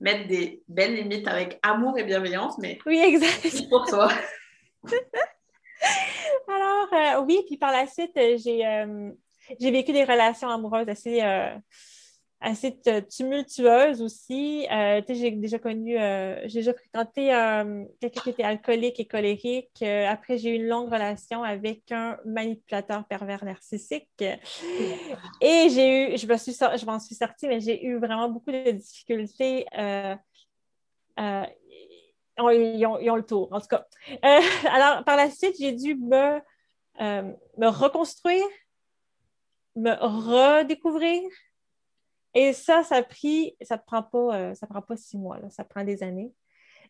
mettre 0.00 0.28
des 0.28 0.62
belles 0.68 0.94
limites 0.94 1.26
avec 1.26 1.58
amour 1.62 1.98
et 1.98 2.04
bienveillance, 2.04 2.58
mais 2.58 2.78
oui, 2.86 2.98
exact. 2.98 3.68
pour 3.68 3.86
toi. 3.86 4.10
Alors, 6.48 6.92
euh, 6.92 7.24
oui, 7.26 7.42
puis 7.46 7.56
par 7.56 7.72
la 7.72 7.86
suite, 7.86 8.12
j'ai 8.14 8.66
euh, 8.66 9.10
vécu 9.60 9.92
des 9.92 10.04
relations 10.04 10.48
amoureuses 10.48 10.88
assez 10.88 11.22
euh, 11.22 11.56
assez 12.40 12.78
tumultueuse 13.08 14.02
aussi. 14.02 14.66
Euh, 14.70 15.00
j'ai 15.08 15.30
déjà 15.32 15.58
connu, 15.58 15.98
euh, 15.98 16.40
j'ai 16.46 16.60
déjà 16.60 16.74
fréquenté 16.74 17.34
euh, 17.34 17.84
quelqu'un 18.00 18.20
qui 18.20 18.30
était 18.30 18.42
alcoolique 18.42 19.00
et 19.00 19.06
colérique. 19.06 19.82
après, 19.82 20.38
j'ai 20.38 20.50
eu 20.50 20.54
une 20.54 20.66
longue 20.66 20.92
relation 20.92 21.42
avec 21.42 21.90
un 21.92 22.18
manipulateur 22.24 23.04
pervers 23.06 23.44
narcissique. 23.44 24.08
Et 25.40 25.68
j'ai 25.70 26.14
eu, 26.14 26.18
je 26.18 26.36
suis, 26.36 26.52
je 26.52 26.86
m'en 26.86 27.00
suis 27.00 27.14
sortie, 27.14 27.48
mais 27.48 27.60
j'ai 27.60 27.84
eu 27.84 27.98
vraiment 27.98 28.28
beaucoup 28.28 28.52
de 28.52 28.70
difficultés. 28.70 29.66
Ils 32.38 32.86
ont, 32.86 32.98
ils, 32.98 33.10
ont, 33.10 33.16
le 33.16 33.24
tour, 33.24 33.48
en 33.52 33.60
tout 33.60 33.68
cas. 33.68 33.86
alors, 34.70 35.04
par 35.04 35.16
la 35.16 35.30
suite, 35.30 35.56
j'ai 35.58 35.72
dû 35.72 35.94
me, 35.94 36.40
me 37.00 37.66
reconstruire, 37.66 38.46
me 39.74 39.92
redécouvrir, 39.92 41.22
et 42.36 42.52
ça, 42.52 42.82
ça 42.82 42.96
a 42.96 43.02
pris, 43.02 43.56
ça 43.62 43.76
ne 43.76 43.80
prend, 43.80 44.02
pas, 44.02 44.36
euh, 44.36 44.54
ça 44.54 44.66
prend 44.66 44.82
pas 44.82 44.94
six 44.94 45.16
mois, 45.16 45.38
ça 45.48 45.64
prend 45.64 45.82
des 45.82 46.02
années. 46.02 46.30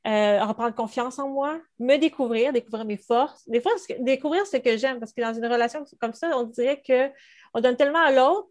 Euh, 0.04 0.44
reprendre 0.44 0.74
confiance 0.74 1.20
en 1.20 1.28
moi, 1.28 1.60
me 1.78 1.98
découvrir, 1.98 2.52
découvrir 2.52 2.84
mes 2.84 2.96
forces, 2.96 3.48
des 3.48 3.60
fois, 3.60 3.70
découvrir 4.00 4.44
ce 4.44 4.56
que 4.56 4.76
j'aime, 4.76 4.98
parce 4.98 5.12
que 5.12 5.20
dans 5.20 5.32
une 5.32 5.46
relation 5.46 5.84
comme 6.00 6.14
ça, 6.14 6.36
on 6.36 6.42
dirait 6.42 6.82
qu'on 6.84 7.60
donne 7.60 7.76
tellement 7.76 8.02
à 8.02 8.10
l'autre 8.10 8.48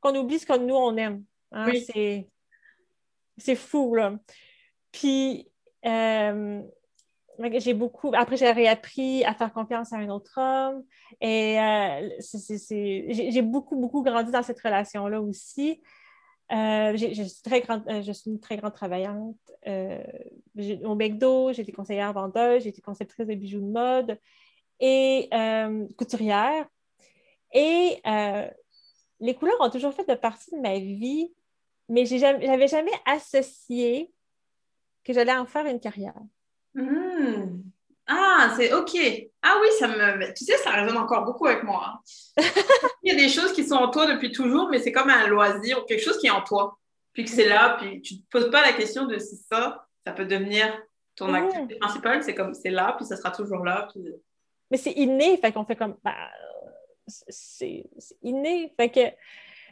qu'on 0.00 0.14
oublie 0.14 0.38
ce 0.38 0.46
que 0.46 0.56
nous, 0.56 0.74
on 0.74 0.96
aime. 0.96 1.22
Hein. 1.52 1.70
C'est 3.36 3.54
fou, 3.54 3.94
là. 3.94 4.14
Puis, 4.90 5.50
euh, 5.86 6.62
j'ai 7.58 7.74
beaucoup. 7.74 8.12
Après, 8.14 8.36
j'ai 8.36 8.50
réappris 8.50 9.24
à 9.24 9.34
faire 9.34 9.52
confiance 9.52 9.92
à 9.92 9.96
un 9.96 10.08
autre 10.08 10.38
homme. 10.38 10.84
Et 11.20 11.58
euh, 11.60 12.08
j'ai 12.20 13.42
beaucoup, 13.42 13.76
beaucoup 13.76 14.02
grandi 14.02 14.30
dans 14.32 14.42
cette 14.42 14.60
relation-là 14.60 15.20
aussi. 15.20 15.80
Euh, 16.50 16.96
je, 16.96 17.22
suis 17.22 17.42
très 17.42 17.60
grande, 17.60 17.82
euh, 17.88 18.00
je 18.00 18.10
suis 18.12 18.30
une 18.30 18.40
très 18.40 18.56
grande 18.56 18.72
travaillante. 18.72 19.36
Euh, 19.66 20.02
au 20.84 20.94
McDo, 20.94 21.50
été 21.50 21.72
conseillère 21.72 22.12
vendeuse, 22.12 22.66
été 22.66 22.80
conceptrice 22.80 23.26
de 23.26 23.34
bijoux 23.34 23.60
de 23.60 23.66
mode 23.66 24.18
et 24.80 25.28
couturière. 25.96 26.66
Et 27.52 28.00
les 29.20 29.34
couleurs 29.34 29.60
ont 29.60 29.70
toujours 29.70 29.92
fait 29.92 30.04
partie 30.16 30.50
de 30.52 30.60
ma 30.60 30.78
vie, 30.78 31.32
mais 31.88 32.06
je 32.06 32.16
n'avais 32.16 32.68
jamais 32.68 32.92
associé 33.04 34.12
que 35.08 35.14
j'allais 35.14 35.32
en 35.32 35.46
faire 35.46 35.64
une 35.64 35.80
carrière. 35.80 36.14
Mmh. 36.74 37.62
Ah, 38.06 38.52
c'est 38.56 38.72
OK. 38.74 38.94
Ah 39.42 39.58
oui, 39.60 39.68
ça 39.78 39.88
me. 39.88 40.34
Tu 40.34 40.44
sais, 40.44 40.58
ça 40.58 40.70
résonne 40.70 40.98
encore 40.98 41.24
beaucoup 41.24 41.46
avec 41.46 41.62
moi. 41.62 42.00
Hein. 42.36 42.42
Il 43.02 43.12
y 43.12 43.16
a 43.16 43.18
des 43.18 43.30
choses 43.30 43.52
qui 43.52 43.64
sont 43.64 43.76
en 43.76 43.90
toi 43.90 44.06
depuis 44.06 44.30
toujours, 44.32 44.68
mais 44.68 44.78
c'est 44.78 44.92
comme 44.92 45.08
un 45.08 45.26
loisir 45.26 45.80
ou 45.80 45.86
quelque 45.86 46.02
chose 46.02 46.18
qui 46.18 46.26
est 46.26 46.30
en 46.30 46.42
toi. 46.42 46.78
Puis 47.14 47.24
que 47.24 47.30
c'est 47.30 47.48
là, 47.48 47.76
puis 47.80 48.02
tu 48.02 48.14
ne 48.14 48.18
te 48.20 48.24
poses 48.30 48.50
pas 48.50 48.60
la 48.62 48.74
question 48.74 49.06
de 49.06 49.18
si 49.18 49.36
ça, 49.50 49.86
ça 50.06 50.12
peut 50.12 50.26
devenir 50.26 50.78
ton 51.16 51.32
activité 51.32 51.76
principale. 51.76 52.22
C'est 52.22 52.34
comme 52.34 52.52
c'est 52.52 52.70
là, 52.70 52.94
puis 52.96 53.06
ça 53.06 53.16
sera 53.16 53.30
toujours 53.30 53.64
là. 53.64 53.88
Mais 54.70 54.76
c'est 54.76 54.92
inné, 54.92 55.38
fait 55.38 55.52
qu'on 55.52 55.64
fait 55.64 55.76
comme. 55.76 55.96
Bah, 56.04 56.30
c'est 57.06 57.84
inné. 58.22 58.72
Fait 58.76 58.90
que 58.90 59.00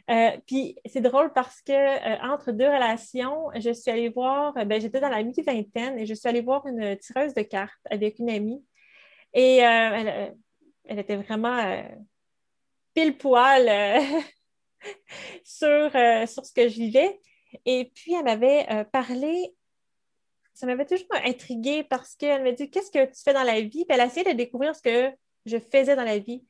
euh, 0.09 0.37
puis 0.45 0.77
c'est 0.85 1.01
drôle 1.01 1.33
parce 1.33 1.61
que 1.61 1.73
euh, 1.73 2.17
entre 2.21 2.51
deux 2.51 2.67
relations, 2.67 3.49
je 3.55 3.71
suis 3.73 3.91
allée 3.91 4.09
voir, 4.09 4.55
euh, 4.57 4.63
ben, 4.63 4.79
j'étais 4.79 5.01
dans 5.01 5.09
la 5.09 5.21
mi-vingtaine 5.21 5.99
et 5.99 6.05
je 6.05 6.13
suis 6.13 6.29
allée 6.29 6.41
voir 6.41 6.65
une 6.65 6.97
tireuse 6.97 7.33
de 7.33 7.41
cartes 7.41 7.73
avec 7.89 8.19
une 8.19 8.29
amie. 8.29 8.63
Et 9.33 9.57
elle, 9.57 10.33
était 10.87 11.17
vraiment 11.17 11.83
pile 12.93 13.17
poil 13.17 13.67
sur, 15.43 15.91
sur 16.27 16.45
ce 16.45 16.53
que 16.53 16.69
je 16.69 16.75
vivais. 16.75 17.19
Et 17.65 17.91
puis 17.93 18.13
elle 18.13 18.23
m'avait 18.23 18.85
parlé 18.91 19.53
ça 20.53 20.65
m'avait 20.65 20.85
toujours 20.85 21.07
intriguée 21.23 21.83
parce 21.83 22.15
qu'elle 22.15 22.41
m'a 22.41 22.51
dit 22.51 22.71
Qu'est-ce 22.71 22.89
que 22.89 23.05
tu 23.05 23.21
fais 23.23 23.33
dans 23.33 23.43
la 23.43 23.61
vie? 23.61 23.85
Puis 23.85 23.85
elle 23.89 24.01
a 24.01 24.07
essayé 24.07 24.25
de 24.25 24.35
découvrir 24.35 24.75
ce 24.75 24.81
que 24.81 25.15
je 25.45 25.59
faisais 25.59 25.95
dans 25.95 26.03
la 26.03 26.17
vie. 26.17 26.43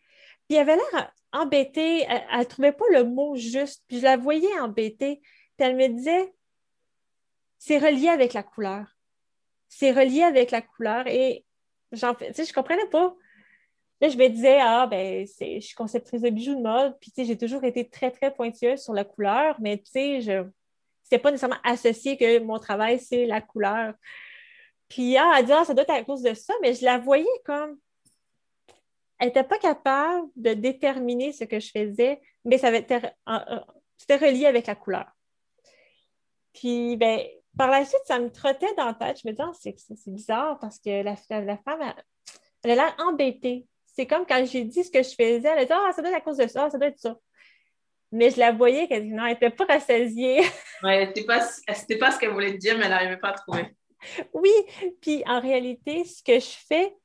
Puis 0.47 0.57
elle 0.57 0.69
avait 0.69 0.77
l'air 0.77 1.11
embêtée, 1.33 2.05
elle 2.07 2.39
ne 2.39 2.43
trouvait 2.43 2.71
pas 2.71 2.85
le 2.91 3.03
mot 3.03 3.35
juste. 3.35 3.83
Puis 3.87 3.99
je 3.99 4.03
la 4.03 4.17
voyais 4.17 4.59
embêtée. 4.59 5.21
Puis 5.57 5.67
elle 5.67 5.75
me 5.75 5.87
disait, 5.87 6.33
c'est 7.57 7.77
relié 7.77 8.09
avec 8.09 8.33
la 8.33 8.43
couleur. 8.43 8.85
C'est 9.67 9.91
relié 9.91 10.23
avec 10.23 10.51
la 10.51 10.61
couleur. 10.61 11.07
Et 11.07 11.45
j'en, 11.91 12.13
tu 12.15 12.25
sais, 12.33 12.45
je 12.45 12.51
ne 12.51 12.53
comprenais 12.53 12.87
pas. 12.87 13.15
Là, 13.99 14.09
je 14.09 14.17
me 14.17 14.27
disais, 14.27 14.59
ah, 14.61 14.85
ben, 14.85 15.25
je 15.25 15.59
suis 15.59 15.75
conceptrice 15.75 16.21
de 16.21 16.29
bijoux 16.29 16.55
de 16.55 16.61
mode, 16.61 16.95
puis 16.99 17.09
tu 17.09 17.15
sais, 17.15 17.25
j'ai 17.25 17.37
toujours 17.37 17.63
été 17.63 17.89
très, 17.89 18.11
très 18.11 18.31
pointilleuse 18.31 18.83
sur 18.83 18.93
la 18.93 19.03
couleur, 19.03 19.55
mais 19.59 19.79
tu 19.79 19.91
sais, 19.91 20.21
je 20.21 20.43
n'était 21.03 21.17
pas 21.17 21.31
nécessairement 21.31 21.57
associé 21.63 22.15
que 22.15 22.37
mon 22.39 22.59
travail, 22.59 22.99
c'est 22.99 23.25
la 23.25 23.41
couleur. 23.41 23.95
Puis, 24.87 25.17
ah, 25.17 25.33
elle 25.39 25.45
dit, 25.45 25.51
ah, 25.51 25.65
ça 25.65 25.73
doit 25.73 25.81
être 25.81 25.89
à 25.89 26.03
cause 26.03 26.21
de 26.21 26.35
ça, 26.35 26.53
mais 26.61 26.75
je 26.75 26.85
la 26.85 26.99
voyais 26.99 27.25
comme 27.43 27.79
elle 29.19 29.27
n'était 29.27 29.43
pas 29.43 29.57
capable 29.57 30.27
de 30.35 30.53
déterminer 30.53 31.31
ce 31.31 31.43
que 31.43 31.59
je 31.59 31.71
faisais, 31.71 32.21
mais 32.45 32.57
ça 32.57 32.71
c'était 33.97 34.17
relié 34.17 34.45
avec 34.45 34.67
la 34.67 34.75
couleur. 34.75 35.07
Puis, 36.53 36.97
ben, 36.97 37.21
par 37.57 37.71
la 37.71 37.83
suite, 37.85 38.01
ça 38.05 38.19
me 38.19 38.31
trottait 38.31 38.73
dans 38.75 38.85
la 38.85 38.93
tête. 38.93 39.19
Je 39.23 39.27
me 39.27 39.33
disais, 39.33 39.43
oh, 39.47 39.53
c'est 39.53 40.13
bizarre 40.13 40.59
parce 40.59 40.79
que 40.79 41.03
la, 41.03 41.15
la 41.41 41.57
femme, 41.57 41.93
elle, 42.63 42.71
a 42.71 42.75
l'air 42.75 42.95
embêtée. 42.99 43.67
C'est 43.85 44.05
comme 44.05 44.25
quand 44.25 44.45
j'ai 44.45 44.63
dit 44.63 44.83
ce 44.83 44.91
que 44.91 45.01
je 45.01 45.09
faisais, 45.09 45.47
elle 45.47 45.59
a 45.59 45.65
dit, 45.65 45.73
ah, 45.73 45.91
ça 45.95 46.01
doit 46.01 46.11
être 46.11 46.17
à 46.17 46.21
cause 46.21 46.37
de 46.37 46.47
ça, 46.47 46.69
ça 46.69 46.77
doit 46.77 46.87
être 46.87 46.99
ça. 46.99 47.17
Mais 48.11 48.29
je 48.29 48.39
la 48.39 48.51
voyais 48.51 48.87
qu'elle 48.87 49.09
n'était 49.09 49.49
pas 49.49 49.65
rassasiée. 49.65 50.41
ouais, 50.83 51.07
c'était 51.07 51.25
pas, 51.25 51.39
pas 51.39 52.11
ce 52.11 52.19
qu'elle 52.19 52.31
voulait 52.31 52.53
dire, 52.53 52.77
mais 52.77 52.85
elle 52.85 52.91
n'arrivait 52.91 53.17
pas 53.17 53.29
à 53.29 53.33
trouver. 53.33 53.75
Oui, 54.33 54.51
puis 55.01 55.23
en 55.25 55.41
réalité, 55.41 56.05
ce 56.05 56.21
que 56.23 56.39
je 56.39 56.55
fais, 56.67 56.95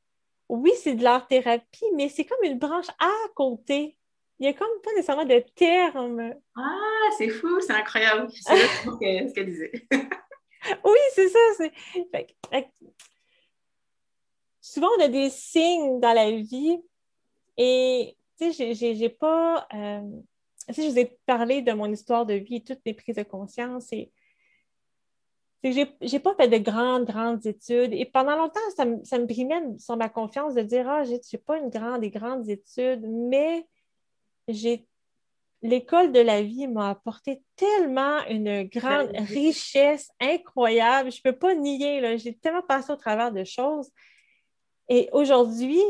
oui, 0.53 0.71
c'est 0.83 0.95
de 0.95 1.03
l'art-thérapie, 1.03 1.87
mais 1.95 2.11
c'est 2.11 2.27
comme 2.27 2.45
une 2.45 2.59
branche 2.59 2.91
à 2.99 3.11
côté. 3.35 3.97
Il 4.39 4.43
n'y 4.43 4.49
a 4.49 4.53
comme 4.53 4.69
pas 4.83 4.91
nécessairement 4.91 5.25
de 5.25 5.43
terme. 5.55 6.35
Ah, 6.55 7.09
c'est 7.17 7.31
fou, 7.31 7.59
c'est 7.63 7.73
incroyable. 7.73 8.31
C'est 8.33 8.59
ce 8.59 9.33
qu'elle 9.33 9.47
disait. 9.47 9.73
oui, 10.85 10.99
c'est 11.15 11.29
ça. 11.31 11.39
Souvent, 14.61 14.89
on 14.99 15.03
a 15.05 15.09
des 15.09 15.31
signes 15.31 16.01
dans 16.01 16.13
la 16.13 16.31
vie 16.31 16.79
et 17.57 18.15
tu 18.39 18.53
sais, 18.53 18.75
j'ai 18.75 19.09
pas. 19.09 19.67
Euh... 19.73 20.03
je 20.69 20.83
vous 20.83 20.99
ai 20.99 21.17
parlé 21.25 21.63
de 21.63 21.73
mon 21.73 21.91
histoire 21.91 22.27
de 22.27 22.35
vie, 22.35 22.63
toutes 22.63 22.85
mes 22.85 22.93
prises 22.93 23.17
de 23.17 23.23
conscience 23.23 23.91
et 23.91 24.13
c'est 25.63 25.71
que 25.71 25.95
j'ai 26.01 26.19
pas 26.19 26.35
fait 26.35 26.49
de 26.49 26.59
grandes, 26.59 27.05
grandes 27.05 27.47
études. 27.47 27.93
Et 27.93 28.05
pendant 28.05 28.37
longtemps, 28.37 28.61
ça, 28.77 28.85
me, 28.85 29.05
ça 29.05 29.19
brimait 29.19 29.79
sur 29.79 29.97
ma 29.97 30.09
confiance 30.09 30.55
de 30.55 30.63
dire 30.63 30.89
Ah, 30.89 31.05
j'ai 31.05 31.39
pas 31.39 31.59
une 31.59 31.71
grande, 31.71 32.01
des 32.01 32.11
grandes 32.11 32.49
études, 32.49 33.07
mais 33.07 33.67
j'ai 34.49 34.87
l'école 35.63 36.11
de 36.11 36.21
la 36.21 36.43
vie 36.43 36.67
m'a 36.67 36.91
apporté 36.91 37.43
tellement 37.57 38.19
une 38.27 38.65
grande 38.65 39.11
richesse 39.15 40.11
incroyable. 40.21 41.13
Je 41.13 41.21
ne 41.25 41.31
peux 41.31 41.39
pas 41.39 41.55
nier, 41.55 42.19
j'ai 42.19 42.35
tellement 42.35 42.63
passé 42.63 42.93
au 42.93 42.97
travers 42.97 43.31
de 43.33 43.45
choses. 43.45 43.89
Et 44.89 45.09
aujourd'hui, 45.13 45.81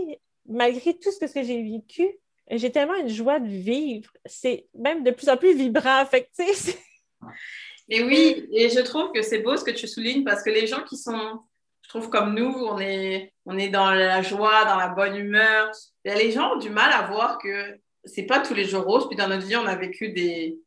malgré 0.46 0.96
tout 0.98 1.10
ce 1.10 1.24
que 1.24 1.42
j'ai 1.42 1.62
vécu, 1.62 2.06
j'ai 2.50 2.70
tellement 2.70 2.96
une 2.96 3.08
joie 3.08 3.40
de 3.40 3.48
vivre. 3.48 4.12
C'est 4.26 4.66
même 4.74 5.02
de 5.04 5.10
plus 5.10 5.30
en 5.30 5.38
plus 5.38 5.56
vibrant. 5.56 6.04
Fait 6.04 6.28
et 7.88 8.02
oui, 8.02 8.48
et 8.52 8.70
je 8.70 8.80
trouve 8.80 9.12
que 9.12 9.22
c'est 9.22 9.40
beau 9.40 9.56
ce 9.56 9.64
que 9.64 9.70
tu 9.70 9.86
soulignes 9.88 10.24
parce 10.24 10.42
que 10.42 10.50
les 10.50 10.66
gens 10.66 10.82
qui 10.82 10.96
sont, 10.96 11.40
je 11.82 11.88
trouve 11.88 12.08
comme 12.08 12.34
nous, 12.34 12.48
on 12.48 12.78
est, 12.78 13.32
on 13.44 13.58
est 13.58 13.68
dans 13.68 13.90
la 13.90 14.22
joie, 14.22 14.64
dans 14.64 14.76
la 14.76 14.88
bonne 14.88 15.16
humeur. 15.16 15.70
Les 16.04 16.30
gens 16.30 16.54
ont 16.54 16.58
du 16.58 16.70
mal 16.70 16.92
à 16.92 17.06
voir 17.08 17.38
que 17.38 17.78
c'est 18.04 18.24
pas 18.24 18.40
tous 18.40 18.54
les 18.54 18.64
jours 18.64 18.84
rose. 18.84 19.08
Puis 19.08 19.16
dans 19.16 19.28
notre 19.28 19.46
vie, 19.46 19.56
on 19.56 19.66
a 19.66 19.76
vécu 19.76 20.10
des, 20.10 20.58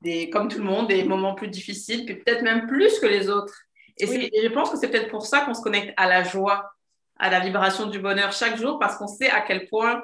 des 0.00 0.30
comme 0.30 0.48
tout 0.48 0.58
le 0.58 0.64
monde, 0.64 0.88
des 0.88 1.04
moments 1.04 1.34
plus 1.34 1.48
difficiles, 1.48 2.04
puis 2.04 2.16
peut-être 2.16 2.42
même 2.42 2.66
plus 2.66 2.98
que 2.98 3.06
les 3.06 3.28
autres. 3.28 3.54
Et, 3.98 4.04
et 4.04 4.42
je 4.44 4.52
pense 4.52 4.70
que 4.70 4.78
c'est 4.78 4.88
peut-être 4.88 5.10
pour 5.10 5.26
ça 5.26 5.40
qu'on 5.40 5.54
se 5.54 5.62
connecte 5.62 5.92
à 5.96 6.08
la 6.08 6.22
joie, 6.22 6.70
à 7.18 7.30
la 7.30 7.40
vibration 7.40 7.86
du 7.86 7.98
bonheur 7.98 8.32
chaque 8.32 8.56
jour, 8.56 8.78
parce 8.78 8.96
qu'on 8.96 9.08
sait 9.08 9.28
à 9.28 9.42
quel 9.42 9.68
point 9.68 10.02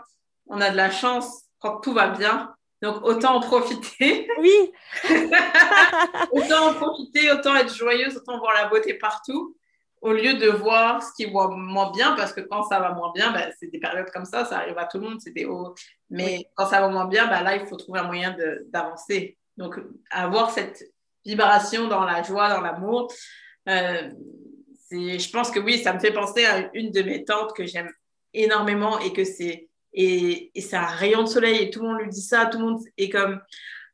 on 0.48 0.60
a 0.60 0.70
de 0.70 0.76
la 0.76 0.90
chance 0.90 1.44
quand 1.58 1.80
tout 1.80 1.92
va 1.92 2.08
bien 2.08 2.54
donc, 2.86 3.04
autant 3.04 3.36
en 3.36 3.40
profiter. 3.40 4.28
Oui. 4.38 4.72
autant 6.30 6.68
en 6.68 6.74
profiter, 6.74 7.32
autant 7.32 7.56
être 7.56 7.74
joyeuse, 7.74 8.16
autant 8.16 8.38
voir 8.38 8.54
la 8.54 8.68
beauté 8.68 8.94
partout, 8.94 9.56
au 10.00 10.12
lieu 10.12 10.34
de 10.34 10.48
voir 10.48 11.02
ce 11.02 11.08
qui 11.16 11.28
va 11.28 11.48
moins 11.48 11.90
bien, 11.90 12.12
parce 12.12 12.32
que 12.32 12.42
quand 12.42 12.62
ça 12.62 12.78
va 12.78 12.92
moins 12.92 13.10
bien, 13.12 13.32
ben, 13.32 13.50
c'est 13.58 13.66
des 13.66 13.80
périodes 13.80 14.10
comme 14.12 14.24
ça, 14.24 14.44
ça 14.44 14.58
arrive 14.58 14.78
à 14.78 14.84
tout 14.84 14.98
le 14.98 15.08
monde, 15.08 15.20
c'est 15.20 15.32
des 15.32 15.46
hauts. 15.46 15.74
Mais 16.10 16.48
quand 16.54 16.66
ça 16.66 16.80
va 16.80 16.88
moins 16.88 17.06
bien, 17.06 17.26
ben, 17.26 17.42
là, 17.42 17.56
il 17.56 17.66
faut 17.66 17.76
trouver 17.76 17.98
un 17.98 18.04
moyen 18.04 18.36
d'avancer. 18.68 19.36
Donc, 19.56 19.80
avoir 20.10 20.52
cette 20.52 20.84
vibration 21.24 21.88
dans 21.88 22.04
la 22.04 22.22
joie, 22.22 22.50
dans 22.50 22.60
l'amour, 22.60 23.12
euh, 23.68 24.10
je 24.92 25.30
pense 25.32 25.50
que 25.50 25.58
oui, 25.58 25.78
ça 25.78 25.92
me 25.92 25.98
fait 25.98 26.12
penser 26.12 26.44
à 26.44 26.70
une 26.74 26.92
de 26.92 27.02
mes 27.02 27.24
tantes 27.24 27.52
que 27.52 27.66
j'aime 27.66 27.90
énormément 28.32 29.00
et 29.00 29.12
que 29.12 29.24
c'est 29.24 29.68
et, 29.96 30.52
c'est 30.60 30.76
un 30.76 30.84
rayon 30.84 31.22
de 31.22 31.28
soleil 31.28 31.62
et 31.62 31.70
tout 31.70 31.80
le 31.80 31.88
monde 31.88 32.00
lui 32.00 32.10
dit 32.10 32.20
ça, 32.20 32.46
tout 32.46 32.58
le 32.58 32.64
monde 32.64 32.80
est 32.98 33.08
comme 33.08 33.40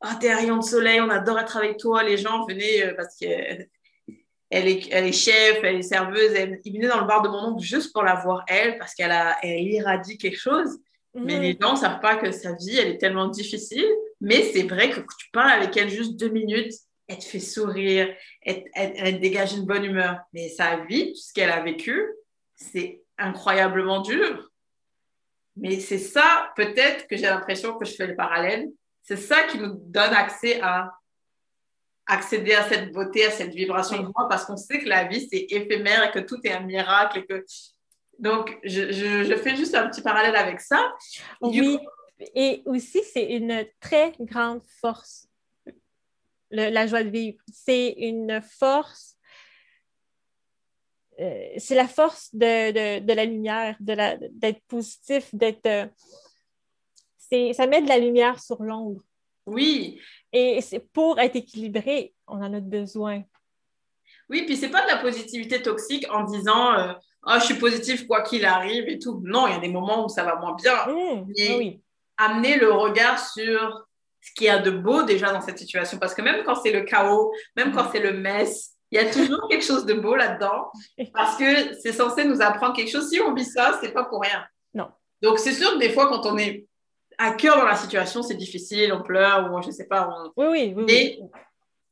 Ah, 0.00 0.16
t'es 0.20 0.30
un 0.30 0.36
rayon 0.36 0.56
de 0.58 0.64
soleil, 0.64 1.00
on 1.00 1.08
adore 1.08 1.38
être 1.38 1.56
avec 1.56 1.78
toi. 1.78 2.02
Les 2.02 2.18
gens 2.18 2.44
venaient 2.44 2.86
euh, 2.86 2.94
parce 2.96 3.16
qu'elle 3.16 3.68
elle 4.50 4.68
est, 4.68 4.88
elle 4.90 5.06
est 5.06 5.12
chef, 5.12 5.60
elle 5.62 5.76
est 5.76 5.82
serveuse. 5.82 6.32
Elle, 6.34 6.60
ils 6.64 6.72
venaient 6.74 6.88
dans 6.88 7.00
le 7.00 7.06
bar 7.06 7.22
de 7.22 7.28
mon 7.28 7.52
oncle 7.52 7.62
juste 7.64 7.92
pour 7.92 8.02
la 8.02 8.16
voir, 8.16 8.44
elle, 8.48 8.78
parce 8.78 8.94
qu'elle 8.94 9.14
elle 9.42 9.60
irradie 9.60 10.18
quelque 10.18 10.38
chose. 10.38 10.78
Mais 11.14 11.36
mhm. 11.36 11.42
les 11.42 11.58
gens 11.60 11.72
ne 11.74 11.78
savent 11.78 12.00
pas 12.00 12.16
que 12.16 12.32
sa 12.32 12.52
vie, 12.54 12.78
elle 12.78 12.88
est 12.88 12.98
tellement 12.98 13.28
difficile. 13.28 13.86
Mais 14.20 14.42
c'est 14.52 14.64
vrai 14.64 14.90
que 14.90 15.00
quand 15.00 15.16
tu 15.18 15.30
parles 15.30 15.52
avec 15.52 15.76
elle 15.76 15.88
juste 15.88 16.18
deux 16.18 16.30
minutes, 16.30 16.72
elle 17.06 17.18
te 17.18 17.24
fait 17.24 17.40
sourire, 17.40 18.08
elle, 18.40 18.64
elle 18.74 19.20
dégage 19.20 19.52
une 19.52 19.66
bonne 19.66 19.84
humeur. 19.84 20.20
Mais 20.32 20.48
sa 20.48 20.84
vie, 20.84 21.12
tout 21.12 21.20
ce 21.20 21.32
qu'elle 21.32 21.50
a 21.50 21.60
vécu, 21.60 22.06
c'est 22.56 23.02
incroyablement 23.18 24.00
dur. 24.00 24.51
Mais 25.56 25.80
c'est 25.80 25.98
ça, 25.98 26.52
peut-être 26.56 27.06
que 27.06 27.16
j'ai 27.16 27.26
l'impression 27.26 27.78
que 27.78 27.84
je 27.84 27.94
fais 27.94 28.06
le 28.06 28.16
parallèle, 28.16 28.68
c'est 29.02 29.16
ça 29.16 29.42
qui 29.44 29.58
nous 29.58 29.74
donne 29.86 30.12
accès 30.14 30.60
à 30.60 30.92
accéder 32.06 32.54
à 32.54 32.68
cette 32.68 32.92
beauté, 32.92 33.24
à 33.24 33.30
cette 33.30 33.54
vibration 33.54 33.98
de 33.98 34.08
moi, 34.14 34.28
parce 34.28 34.44
qu'on 34.44 34.56
sait 34.56 34.80
que 34.80 34.88
la 34.88 35.04
vie, 35.04 35.28
c'est 35.30 35.46
éphémère 35.50 36.04
et 36.04 36.10
que 36.10 36.18
tout 36.20 36.38
est 36.44 36.52
un 36.52 36.60
miracle. 36.60 37.18
Et 37.18 37.26
que... 37.26 37.44
Donc, 38.18 38.58
je, 38.64 38.92
je, 38.92 39.36
fais 39.36 39.56
juste 39.56 39.74
un 39.74 39.88
petit 39.88 40.02
parallèle 40.02 40.36
avec 40.36 40.60
ça. 40.60 40.92
oui, 41.40 41.78
et 42.34 42.62
aussi, 42.66 43.02
c'est 43.12 43.32
une 43.32 43.66
très 43.80 44.12
grande 44.20 44.62
force, 44.80 45.28
la 46.50 46.86
joie 46.86 47.02
de 47.02 47.10
vivre. 47.10 47.38
C'est 47.52 47.94
une 47.98 48.40
force 48.42 49.11
euh, 51.22 51.48
c'est 51.58 51.74
la 51.74 51.86
force 51.86 52.30
de, 52.34 53.14
la 53.14 53.24
lumière, 53.24 53.76
d'être 53.80 54.60
positif, 54.66 55.32
d'être. 55.32 55.66
Euh, 55.66 55.86
ça 57.52 57.66
met 57.66 57.80
de 57.80 57.88
la 57.88 57.98
lumière 57.98 58.40
sur 58.40 58.62
l'ombre. 58.62 59.00
Oui. 59.46 60.00
Et 60.32 60.60
pour 60.92 61.18
être 61.20 61.36
équilibré, 61.36 62.12
on 62.26 62.42
en 62.42 62.52
a 62.52 62.60
besoin. 62.60 63.22
Oui, 64.28 64.44
puis 64.46 64.56
c'est 64.56 64.70
pas 64.70 64.82
de 64.82 64.88
la 64.88 64.96
positivité 64.96 65.62
toxique 65.62 66.06
en 66.10 66.24
disant 66.24 66.74
euh, 66.74 66.92
oh, 67.26 67.34
je 67.36 67.44
suis 67.44 67.54
positif 67.54 68.06
quoi 68.06 68.22
qu'il 68.22 68.44
arrive 68.44 68.88
et 68.88 68.98
tout. 68.98 69.20
Non, 69.24 69.46
il 69.46 69.52
y 69.52 69.56
a 69.56 69.60
des 69.60 69.68
moments 69.68 70.04
où 70.04 70.08
ça 70.08 70.24
va 70.24 70.36
moins 70.36 70.54
bien. 70.54 70.86
Mmh, 70.86 71.26
oui. 71.58 71.80
amener 72.16 72.56
le 72.56 72.72
regard 72.72 73.18
sur 73.18 73.86
ce 74.20 74.32
qu'il 74.34 74.46
y 74.46 74.50
a 74.50 74.58
de 74.58 74.70
beau 74.70 75.02
déjà 75.02 75.32
dans 75.32 75.40
cette 75.40 75.58
situation. 75.58 75.98
Parce 75.98 76.14
que 76.14 76.22
même 76.22 76.44
quand 76.44 76.54
c'est 76.54 76.72
le 76.72 76.82
chaos, 76.82 77.32
même 77.56 77.72
quand 77.72 77.84
mmh. 77.84 77.90
c'est 77.92 78.00
le 78.00 78.12
mess, 78.14 78.71
il 78.92 78.96
y 78.96 78.98
a 78.98 79.10
toujours 79.10 79.48
quelque 79.48 79.64
chose 79.64 79.86
de 79.86 79.94
beau 79.94 80.14
là-dedans 80.14 80.70
parce 81.14 81.36
que 81.36 81.74
c'est 81.80 81.92
censé 81.92 82.26
nous 82.26 82.42
apprendre 82.42 82.76
quelque 82.76 82.90
chose. 82.90 83.08
Si 83.08 83.18
on 83.20 83.32
vit 83.32 83.46
ça, 83.46 83.78
c'est 83.82 83.92
pas 83.92 84.04
pour 84.04 84.20
rien. 84.20 84.44
Non. 84.74 84.88
Donc, 85.22 85.38
c'est 85.38 85.54
sûr 85.54 85.72
que 85.72 85.78
des 85.78 85.90
fois, 85.90 86.08
quand 86.08 86.26
on 86.26 86.36
est 86.36 86.66
à 87.16 87.32
cœur 87.32 87.56
dans 87.56 87.64
la 87.64 87.74
situation, 87.74 88.22
c'est 88.22 88.34
difficile, 88.34 88.92
on 88.92 89.02
pleure 89.02 89.50
ou 89.50 89.62
je 89.62 89.70
sais 89.70 89.86
pas. 89.86 90.10
Oui, 90.36 90.46
oui, 90.50 90.74
oui. 90.76 90.84
Mais 90.86 91.18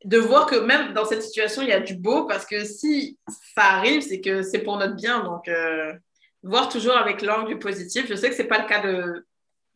de 0.05 0.19
voir 0.19 0.45
que 0.45 0.57
même 0.57 0.93
dans 0.93 1.07
cette 1.07 1.23
situation, 1.23 1.63
il 1.63 1.69
y 1.69 1.73
a 1.73 1.81
du 1.81 1.95
beau 1.95 2.27
parce 2.27 2.45
que 2.45 2.65
si 2.65 3.19
ça 3.55 3.63
arrive, 3.63 4.03
c'est 4.03 4.21
que 4.21 4.43
c'est 4.43 4.61
pour 4.61 4.77
notre 4.77 4.95
bien. 4.95 5.25
Donc, 5.25 5.49
euh, 5.49 5.95
voir 6.43 6.69
toujours 6.69 6.99
avec 6.99 7.23
l'angle 7.23 7.59
positif. 7.59 8.07
Je 8.11 8.15
sais 8.15 8.29
que 8.29 8.37
c'est 8.37 8.45
pas 8.45 8.61
le 8.61 8.69
cas 8.69 8.81
de, 8.81 9.27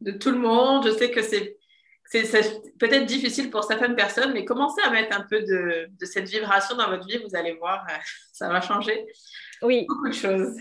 de 0.00 0.10
tout 0.10 0.30
le 0.30 0.38
monde. 0.38 0.86
Je 0.86 0.92
sais 0.92 1.10
que 1.10 1.22
c'est 1.22 1.56
c'est 2.04 2.62
peut-être 2.78 3.06
difficile 3.06 3.50
pour 3.50 3.64
certaines 3.64 3.96
personnes, 3.96 4.32
mais 4.32 4.44
commencez 4.44 4.82
à 4.82 4.90
mettre 4.90 5.16
un 5.16 5.22
peu 5.22 5.40
de, 5.42 5.88
cette 6.04 6.28
vibration 6.28 6.76
dans 6.76 6.88
votre 6.88 7.06
vie, 7.06 7.18
vous 7.18 7.34
allez 7.36 7.54
voir, 7.54 7.84
euh, 7.88 7.94
ça 8.32 8.48
va 8.48 8.60
changer 8.60 9.06
oui. 9.62 9.86
beaucoup 9.88 10.08
de 10.08 10.14
choses. 10.14 10.56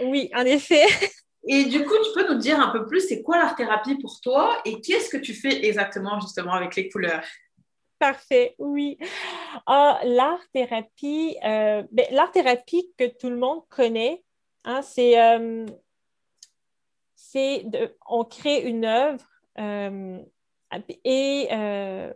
Oui, 0.00 0.30
en 0.34 0.44
effet. 0.44 0.84
Et 1.48 1.64
du 1.64 1.84
coup, 1.84 1.94
tu 2.04 2.12
peux 2.14 2.32
nous 2.32 2.38
dire 2.38 2.60
un 2.60 2.70
peu 2.70 2.86
plus, 2.86 3.00
c'est 3.00 3.22
quoi 3.22 3.36
l'art-thérapie 3.36 3.96
pour 3.98 4.20
toi 4.20 4.56
et 4.64 4.80
qu'est-ce 4.80 5.08
que 5.10 5.16
tu 5.16 5.34
fais 5.34 5.64
exactement 5.66 6.20
justement 6.20 6.52
avec 6.52 6.76
les 6.76 6.88
couleurs? 6.88 7.24
Parfait, 7.98 8.54
oui. 8.58 8.96
Ah, 9.66 10.00
l'art-thérapie, 10.04 11.36
euh, 11.44 11.82
ben, 11.90 12.06
l'art-thérapie 12.12 12.92
que 12.96 13.06
tout 13.08 13.28
le 13.28 13.38
monde 13.38 13.62
connaît, 13.70 14.22
hein, 14.64 14.82
c'est, 14.82 15.20
euh, 15.20 15.66
c'est 17.16 17.64
on 18.08 18.24
crée 18.24 18.60
une 18.62 18.84
œuvre 18.84 19.24
et 21.04 21.48
euh, 21.52 22.12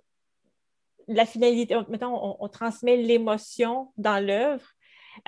la 1.08 1.26
finalité, 1.26 1.76
mettons, 1.88 2.36
on, 2.40 2.48
transmet 2.48 2.96
l'émotion 2.96 3.92
dans 3.96 4.24
l'œuvre, 4.24 4.66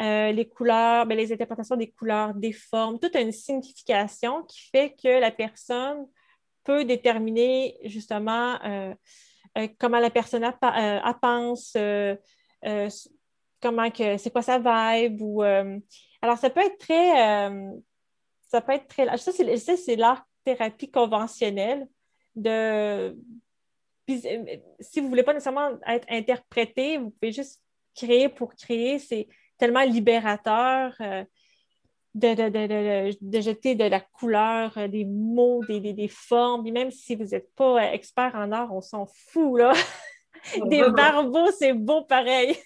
euh, 0.01 0.33
les 0.33 0.49
couleurs, 0.49 1.07
ben, 1.07 1.17
les 1.17 1.33
interprétations 1.33 1.77
des 1.77 1.91
couleurs, 1.91 2.35
des 2.35 2.53
formes, 2.53 2.99
toute 2.99 3.15
une 3.17 3.33
signification 3.33 4.43
qui 4.45 4.69
fait 4.71 4.95
que 5.01 5.21
la 5.21 5.31
personne 5.31 6.07
peut 6.65 6.85
déterminer 6.85 7.79
justement 7.85 8.59
euh, 8.65 8.95
comment 9.79 9.99
la 9.99 10.11
personne 10.11 10.45
a, 10.45 11.15
pense, 11.21 11.77
comment 13.61 13.91
que 13.91 14.17
c'est 14.19 14.31
quoi 14.31 14.43
sa 14.43 14.59
vibe 14.59 15.21
ou 15.23 15.43
alors 15.43 16.37
ça 16.39 16.51
peut 16.51 16.61
être 16.61 16.79
très 16.79 17.51
ça 18.49 18.61
peut 18.61 18.73
être 18.73 18.89
très 18.89 19.17
ça 19.17 19.33
c'est 19.33 19.97
l'art 19.97 20.25
thérapie 20.45 20.91
conventionnelle 20.91 21.89
de. 22.37 23.17
si 24.07 25.01
vous 25.01 25.05
ne 25.05 25.09
voulez 25.09 25.23
pas 25.23 25.35
nécessairement 25.35 25.79
être 25.87 26.07
interprété, 26.09 26.99
vous 26.99 27.11
pouvez 27.11 27.33
juste 27.33 27.63
créer 27.95 28.29
pour 28.29 28.55
créer. 28.55 28.99
C'est 28.99 29.29
tellement 29.59 29.83
libérateur 29.83 30.95
euh, 31.01 31.25
de, 32.15 33.41
jeter 33.41 33.75
de 33.75 33.85
la 33.85 34.01
couleur, 34.01 34.77
euh, 34.79 34.89
des 34.89 35.05
mots, 35.05 35.63
des, 35.69 36.09
formes. 36.09 36.67
Et 36.67 36.73
même 36.73 36.91
si 36.91 37.15
vous 37.17 37.25
n'êtes 37.25 37.55
pas 37.55 37.77
euh, 37.77 37.93
expert 37.93 38.35
en 38.35 38.53
art, 38.53 38.73
on 38.73 38.81
s'en 38.81 39.07
fout, 39.07 39.59
là. 39.59 39.73
des 40.67 40.83
barbeaux, 40.91 41.51
c'est 41.51 41.75
beau 41.75 42.03
pareil. 42.03 42.57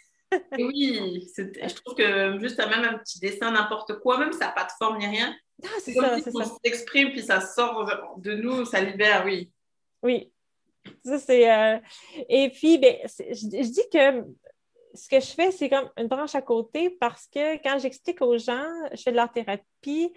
oui, 0.59 1.29
je 1.35 1.75
trouve 1.75 1.95
que 1.95 2.39
juste 2.39 2.59
même 2.59 2.85
un 2.85 2.99
petit 2.99 3.19
dessin, 3.19 3.51
n'importe 3.51 3.99
quoi, 4.01 4.19
même 4.19 4.33
ça 4.33 4.47
n'a 4.47 4.53
pas 4.53 4.65
de 4.65 4.73
forme 4.79 4.99
ni 4.99 5.07
rien. 5.07 5.35
Ah, 5.65 5.69
c'est 5.81 5.93
ça, 5.93 6.19
c'est 6.23 6.33
ça. 6.33 6.45
s'exprime, 6.65 7.11
puis 7.11 7.23
ça 7.23 7.41
sort 7.41 8.17
de 8.19 8.35
nous, 8.35 8.65
ça 8.65 8.81
libère, 8.81 9.25
oui. 9.25 9.51
Oui. 10.03 10.33
Ça, 11.05 11.19
c'est. 11.19 11.51
Euh, 11.51 11.79
et 12.29 12.51
puis, 12.51 12.79
ben, 12.79 12.97
je, 13.05 13.47
dis 13.47 13.89
que 13.93 14.25
ce 14.95 15.09
que 15.09 15.21
je 15.21 15.33
fais, 15.33 15.51
c'est 15.53 15.69
comme 15.69 15.91
une 15.97 16.09
branche 16.09 16.35
à 16.35 16.43
côté 16.43 16.91
parce 16.91 17.27
que 17.27 17.63
quand 17.63 17.79
j'explique 17.79 18.21
aux 18.21 18.39
gens, 18.39 18.67
je 18.93 19.03
fais 19.03 19.13
de 19.13 19.17
l'art 19.17 19.33
thérapie, 19.33 20.13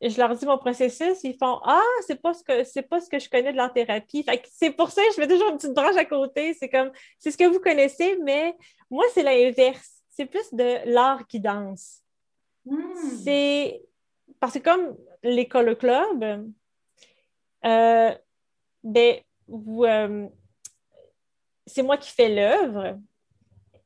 je 0.00 0.18
leur 0.18 0.34
dis 0.36 0.46
mon 0.46 0.58
processus, 0.58 1.22
ils 1.24 1.36
font 1.36 1.60
Ah, 1.64 1.80
c'est 2.06 2.20
pas 2.20 2.34
ce 2.34 2.42
que 2.42 2.64
c'est 2.64 2.82
pas 2.82 3.00
ce 3.00 3.08
que 3.08 3.18
je 3.18 3.28
connais 3.28 3.52
de 3.52 3.56
l'art 3.56 3.72
thérapie. 3.72 4.24
c'est 4.52 4.70
pour 4.70 4.90
ça 4.90 5.02
que 5.02 5.10
je 5.10 5.20
fais 5.20 5.28
toujours 5.28 5.50
une 5.50 5.56
petite 5.56 5.74
branche 5.74 5.96
à 5.96 6.04
côté. 6.04 6.54
C'est 6.54 6.68
comme 6.68 6.90
c'est 7.18 7.30
ce 7.30 7.38
que 7.38 7.44
vous 7.44 7.60
connaissez, 7.60 8.18
mais 8.22 8.54
moi, 8.90 9.04
c'est 9.12 9.22
l'inverse. 9.22 10.02
c'est 10.10 10.26
plus 10.26 10.52
de 10.52 10.88
l'art 10.90 11.26
qui 11.26 11.40
danse. 11.40 12.02
Hmm. 12.64 12.78
C'est 13.24 13.82
parce 14.44 14.58
que 14.58 14.58
comme 14.58 14.94
l'école 15.22 15.74
club, 15.74 16.52
euh, 17.64 18.14
ben, 18.82 19.20
euh, 19.48 20.28
c'est 21.66 21.82
moi 21.82 21.96
qui 21.96 22.10
fais 22.10 22.28
l'œuvre. 22.28 23.00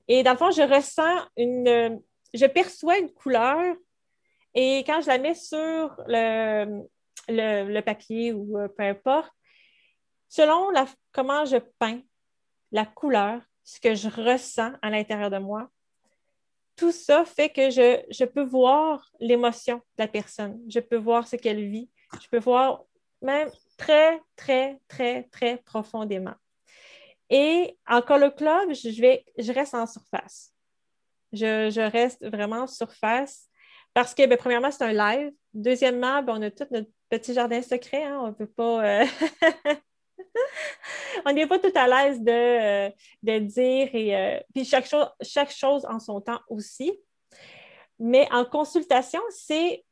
Et 0.09 0.25
dans 0.25 0.33
le 0.33 0.37
fond, 0.37 0.51
je 0.51 0.63
ressens 0.63 1.29
une, 1.37 2.03
je 2.35 2.47
perçois 2.47 2.99
une 2.99 3.13
couleur 3.13 3.77
et 4.53 4.79
quand 4.79 5.01
je 5.01 5.07
la 5.07 5.19
mets 5.19 5.37
sur 5.37 5.95
le, 6.09 6.83
le, 7.29 7.81
papier 7.83 8.33
ou 8.33 8.59
euh, 8.59 8.67
peu 8.67 8.83
importe, 8.83 9.31
selon 10.29 10.71
la, 10.71 10.87
comment 11.13 11.45
je 11.45 11.59
peins, 11.79 12.01
la 12.73 12.85
couleur, 12.85 13.41
ce 13.63 13.79
que 13.79 13.95
je 13.95 14.09
ressens 14.09 14.73
à 14.83 14.91
l'intérieur 14.91 15.31
de 15.31 15.39
moi, 15.39 15.71
tout 16.79 16.93
ça 16.93 17.25
fait 17.25 17.51
que 17.51 17.71
je, 17.71 18.25
peux 18.25 18.45
voir 18.45 19.05
l'émotion 19.19 19.77
de 19.77 19.83
la 19.99 20.09
personne. 20.09 20.61
Je 20.69 20.79
peux 20.79 20.97
voir 20.97 21.27
ce 21.27 21.37
qu'elle 21.37 21.69
vit. 21.69 21.91
Je 22.23 22.29
peux 22.29 22.39
voir 22.39 22.85
même 23.21 23.51
très, 23.77 24.23
très, 24.37 24.79
très, 24.87 25.25
très 25.25 25.59
profondément. 25.59 26.35
Et 27.29 27.77
en 27.87 28.01
color 28.01 28.35
club, 28.35 28.73
je, 28.73 28.91
je 28.91 29.53
reste 29.53 29.75
en 29.75 29.87
surface. 29.87 30.55
Je, 31.33 31.91
reste 31.91 32.25
vraiment 32.25 32.63
en 32.63 32.67
surface 32.67 33.49
parce 33.93 34.15
que, 34.15 34.25
ben, 34.27 34.39
premièrement, 34.39 34.71
c'est 34.71 34.85
un 34.85 34.93
live. 34.93 35.33
Deuxièmement, 35.53 36.23
ben, 36.23 36.35
on 36.39 36.43
a 36.43 36.51
tout 36.51 36.65
notre 36.71 36.89
petit 37.11 37.35
jardin 37.35 37.61
secret. 37.61 38.05
Hein. 38.05 38.21
on 38.23 38.29
ne 38.29 38.33
peut 38.33 38.47
pas. 38.47 39.03
Euh, 39.03 39.07
on 41.27 41.33
n'est 41.33 41.47
pas 41.47 41.59
tout 41.59 41.73
à 41.75 41.87
l'aise 41.87 42.21
de, 42.21 42.31
euh, 42.31 43.41
dire. 43.41 43.89
Et, 43.95 44.17
euh, 44.17 44.41
puis 44.55 44.65
chaque, 44.65 44.87
chose, 44.87 45.87
en 45.89 45.99
son 46.01 46.21
temps 46.21 46.41
aussi. 46.49 46.93
Mais 47.99 48.29
en 48.33 48.45
consultation, 48.45 49.21
c'est, 49.31 49.85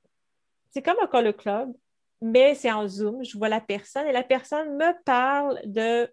comme 0.84 0.96
un 1.02 1.06
color 1.06 1.36
club, 1.36 1.72
mais 2.20 2.54
c'est 2.54 2.70
en 2.70 2.86
Zoom. 2.86 3.24
Je 3.24 3.36
vois 3.36 3.48
la 3.48 3.60
personne 3.60 4.06
et 4.06 4.12
la 4.12 4.22
personne 4.22 4.76
me 4.76 4.92
parle 5.04 5.60
de, 5.64 6.10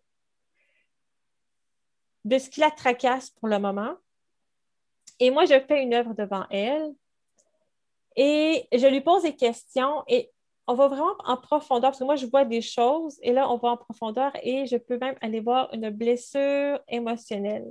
de 2.25 2.37
ce 2.37 2.49
qui 2.49 2.59
la 2.59 2.71
tracasse 2.71 3.29
pour 3.29 3.47
le 3.47 3.59
moment. 3.59 3.95
Et 5.19 5.29
moi, 5.29 5.45
je 5.45 5.59
fais 5.67 5.83
une 5.83 5.93
œuvre 5.93 6.13
devant 6.13 6.45
elle 6.49 6.93
et 8.15 8.67
je 8.71 8.87
lui 8.87 9.01
pose 9.01 9.23
des 9.23 9.35
questions 9.35 10.03
et 10.07 10.32
on 10.67 10.75
va 10.75 10.87
vraiment 10.87 11.15
en 11.25 11.37
profondeur 11.37 11.91
parce 11.91 11.99
que 11.99 12.03
moi, 12.05 12.15
je 12.15 12.25
vois 12.25 12.45
des 12.45 12.61
choses 12.61 13.19
et 13.21 13.33
là, 13.33 13.49
on 13.49 13.57
va 13.57 13.69
en 13.69 13.77
profondeur 13.77 14.31
et 14.41 14.65
je 14.65 14.77
peux 14.77 14.97
même 14.97 15.15
aller 15.21 15.41
voir 15.41 15.69
une 15.73 15.89
blessure 15.89 16.79
émotionnelle. 16.87 17.67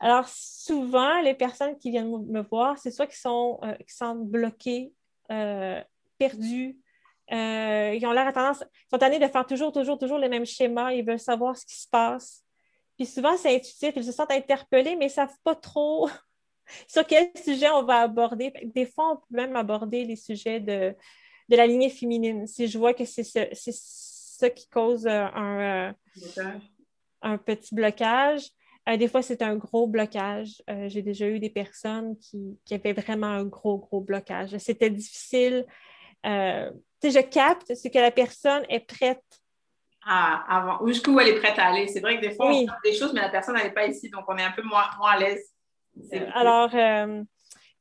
Alors, 0.00 0.28
souvent, 0.28 1.20
les 1.22 1.34
personnes 1.34 1.76
qui 1.78 1.90
viennent 1.90 2.26
me 2.26 2.42
voir, 2.42 2.78
c'est 2.78 2.90
soit 2.90 3.06
qui 3.06 3.18
sont, 3.18 3.58
euh, 3.62 3.74
qui 3.74 3.94
sont 3.94 4.14
bloquées, 4.14 4.92
euh, 5.30 5.82
perdus, 6.18 6.78
euh, 7.32 7.94
ils 7.94 8.06
ont 8.06 8.12
l'air 8.12 8.26
à 8.26 8.32
tendance, 8.32 8.62
ils 8.62 8.90
sont 8.90 8.98
tannés 8.98 9.18
de 9.18 9.26
faire 9.26 9.44
toujours, 9.44 9.72
toujours, 9.72 9.98
toujours 9.98 10.18
les 10.18 10.28
mêmes 10.28 10.46
schémas, 10.46 10.92
ils 10.92 11.04
veulent 11.04 11.18
savoir 11.18 11.56
ce 11.56 11.66
qui 11.66 11.76
se 11.76 11.88
passe. 11.88 12.44
Puis 12.96 13.06
souvent, 13.06 13.36
c'est 13.36 13.54
intuitif, 13.54 13.92
ils 13.94 14.04
se 14.04 14.12
sentent 14.12 14.32
interpellés, 14.32 14.96
mais 14.96 15.06
ils 15.06 15.08
ne 15.08 15.12
savent 15.12 15.36
pas 15.44 15.54
trop 15.54 16.08
sur 16.88 17.06
quel 17.06 17.30
sujet 17.36 17.68
on 17.70 17.82
va 17.82 18.00
aborder. 18.00 18.52
Des 18.64 18.86
fois, 18.86 19.12
on 19.12 19.16
peut 19.16 19.36
même 19.36 19.56
aborder 19.56 20.04
les 20.04 20.16
sujets 20.16 20.60
de, 20.60 20.96
de 21.48 21.56
la 21.56 21.66
lignée 21.66 21.90
féminine. 21.90 22.46
Si 22.46 22.68
je 22.68 22.78
vois 22.78 22.94
que 22.94 23.04
c'est 23.04 23.24
ce, 23.24 24.46
qui 24.46 24.68
cause 24.68 25.06
euh, 25.06 25.26
un, 25.34 25.88
euh, 25.88 26.52
un 27.22 27.38
petit 27.38 27.74
blocage, 27.74 28.48
des 28.98 29.08
fois, 29.08 29.20
c'est 29.20 29.42
un 29.42 29.56
gros 29.56 29.86
blocage. 29.86 30.62
J'ai 30.86 31.02
déjà 31.02 31.28
eu 31.28 31.38
des 31.38 31.50
personnes 31.50 32.16
qui, 32.16 32.58
qui, 32.64 32.72
avaient 32.72 32.94
vraiment 32.94 33.26
un 33.26 33.44
gros, 33.44 33.76
gros 33.76 34.00
blocage. 34.00 34.56
C'était 34.56 34.88
difficile 34.88 35.66
euh, 36.26 36.70
je 37.02 37.20
capte 37.20 37.74
ce 37.74 37.88
que 37.88 37.98
la 37.98 38.10
personne 38.10 38.64
est 38.68 38.80
prête 38.80 39.22
à 40.04 40.56
avant, 40.56 40.86
jusqu'où 40.86 41.18
elle 41.20 41.28
est 41.28 41.40
prête 41.40 41.58
à 41.58 41.66
aller. 41.66 41.86
C'est 41.88 42.00
vrai 42.00 42.16
que 42.16 42.22
des 42.22 42.34
fois, 42.34 42.50
on 42.50 42.66
fait 42.66 42.90
des 42.90 42.94
choses, 42.94 43.12
mais 43.12 43.20
la 43.20 43.28
personne 43.28 43.56
n'est 43.56 43.72
pas 43.72 43.86
ici, 43.86 44.08
donc 44.08 44.24
on 44.28 44.36
est 44.36 44.42
un 44.42 44.52
peu 44.52 44.62
moins, 44.62 44.84
moins 44.98 45.12
à 45.12 45.18
l'aise. 45.18 45.52
Alors, 46.34 46.70
euh, 46.74 47.22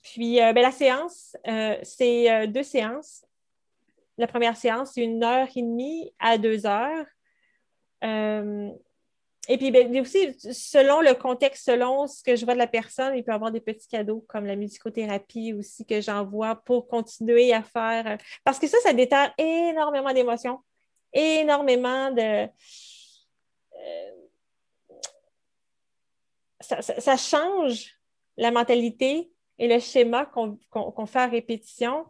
puis 0.01 0.41
euh, 0.41 0.53
ben, 0.53 0.61
la 0.61 0.71
séance, 0.71 1.35
c'est 1.83 2.47
deux 2.47 2.63
séances. 2.63 3.23
La 4.17 4.27
première 4.27 4.57
séance, 4.57 4.91
c'est 4.93 5.03
une 5.03 5.23
heure 5.23 5.47
et 5.55 5.61
demie 5.61 6.11
à 6.19 6.37
deux 6.37 6.65
heures. 6.65 7.05
Et 9.49 9.57
puis, 9.57 9.71
ben, 9.71 9.97
aussi, 10.01 10.35
selon 10.39 10.99
le 10.99 11.13
contexte, 11.13 11.65
selon 11.65 12.05
ce 12.05 12.21
que 12.21 12.35
je 12.35 12.43
vois 12.43 12.53
de 12.53 12.59
la 12.59 12.67
personne, 12.67 13.15
il 13.15 13.23
peut 13.23 13.31
y 13.31 13.35
avoir 13.35 13.51
des 13.51 13.61
petits 13.61 13.87
cadeaux 13.87 14.25
comme 14.27 14.45
la 14.45 14.57
musicothérapie 14.57 15.53
aussi 15.53 15.85
que 15.85 16.01
j'envoie 16.01 16.55
pour 16.55 16.87
continuer 16.87 17.53
à 17.53 17.63
faire. 17.63 18.07
Euh, 18.07 18.17
parce 18.43 18.59
que 18.59 18.67
ça, 18.67 18.77
ça 18.83 18.91
déterre 18.91 19.33
énormément 19.37 20.11
d'émotions, 20.11 20.59
énormément 21.13 22.11
de. 22.11 22.49
Euh, 23.77 24.11
ça, 26.59 27.15
change 27.15 27.95
la 28.35 28.51
mentalité 28.51 29.31
et 29.57 29.67
le 29.69 29.79
schéma 29.79 30.25
qu'on 30.25 31.05
fait 31.05 31.19
à 31.19 31.27
répétition. 31.27 32.05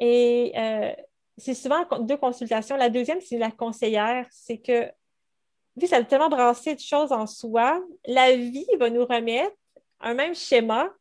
Et 0.00 0.52
euh, 0.56 0.92
c'est 1.36 1.54
souvent 1.54 1.84
deux 2.00 2.16
consultations. 2.16 2.76
La 2.76 2.90
deuxième, 2.90 3.20
c'est 3.20 3.38
la 3.38 3.50
conseillère. 3.50 4.26
C'est 4.30 4.58
que 4.58 4.90
vu 5.76 5.86
ça 5.86 5.96
a 5.96 6.04
tellement 6.04 6.28
brassé 6.28 6.74
de 6.74 6.80
choses 6.80 7.12
en 7.12 7.26
soi, 7.26 7.82
la 8.06 8.36
vie 8.36 8.66
va 8.78 8.90
nous 8.90 9.04
remettre 9.04 9.56
un 10.00 10.14
même 10.14 10.34
schéma, 10.34 10.92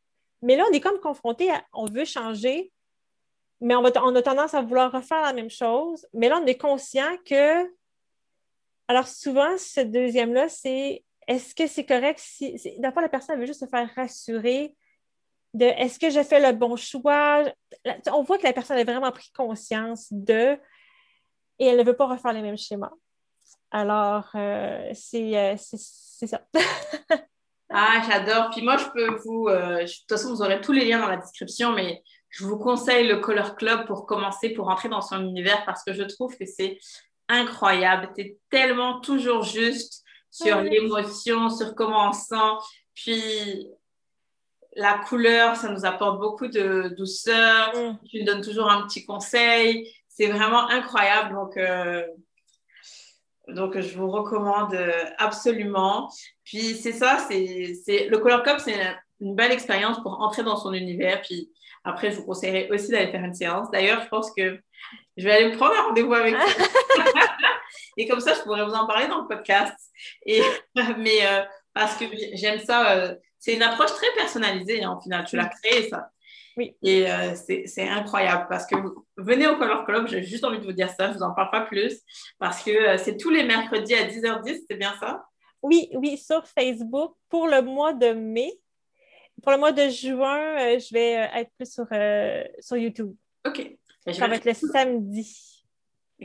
mais 0.41 0.55
là, 0.55 0.65
on 0.69 0.73
est 0.73 0.79
comme 0.79 0.99
confronté 0.99 1.51
à 1.51 1.63
on 1.73 1.85
veut 1.85 2.05
changer, 2.05 2.71
mais 3.61 3.75
on, 3.75 3.83
on 3.83 4.15
a 4.15 4.21
tendance 4.21 4.53
à 4.53 4.61
vouloir 4.61 4.91
refaire 4.91 5.21
la 5.21 5.33
même 5.33 5.49
chose. 5.49 6.05
Mais 6.13 6.29
là, 6.29 6.39
on 6.41 6.45
est 6.45 6.57
conscient 6.57 7.17
que. 7.25 7.71
Alors, 8.89 9.07
souvent, 9.07 9.57
ce 9.57 9.79
deuxième-là, 9.79 10.49
c'est 10.49 11.03
est-ce 11.27 11.55
que 11.55 11.67
c'est 11.67 11.85
correct 11.85 12.19
si. 12.19 12.57
D'abord, 12.79 13.01
la 13.01 13.09
personne 13.09 13.39
veut 13.39 13.45
juste 13.45 13.61
se 13.61 13.69
faire 13.69 13.89
rassurer 13.95 14.75
de 15.53 15.65
est-ce 15.65 15.99
que 15.99 16.09
je 16.09 16.23
fais 16.23 16.39
le 16.39 16.57
bon 16.57 16.75
choix? 16.75 17.43
On 18.11 18.23
voit 18.23 18.37
que 18.37 18.43
la 18.43 18.53
personne 18.53 18.77
a 18.77 18.83
vraiment 18.83 19.11
pris 19.11 19.29
conscience 19.35 20.07
de 20.11 20.57
et 21.59 21.67
elle 21.67 21.77
ne 21.77 21.83
veut 21.83 21.95
pas 21.95 22.07
refaire 22.07 22.33
les 22.33 22.41
mêmes 22.41 22.57
schémas. 22.57 22.91
Alors, 23.71 24.29
euh, 24.35 24.91
euh, 24.91 25.55
c'est 25.57 26.27
ça. 26.27 26.41
ah, 27.69 28.01
j'adore. 28.07 28.49
Puis 28.51 28.61
moi, 28.61 28.77
je 28.77 28.85
peux 28.93 29.15
vous. 29.23 29.47
Euh, 29.47 29.83
de 29.83 29.85
toute 29.85 30.09
façon, 30.09 30.29
vous 30.29 30.41
aurez 30.41 30.61
tous 30.61 30.71
les 30.71 30.85
liens 30.85 30.99
dans 30.99 31.07
la 31.07 31.17
description, 31.17 31.71
mais 31.73 32.03
je 32.29 32.45
vous 32.45 32.57
conseille 32.57 33.07
le 33.07 33.17
Color 33.17 33.55
Club 33.55 33.87
pour 33.87 34.05
commencer, 34.05 34.49
pour 34.49 34.69
entrer 34.69 34.89
dans 34.89 35.01
son 35.01 35.21
univers, 35.21 35.63
parce 35.65 35.83
que 35.83 35.93
je 35.93 36.03
trouve 36.03 36.35
que 36.37 36.45
c'est 36.45 36.77
incroyable. 37.29 38.11
Tu 38.15 38.21
es 38.21 38.37
tellement 38.49 38.99
toujours 38.99 39.43
juste 39.43 40.03
sur 40.29 40.61
l'émotion, 40.61 41.49
sur 41.49 41.73
comment 41.75 42.09
on 42.09 42.13
sent. 42.13 42.65
Puis 42.95 43.67
la 44.75 44.97
couleur, 44.97 45.55
ça 45.55 45.69
nous 45.69 45.85
apporte 45.85 46.19
beaucoup 46.19 46.47
de 46.47 46.93
douceur. 46.97 47.73
Mm. 47.75 47.97
Tu 48.09 48.19
nous 48.19 48.25
donnes 48.25 48.41
toujours 48.41 48.69
un 48.69 48.87
petit 48.87 49.05
conseil. 49.05 49.91
C'est 50.07 50.27
vraiment 50.27 50.69
incroyable. 50.69 51.33
Donc, 51.33 51.57
donc, 53.47 53.77
je 53.77 53.97
vous 53.97 54.09
recommande 54.09 54.73
euh, 54.73 55.05
absolument. 55.17 56.09
Puis, 56.45 56.75
c'est 56.75 56.93
ça, 56.93 57.17
c'est 57.29 58.07
le 58.09 58.17
Color 58.17 58.43
Cup, 58.43 58.59
c'est 58.59 58.75
une 59.19 59.35
belle 59.35 59.51
expérience 59.51 60.01
pour 60.01 60.21
entrer 60.21 60.43
dans 60.43 60.55
son 60.55 60.73
univers. 60.73 61.21
Puis, 61.21 61.51
après, 61.83 62.11
je 62.11 62.17
vous 62.17 62.25
conseillerais 62.25 62.69
aussi 62.71 62.91
d'aller 62.91 63.11
faire 63.11 63.23
une 63.23 63.33
séance. 63.33 63.69
D'ailleurs, 63.71 64.01
je 64.01 64.07
pense 64.07 64.31
que 64.31 64.59
je 65.17 65.23
vais 65.25 65.31
aller 65.31 65.51
me 65.51 65.57
prendre 65.57 65.73
un 65.77 65.83
rendez-vous 65.83 66.13
avec 66.13 66.35
vous. 66.35 66.41
Et 67.97 68.07
comme 68.07 68.21
ça, 68.21 68.33
je 68.33 68.39
pourrais 68.41 68.63
vous 68.63 68.73
en 68.73 68.87
parler 68.87 69.07
dans 69.07 69.21
le 69.21 69.27
podcast. 69.27 69.75
Et, 70.25 70.41
mais 70.97 71.25
euh, 71.25 71.43
parce 71.73 71.97
que 71.97 72.05
j'aime 72.33 72.59
ça, 72.59 72.91
euh, 72.91 73.15
c'est 73.43 73.55
une 73.55 73.61
approche 73.61 73.91
très 73.91 74.07
personnalisée, 74.15 74.85
en 74.85 74.93
hein, 74.93 74.99
final. 75.03 75.25
Tu 75.25 75.35
l'as 75.35 75.47
créé, 75.47 75.89
ça. 75.89 76.09
Oui. 76.55 76.77
Et 76.81 77.11
euh, 77.11 77.35
c'est 77.35 77.89
incroyable 77.89 78.45
parce 78.47 78.65
que 78.65 78.75
venez 79.17 79.47
au 79.47 79.57
Color 79.57 79.85
Club, 79.85 80.07
j'ai 80.07 80.23
juste 80.23 80.45
envie 80.45 80.59
de 80.59 80.63
vous 80.63 80.71
dire 80.71 80.89
ça, 80.89 81.07
je 81.07 81.13
ne 81.13 81.17
vous 81.17 81.23
en 81.23 81.33
parle 81.33 81.51
pas 81.51 81.61
plus 81.61 81.99
parce 82.39 82.63
que 82.63 82.71
euh, 82.71 82.97
c'est 82.97 83.17
tous 83.17 83.31
les 83.31 83.43
mercredis 83.43 83.95
à 83.95 84.07
10h10, 84.07 84.61
c'est 84.69 84.77
bien 84.77 84.95
ça? 84.97 85.25
Oui, 85.61 85.89
oui, 85.93 86.17
sur 86.17 86.47
Facebook 86.47 87.15
pour 87.27 87.47
le 87.47 87.61
mois 87.61 87.91
de 87.91 88.13
mai. 88.13 88.53
Pour 89.41 89.51
le 89.51 89.57
mois 89.57 89.73
de 89.73 89.89
juin, 89.89 90.39
euh, 90.59 90.79
je 90.79 90.93
vais 90.93 91.29
être 91.35 91.51
plus 91.57 91.69
sur, 91.69 91.87
sur 92.61 92.77
YouTube. 92.77 93.13
OK. 93.45 93.75
Ben, 94.05 94.13
ça 94.13 94.27
va 94.29 94.35
être 94.35 94.45
le 94.45 94.53
samedi 94.53 95.65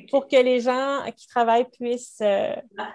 pour 0.08 0.28
que 0.28 0.36
les 0.36 0.60
gens 0.60 1.04
qui 1.16 1.26
travaillent 1.26 1.68
puissent. 1.68 2.22
Ah. 2.22 2.94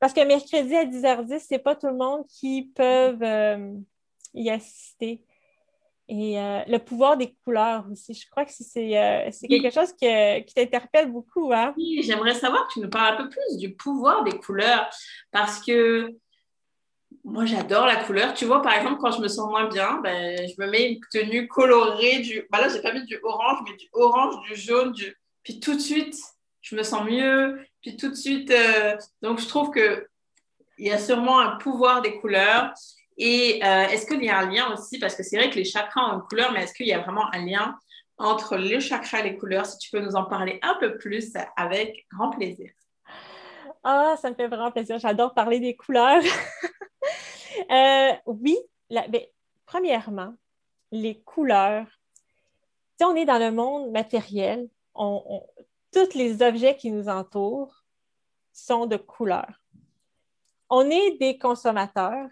Parce 0.00 0.12
que 0.12 0.26
mercredi 0.26 0.74
à 0.74 0.84
10h10, 0.84 1.38
ce 1.38 1.46
n'est 1.54 1.58
pas 1.58 1.76
tout 1.76 1.86
le 1.86 1.96
monde 1.96 2.26
qui 2.26 2.72
peut 2.74 3.16
y 4.34 4.50
assister. 4.50 5.24
Et 6.12 6.40
euh, 6.40 6.62
le 6.66 6.78
pouvoir 6.78 7.16
des 7.16 7.36
couleurs 7.44 7.84
aussi. 7.88 8.14
Je 8.14 8.28
crois 8.28 8.44
que 8.44 8.50
c'est 8.52 8.98
euh, 8.98 9.30
quelque 9.48 9.72
chose 9.72 9.92
qui 9.92 10.54
t'interpelle 10.54 11.12
beaucoup. 11.12 11.52
Hein? 11.52 11.72
Oui, 11.76 12.02
j'aimerais 12.02 12.34
savoir 12.34 12.66
que 12.66 12.72
tu 12.72 12.80
nous 12.80 12.90
parles 12.90 13.14
un 13.14 13.22
peu 13.22 13.28
plus 13.28 13.58
du 13.58 13.76
pouvoir 13.76 14.24
des 14.24 14.36
couleurs 14.36 14.90
parce 15.30 15.64
que 15.64 16.12
moi, 17.22 17.44
j'adore 17.44 17.86
la 17.86 18.02
couleur. 18.02 18.34
Tu 18.34 18.44
vois, 18.44 18.60
par 18.60 18.74
exemple, 18.74 18.98
quand 19.00 19.12
je 19.12 19.20
me 19.20 19.28
sens 19.28 19.48
moins 19.48 19.68
bien, 19.68 20.00
ben, 20.02 20.36
je 20.48 20.60
me 20.60 20.68
mets 20.68 20.92
une 20.92 21.00
tenue 21.12 21.46
colorée. 21.46 22.18
Du... 22.20 22.44
Ben 22.50 22.58
là, 22.58 22.68
j'ai 22.68 22.82
pas 22.82 22.92
mis 22.92 23.04
du 23.04 23.16
orange, 23.22 23.58
mais 23.68 23.76
du 23.76 23.86
orange, 23.92 24.34
du 24.48 24.56
jaune. 24.56 24.90
Du... 24.90 25.16
Puis 25.44 25.60
tout 25.60 25.74
de 25.74 25.80
suite, 25.80 26.16
je 26.60 26.74
me 26.74 26.82
sens 26.82 27.04
mieux. 27.04 27.60
Puis 27.82 27.96
tout 27.96 28.10
de 28.10 28.14
suite, 28.14 28.50
euh, 28.50 28.96
donc 29.22 29.40
je 29.40 29.48
trouve 29.48 29.70
qu'il 29.70 30.06
y 30.78 30.90
a 30.90 30.98
sûrement 30.98 31.40
un 31.40 31.56
pouvoir 31.56 32.02
des 32.02 32.18
couleurs. 32.18 32.72
Et 33.16 33.60
euh, 33.62 33.88
est-ce 33.88 34.06
qu'il 34.06 34.22
y 34.24 34.30
a 34.30 34.38
un 34.38 34.50
lien 34.50 34.72
aussi? 34.72 34.98
Parce 34.98 35.14
que 35.14 35.22
c'est 35.22 35.36
vrai 35.36 35.50
que 35.50 35.56
les 35.56 35.64
chakras 35.64 36.10
ont 36.10 36.14
une 36.14 36.22
couleur, 36.22 36.52
mais 36.52 36.62
est-ce 36.64 36.74
qu'il 36.74 36.86
y 36.86 36.92
a 36.92 37.00
vraiment 37.00 37.32
un 37.32 37.44
lien 37.44 37.78
entre 38.18 38.56
les 38.56 38.80
chakras 38.80 39.20
et 39.20 39.30
les 39.30 39.36
couleurs? 39.36 39.66
Si 39.66 39.78
tu 39.78 39.90
peux 39.90 40.00
nous 40.00 40.16
en 40.16 40.24
parler 40.24 40.58
un 40.62 40.76
peu 40.80 40.96
plus, 40.96 41.32
avec 41.56 42.06
grand 42.12 42.30
plaisir. 42.30 42.70
Ah, 43.82 44.14
ça 44.20 44.30
me 44.30 44.34
fait 44.34 44.48
vraiment 44.48 44.70
plaisir. 44.70 44.98
J'adore 44.98 45.34
parler 45.34 45.60
des 45.60 45.76
couleurs. 45.76 46.22
Euh, 47.70 48.12
oui, 48.26 48.56
ben, 48.88 49.20
premièrement, 49.66 50.34
les 50.92 51.20
couleurs. 51.20 51.86
Si 52.96 53.04
on 53.04 53.14
est 53.16 53.24
dans 53.24 53.38
le 53.38 53.50
monde 53.50 53.90
matériel, 53.90 54.68
tous 55.92 56.14
les 56.14 56.42
objets 56.42 56.76
qui 56.76 56.90
nous 56.90 57.08
entourent 57.08 57.84
sont 58.52 58.86
de 58.86 58.96
couleurs. 58.96 59.60
On 60.68 60.88
est 60.90 61.16
des 61.18 61.38
consommateurs 61.38 62.28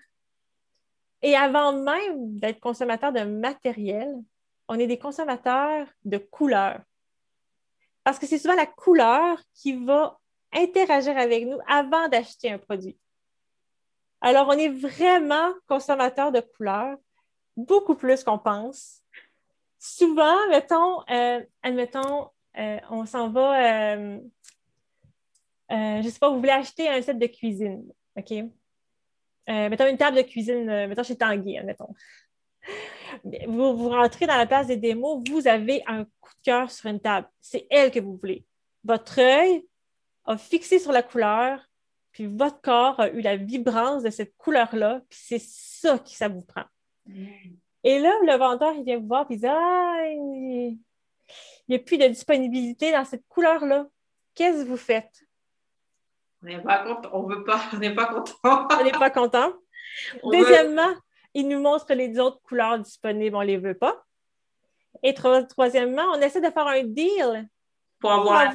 et 1.22 1.34
avant 1.34 1.72
même 1.72 2.38
d'être 2.38 2.60
consommateurs 2.60 3.12
de 3.12 3.22
matériel, 3.22 4.14
on 4.68 4.78
est 4.78 4.86
des 4.86 4.98
consommateurs 4.98 5.88
de 6.04 6.18
couleurs. 6.18 6.80
Parce 8.04 8.18
que 8.18 8.26
c'est 8.26 8.38
souvent 8.38 8.54
la 8.54 8.66
couleur 8.66 9.40
qui 9.54 9.84
va 9.84 10.18
interagir 10.52 11.16
avec 11.16 11.46
nous 11.46 11.58
avant 11.66 12.08
d'acheter 12.08 12.50
un 12.52 12.58
produit. 12.58 12.96
Alors, 14.20 14.48
on 14.48 14.52
est 14.52 14.68
vraiment 14.68 15.52
consommateur 15.66 16.32
de 16.32 16.40
couleurs, 16.40 16.96
beaucoup 17.56 17.94
plus 17.94 18.24
qu'on 18.24 18.38
pense. 18.38 19.02
Souvent, 19.78 20.48
mettons, 20.48 21.02
euh, 21.10 21.44
admettons, 21.62 22.30
euh, 22.58 22.78
on 22.90 23.06
s'en 23.06 23.30
va, 23.30 23.94
euh, 23.96 24.18
je 25.70 26.04
ne 26.04 26.10
sais 26.10 26.18
pas, 26.18 26.30
vous 26.30 26.38
voulez 26.38 26.50
acheter 26.50 26.88
un 26.88 27.00
set 27.02 27.18
de 27.18 27.26
cuisine, 27.26 27.84
OK? 28.16 28.32
mettons 29.46 29.86
une 29.86 29.96
table 29.96 30.18
de 30.18 30.22
cuisine, 30.22 30.66
mettons 30.88 31.02
chez 31.02 31.16
Tanguy, 31.16 31.56
admettons. 31.56 31.94
Vous, 33.46 33.74
vous 33.74 33.88
rentrez 33.88 34.26
dans 34.26 34.36
la 34.36 34.46
place 34.46 34.66
des 34.66 34.76
démos, 34.76 35.22
vous 35.26 35.48
avez 35.48 35.82
un 35.86 36.04
coup 36.04 36.34
de 36.36 36.42
cœur 36.42 36.70
sur 36.70 36.90
une 36.90 37.00
table. 37.00 37.26
C'est 37.40 37.66
elle 37.70 37.90
que 37.90 37.98
vous 37.98 38.16
voulez. 38.16 38.44
Votre 38.84 39.20
œil 39.20 39.66
a 40.26 40.36
fixé 40.36 40.78
sur 40.78 40.92
la 40.92 41.02
couleur, 41.02 41.66
puis 42.12 42.26
votre 42.26 42.60
corps 42.60 43.00
a 43.00 43.08
eu 43.10 43.20
la 43.22 43.36
vibrance 43.36 44.02
de 44.02 44.10
cette 44.10 44.36
couleur-là, 44.36 45.00
puis 45.08 45.18
c'est 45.22 45.40
ça 45.40 45.98
qui 45.98 46.14
ça 46.14 46.28
vous 46.28 46.42
prend. 46.42 46.64
Mm. 47.06 47.26
Et 47.84 47.98
là, 48.00 48.12
le 48.22 48.36
vendeur, 48.36 48.74
il 48.74 48.84
vient 48.84 48.98
vous 48.98 49.06
voir, 49.06 49.26
puis 49.26 49.36
il 49.36 49.40
dit 49.40 49.46
Ah, 49.46 50.02
il 51.68 51.72
n'y 51.72 51.76
a 51.76 51.84
plus 51.84 51.98
de 51.98 52.06
disponibilité 52.06 52.92
dans 52.92 53.04
cette 53.04 53.26
couleur-là. 53.28 53.86
Qu'est-ce 54.34 54.64
que 54.64 54.68
vous 54.68 54.76
faites? 54.78 55.22
On 56.42 56.46
n'est 56.46 56.62
pas 56.62 56.78
content. 56.78 57.10
On 57.12 57.22
veut 57.24 57.44
pas. 57.44 57.60
On 57.72 57.76
n'est 57.76 57.94
pas 57.94 58.06
content. 58.06 58.68
on 58.70 58.84
n'est 58.84 58.90
pas 58.92 59.10
content. 59.10 59.52
Deuxièmement, 60.24 60.94
il 61.34 61.48
nous 61.48 61.60
montre 61.60 61.92
les 61.92 62.18
autres 62.18 62.40
couleurs 62.42 62.78
disponibles, 62.78 63.36
on 63.36 63.42
ne 63.42 63.46
les 63.46 63.58
veut 63.58 63.76
pas. 63.76 64.02
Et 65.02 65.14
troisièmement, 65.14 66.04
on 66.14 66.20
essaie 66.20 66.40
de 66.40 66.50
faire 66.50 66.66
un 66.66 66.82
deal 66.82 67.48
pour 68.00 68.12
avoir, 68.12 68.52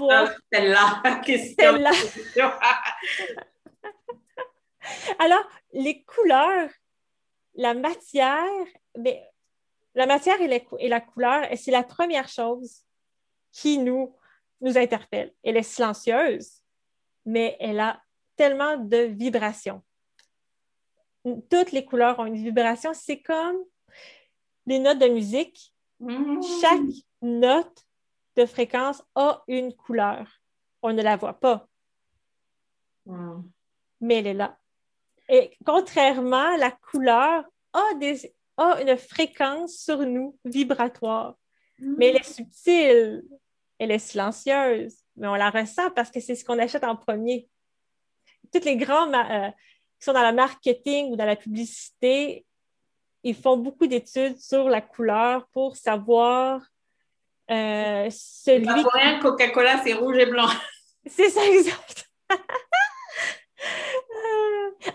celle-là. 0.51 1.03
Celle-là. 1.59 1.91
Alors, 5.19 5.47
les 5.71 6.03
couleurs, 6.03 6.69
la 7.55 7.73
matière, 7.73 8.65
mais 8.97 9.13
ben, 9.13 9.19
la 9.95 10.05
matière 10.07 10.41
et, 10.41 10.65
et 10.79 10.89
la 10.89 11.01
couleur, 11.01 11.45
c'est 11.55 11.71
la 11.71 11.83
première 11.83 12.27
chose 12.27 12.82
qui 13.53 13.77
nous, 13.77 14.13
nous 14.59 14.77
interpelle. 14.77 15.33
Elle 15.43 15.55
est 15.55 15.63
silencieuse, 15.63 16.61
mais 17.25 17.55
elle 17.61 17.79
a 17.79 18.01
tellement 18.35 18.75
de 18.75 18.97
vibrations. 18.97 19.81
Toutes 21.49 21.71
les 21.71 21.85
couleurs 21.85 22.19
ont 22.19 22.25
une 22.25 22.35
vibration. 22.35 22.93
C'est 22.93 23.21
comme 23.21 23.63
les 24.65 24.79
notes 24.79 24.99
de 24.99 25.07
musique. 25.07 25.73
Mmh. 26.01 26.41
Chaque 26.59 27.05
note 27.21 27.85
de 28.35 28.45
fréquence 28.45 29.01
a 29.15 29.41
une 29.47 29.73
couleur. 29.73 30.27
On 30.81 30.91
ne 30.91 31.01
la 31.01 31.15
voit 31.15 31.39
pas. 31.39 31.69
Mais 34.01 34.15
elle 34.15 34.27
est 34.27 34.33
là. 34.33 34.57
Et 35.29 35.55
contrairement, 35.65 36.57
la 36.57 36.71
couleur 36.71 37.45
a, 37.71 37.93
des, 37.95 38.35
a 38.57 38.81
une 38.81 38.97
fréquence 38.97 39.77
sur 39.77 39.99
nous 39.99 40.37
vibratoire. 40.43 41.37
Hmm. 41.79 41.95
Mais 41.97 42.07
elle 42.07 42.17
est 42.17 42.23
subtile, 42.23 43.23
elle 43.83 43.91
est 43.91 43.99
silencieuse, 43.99 44.95
mais 45.15 45.27
on 45.27 45.35
la 45.35 45.49
ressent 45.49 45.89
parce 45.91 46.09
que 46.09 46.19
c'est 46.19 46.35
ce 46.35 46.43
qu'on 46.43 46.59
achète 46.59 46.83
en 46.83 46.95
premier. 46.95 47.47
Toutes 48.51 48.65
les 48.65 48.77
grands 48.77 49.11
euh, 49.13 49.49
qui 49.99 50.05
sont 50.05 50.13
dans 50.13 50.27
le 50.27 50.35
marketing 50.35 51.11
ou 51.11 51.15
dans 51.15 51.25
la 51.25 51.35
publicité, 51.35 52.45
ils 53.23 53.35
font 53.35 53.57
beaucoup 53.57 53.87
d'études 53.87 54.37
sur 54.37 54.69
la 54.69 54.81
couleur 54.81 55.47
pour 55.47 55.75
savoir 55.75 56.61
euh, 57.51 58.07
celui 58.09 58.65
pour 58.65 58.91
rien, 58.93 59.19
Coca-Cola, 59.19 59.81
c'est 59.83 59.93
rouge 59.93 60.17
et 60.17 60.25
blanc. 60.25 60.47
C'est 61.05 61.29
ça, 61.29 61.45
exact. 61.45 62.09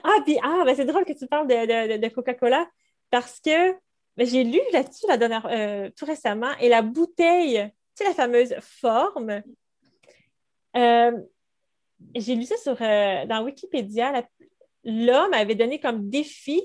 ah, 0.02 0.16
puis, 0.24 0.38
ah, 0.42 0.62
ben, 0.64 0.74
c'est 0.74 0.86
drôle 0.86 1.04
que 1.04 1.12
tu 1.12 1.26
parles 1.26 1.46
de, 1.46 2.08
Coca-Cola 2.08 2.66
parce 3.10 3.40
que 3.40 3.72
ben, 4.16 4.26
j'ai 4.26 4.42
lu 4.42 4.58
là-dessus 4.72 5.04
la 5.06 5.18
dernière, 5.18 5.46
euh, 5.50 5.90
tout 5.94 6.06
récemment 6.06 6.52
et 6.60 6.70
la 6.70 6.80
bouteille, 6.80 7.70
sais, 7.98 8.04
la 8.04 8.14
fameuse 8.14 8.54
forme. 8.60 9.42
Euh, 10.76 11.12
j'ai 12.14 12.34
lu 12.34 12.44
ça 12.44 12.56
sur, 12.56 12.76
dans 12.76 13.44
Wikipédia. 13.44 14.24
L'homme 14.84 15.32
avait 15.32 15.54
donné 15.54 15.80
comme 15.80 16.08
défi 16.08 16.62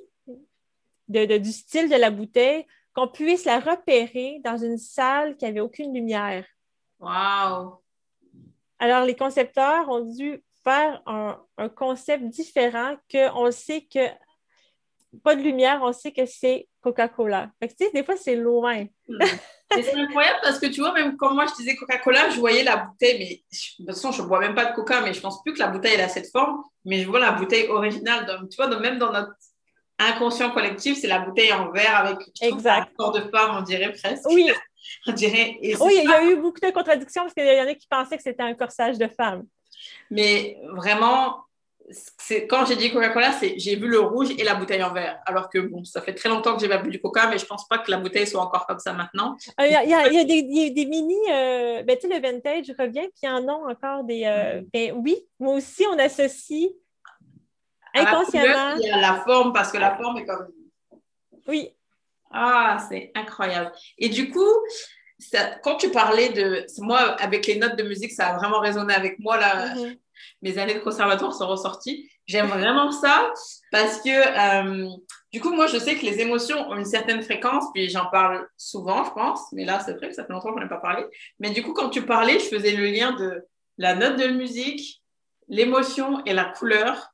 du 1.07 1.51
style 1.51 1.89
de 1.89 1.95
la 1.95 2.11
bouteille 2.11 2.65
qu'on 2.93 3.07
puisse 3.07 3.45
la 3.45 3.59
repérer 3.59 4.39
dans 4.43 4.57
une 4.57 4.77
salle 4.77 5.35
qui 5.35 5.45
n'avait 5.45 5.59
aucune 5.59 5.93
lumière. 5.93 6.45
Wow! 6.99 7.81
Alors, 8.79 9.05
les 9.05 9.15
concepteurs 9.15 9.89
ont 9.89 10.01
dû 10.01 10.43
faire 10.63 11.01
un, 11.05 11.37
concept 11.75 12.25
différent 12.25 12.95
qu'on 13.11 13.51
sait 13.51 13.81
que 13.81 14.07
pas 15.23 15.35
de 15.35 15.41
lumière, 15.41 15.79
on 15.83 15.93
sait 15.93 16.11
que 16.11 16.25
c'est 16.25 16.67
Coca-Cola. 16.81 17.51
tu 17.61 17.69
sais, 17.77 17.91
des 17.91 18.03
fois, 18.03 18.15
c'est 18.15 18.35
loin. 18.35 18.85
Hmm. 19.07 19.19
C'est 19.81 19.95
incroyable 19.95 20.39
parce 20.43 20.59
que 20.59 20.67
tu 20.67 20.81
vois, 20.81 20.93
même 20.93 21.17
quand 21.17 21.33
moi 21.33 21.45
je 21.47 21.55
disais 21.55 21.75
Coca-Cola, 21.75 22.29
je 22.29 22.39
voyais 22.39 22.63
la 22.63 22.77
bouteille, 22.77 23.19
mais 23.19 23.43
de 23.79 23.85
toute 23.85 23.95
façon, 23.95 24.11
je 24.11 24.21
ne 24.21 24.27
bois 24.27 24.39
même 24.39 24.55
pas 24.55 24.65
de 24.65 24.75
Coca, 24.75 25.01
mais 25.01 25.13
je 25.13 25.21
pense 25.21 25.41
plus 25.41 25.53
que 25.53 25.59
la 25.59 25.67
bouteille 25.67 25.93
elle 25.95 26.01
a 26.01 26.09
cette 26.09 26.31
forme, 26.31 26.63
mais 26.85 27.01
je 27.01 27.07
vois 27.07 27.19
la 27.19 27.31
bouteille 27.31 27.67
originale. 27.67 28.25
Donc, 28.25 28.49
tu 28.49 28.57
vois, 28.57 28.67
même 28.79 28.99
dans 28.99 29.11
notre 29.11 29.33
inconscient 29.99 30.51
collectif, 30.51 30.97
c'est 30.99 31.07
la 31.07 31.19
bouteille 31.19 31.53
en 31.53 31.71
verre 31.71 31.97
avec 31.97 32.17
exact. 32.41 32.89
un 32.91 32.95
corps 32.97 33.11
de 33.11 33.21
femme, 33.21 33.57
on 33.57 33.61
dirait 33.61 33.91
presque. 33.93 34.25
Oui. 34.25 34.51
on 35.07 35.11
dirait. 35.11 35.57
oui, 35.61 36.01
il 36.03 36.09
y 36.09 36.13
a 36.13 36.23
eu 36.23 36.35
beaucoup 36.37 36.59
de 36.59 36.71
contradictions 36.71 37.23
parce 37.23 37.33
qu'il 37.33 37.45
y 37.45 37.61
en 37.61 37.67
a 37.67 37.73
qui 37.73 37.87
pensaient 37.87 38.17
que 38.17 38.23
c'était 38.23 38.43
un 38.43 38.53
corsage 38.53 38.97
de 38.97 39.07
femme. 39.07 39.43
Mais 40.09 40.57
vraiment, 40.75 41.45
quand 42.49 42.65
j'ai 42.65 42.75
dit 42.75 42.91
Coca-Cola, 42.91 43.31
j'ai 43.57 43.75
vu 43.75 43.87
le 43.87 43.99
rouge 43.99 44.29
et 44.37 44.43
la 44.43 44.55
bouteille 44.55 44.83
en 44.83 44.93
verre. 44.93 45.19
Alors 45.25 45.49
que 45.49 45.59
bon, 45.59 45.83
ça 45.83 46.01
fait 46.01 46.13
très 46.13 46.29
longtemps 46.29 46.55
que 46.55 46.61
j'ai 46.61 46.69
pas 46.69 46.77
bu 46.77 46.89
du 46.89 47.01
Coca, 47.01 47.27
mais 47.27 47.37
je 47.37 47.45
pense 47.45 47.67
pas 47.67 47.77
que 47.77 47.91
la 47.91 47.97
bouteille 47.97 48.27
soit 48.27 48.41
encore 48.41 48.65
comme 48.65 48.79
ça 48.79 48.93
maintenant. 48.93 49.35
Euh, 49.59 49.65
il 49.65 49.71
y, 49.71 49.93
a, 49.93 50.23
des, 50.23 50.85
mini, 50.85 51.17
euh, 51.29 51.83
ben, 51.83 51.97
tu 51.97 52.07
sais, 52.07 52.13
le 52.13 52.21
vintage 52.21 52.73
revient, 52.77 53.07
puis 53.09 53.23
il 53.23 53.25
y 53.25 53.29
en 53.29 53.47
a 53.47 53.53
encore 53.53 54.03
des. 54.03 54.23
Euh, 54.25 54.61
ben, 54.71 54.93
oui, 54.95 55.17
moi 55.39 55.55
aussi, 55.55 55.85
on 55.91 55.99
associe 55.99 56.69
inconsciemment. 57.93 58.75
Il 58.77 58.87
y 58.87 58.91
a 58.91 58.99
la 58.99 59.21
forme 59.25 59.53
parce 59.53 59.71
que 59.71 59.77
la 59.77 59.95
forme 59.97 60.17
est 60.19 60.25
comme. 60.25 60.47
Oui. 61.47 61.69
Ah, 62.31 62.77
c'est 62.89 63.11
incroyable. 63.13 63.71
Et 63.97 64.09
du 64.09 64.31
coup, 64.31 64.49
quand 65.63 65.75
tu 65.75 65.89
parlais 65.91 66.29
de. 66.29 66.65
Moi, 66.79 66.99
avec 66.99 67.45
les 67.45 67.57
notes 67.57 67.75
de 67.75 67.83
musique, 67.83 68.11
ça 68.11 68.27
a 68.27 68.37
vraiment 68.37 68.59
résonné 68.59 68.93
avec 68.93 69.19
moi. 69.19 69.37
Là, 69.37 69.75
mm-hmm. 69.75 69.97
Mes 70.41 70.57
années 70.57 70.75
de 70.75 70.79
conservatoire 70.79 71.33
sont 71.33 71.47
ressorties. 71.47 72.09
J'aime 72.25 72.47
vraiment 72.47 72.91
ça 72.91 73.31
parce 73.71 74.01
que, 74.01 74.09
euh, 74.09 74.89
du 75.31 75.41
coup, 75.41 75.53
moi, 75.53 75.67
je 75.67 75.77
sais 75.77 75.95
que 75.95 76.05
les 76.05 76.19
émotions 76.19 76.69
ont 76.69 76.75
une 76.75 76.85
certaine 76.85 77.21
fréquence, 77.21 77.65
puis 77.73 77.89
j'en 77.89 78.05
parle 78.07 78.47
souvent, 78.57 79.03
je 79.03 79.11
pense. 79.11 79.41
Mais 79.51 79.65
là, 79.65 79.79
c'est 79.79 79.93
vrai 79.93 80.09
que 80.09 80.15
ça 80.15 80.25
fait 80.25 80.33
longtemps 80.33 80.53
qu'on 80.53 80.59
n'a 80.59 80.67
pas 80.67 80.77
parlé. 80.77 81.03
Mais 81.39 81.49
du 81.49 81.63
coup, 81.63 81.73
quand 81.73 81.89
tu 81.89 82.03
parlais, 82.03 82.39
je 82.39 82.45
faisais 82.45 82.71
le 82.71 82.85
lien 82.85 83.11
de 83.13 83.45
la 83.77 83.95
note 83.95 84.17
de 84.17 84.27
musique, 84.27 85.01
l'émotion 85.47 86.23
et 86.25 86.33
la 86.33 86.45
couleur 86.45 87.13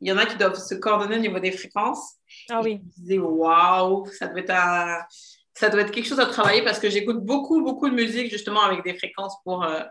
il 0.00 0.08
y 0.08 0.12
en 0.12 0.18
a 0.18 0.26
qui 0.26 0.36
doivent 0.36 0.54
se 0.54 0.74
coordonner 0.74 1.16
au 1.16 1.20
niveau 1.20 1.40
des 1.40 1.50
fréquences. 1.50 2.14
Ah 2.50 2.60
oui. 2.62 2.80
Je 2.80 3.02
me 3.02 3.06
disais, 3.06 3.18
waouh, 3.18 4.06
ça 4.06 4.28
doit 4.28 4.40
être 4.40 5.06
ça 5.54 5.70
doit 5.70 5.80
être 5.80 5.90
quelque 5.90 6.06
chose 6.06 6.20
à 6.20 6.26
travailler 6.26 6.62
parce 6.62 6.78
que 6.78 6.88
j'écoute 6.88 7.18
beaucoup, 7.18 7.62
beaucoup 7.62 7.88
de 7.88 7.94
musique 7.94 8.30
justement 8.30 8.62
avec 8.62 8.84
des 8.84 8.94
fréquences 8.94 9.34
pour, 9.42 9.64
euh, 9.64 9.82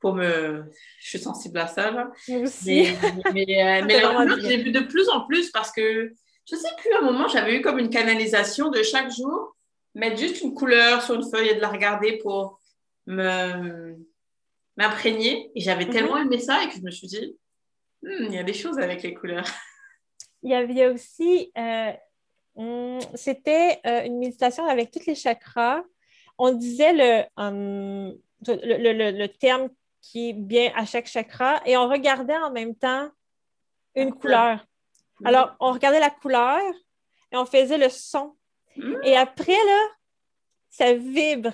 pour 0.00 0.14
me. 0.14 0.64
Je 1.00 1.08
suis 1.08 1.18
sensible 1.18 1.58
à 1.58 1.66
ça. 1.66 1.90
Là. 1.90 2.10
Moi 2.28 2.40
aussi. 2.40 2.88
Mais, 3.32 3.44
mais, 3.84 4.04
euh, 4.04 4.36
j'ai 4.42 4.58
vu 4.58 4.70
de 4.70 4.80
plus 4.80 5.08
en 5.08 5.26
plus 5.26 5.50
parce 5.50 5.72
que 5.72 6.12
je 6.50 6.56
sais 6.56 6.68
plus, 6.78 6.92
à 6.94 6.98
un 6.98 7.02
moment, 7.02 7.28
j'avais 7.28 7.56
eu 7.56 7.60
comme 7.60 7.78
une 7.78 7.90
canalisation 7.90 8.70
de 8.70 8.82
chaque 8.82 9.10
jour, 9.10 9.54
mettre 9.94 10.16
juste 10.18 10.40
une 10.40 10.54
couleur 10.54 11.02
sur 11.02 11.14
une 11.14 11.28
feuille 11.28 11.48
et 11.48 11.54
de 11.54 11.60
la 11.60 11.68
regarder 11.68 12.18
pour 12.18 12.58
me 13.06 13.96
m'imprégner. 14.78 15.50
Et 15.54 15.60
j'avais 15.60 15.84
mhm. 15.84 15.92
tellement 15.92 16.16
aimé 16.16 16.38
ça 16.38 16.62
et 16.62 16.68
que 16.68 16.76
je 16.76 16.82
me 16.82 16.90
suis 16.90 17.08
dit, 17.08 17.36
hmm, 18.02 18.24
il 18.26 18.34
y 18.34 18.38
a 18.38 18.44
des 18.44 18.54
choses 18.54 18.78
avec 18.78 19.02
les 19.02 19.12
couleurs. 19.12 19.44
Il 20.44 20.50
y 20.50 20.54
avait 20.54 20.86
aussi, 20.86 21.50
euh, 21.58 23.00
c'était 23.16 23.80
euh, 23.84 24.04
une 24.04 24.18
méditation 24.20 24.64
avec 24.66 24.92
tous 24.92 25.04
les 25.04 25.16
chakras. 25.16 25.82
On 26.38 26.52
disait 26.52 26.92
le, 26.92 27.24
hum, 27.36 28.16
le, 28.46 29.10
le, 29.10 29.26
terme 29.26 29.68
qui 30.00 30.30
est 30.30 30.32
bien 30.32 30.72
à 30.76 30.84
chaque 30.84 31.06
chakra 31.06 31.60
et 31.66 31.76
on 31.76 31.88
regardait 31.88 32.36
en 32.36 32.50
même 32.50 32.74
temps 32.74 33.10
une 33.94 34.12
couleur. 34.12 34.64
Alors, 35.24 35.54
on 35.60 35.72
regardait 35.72 36.00
la 36.00 36.10
couleur 36.10 36.60
et 37.32 37.36
on 37.36 37.44
faisait 37.44 37.78
le 37.78 37.88
son. 37.88 38.36
Mhm. 38.76 39.00
Et 39.02 39.16
après, 39.16 39.52
là, 39.52 39.88
ça 40.70 40.94
vibre. 40.94 41.52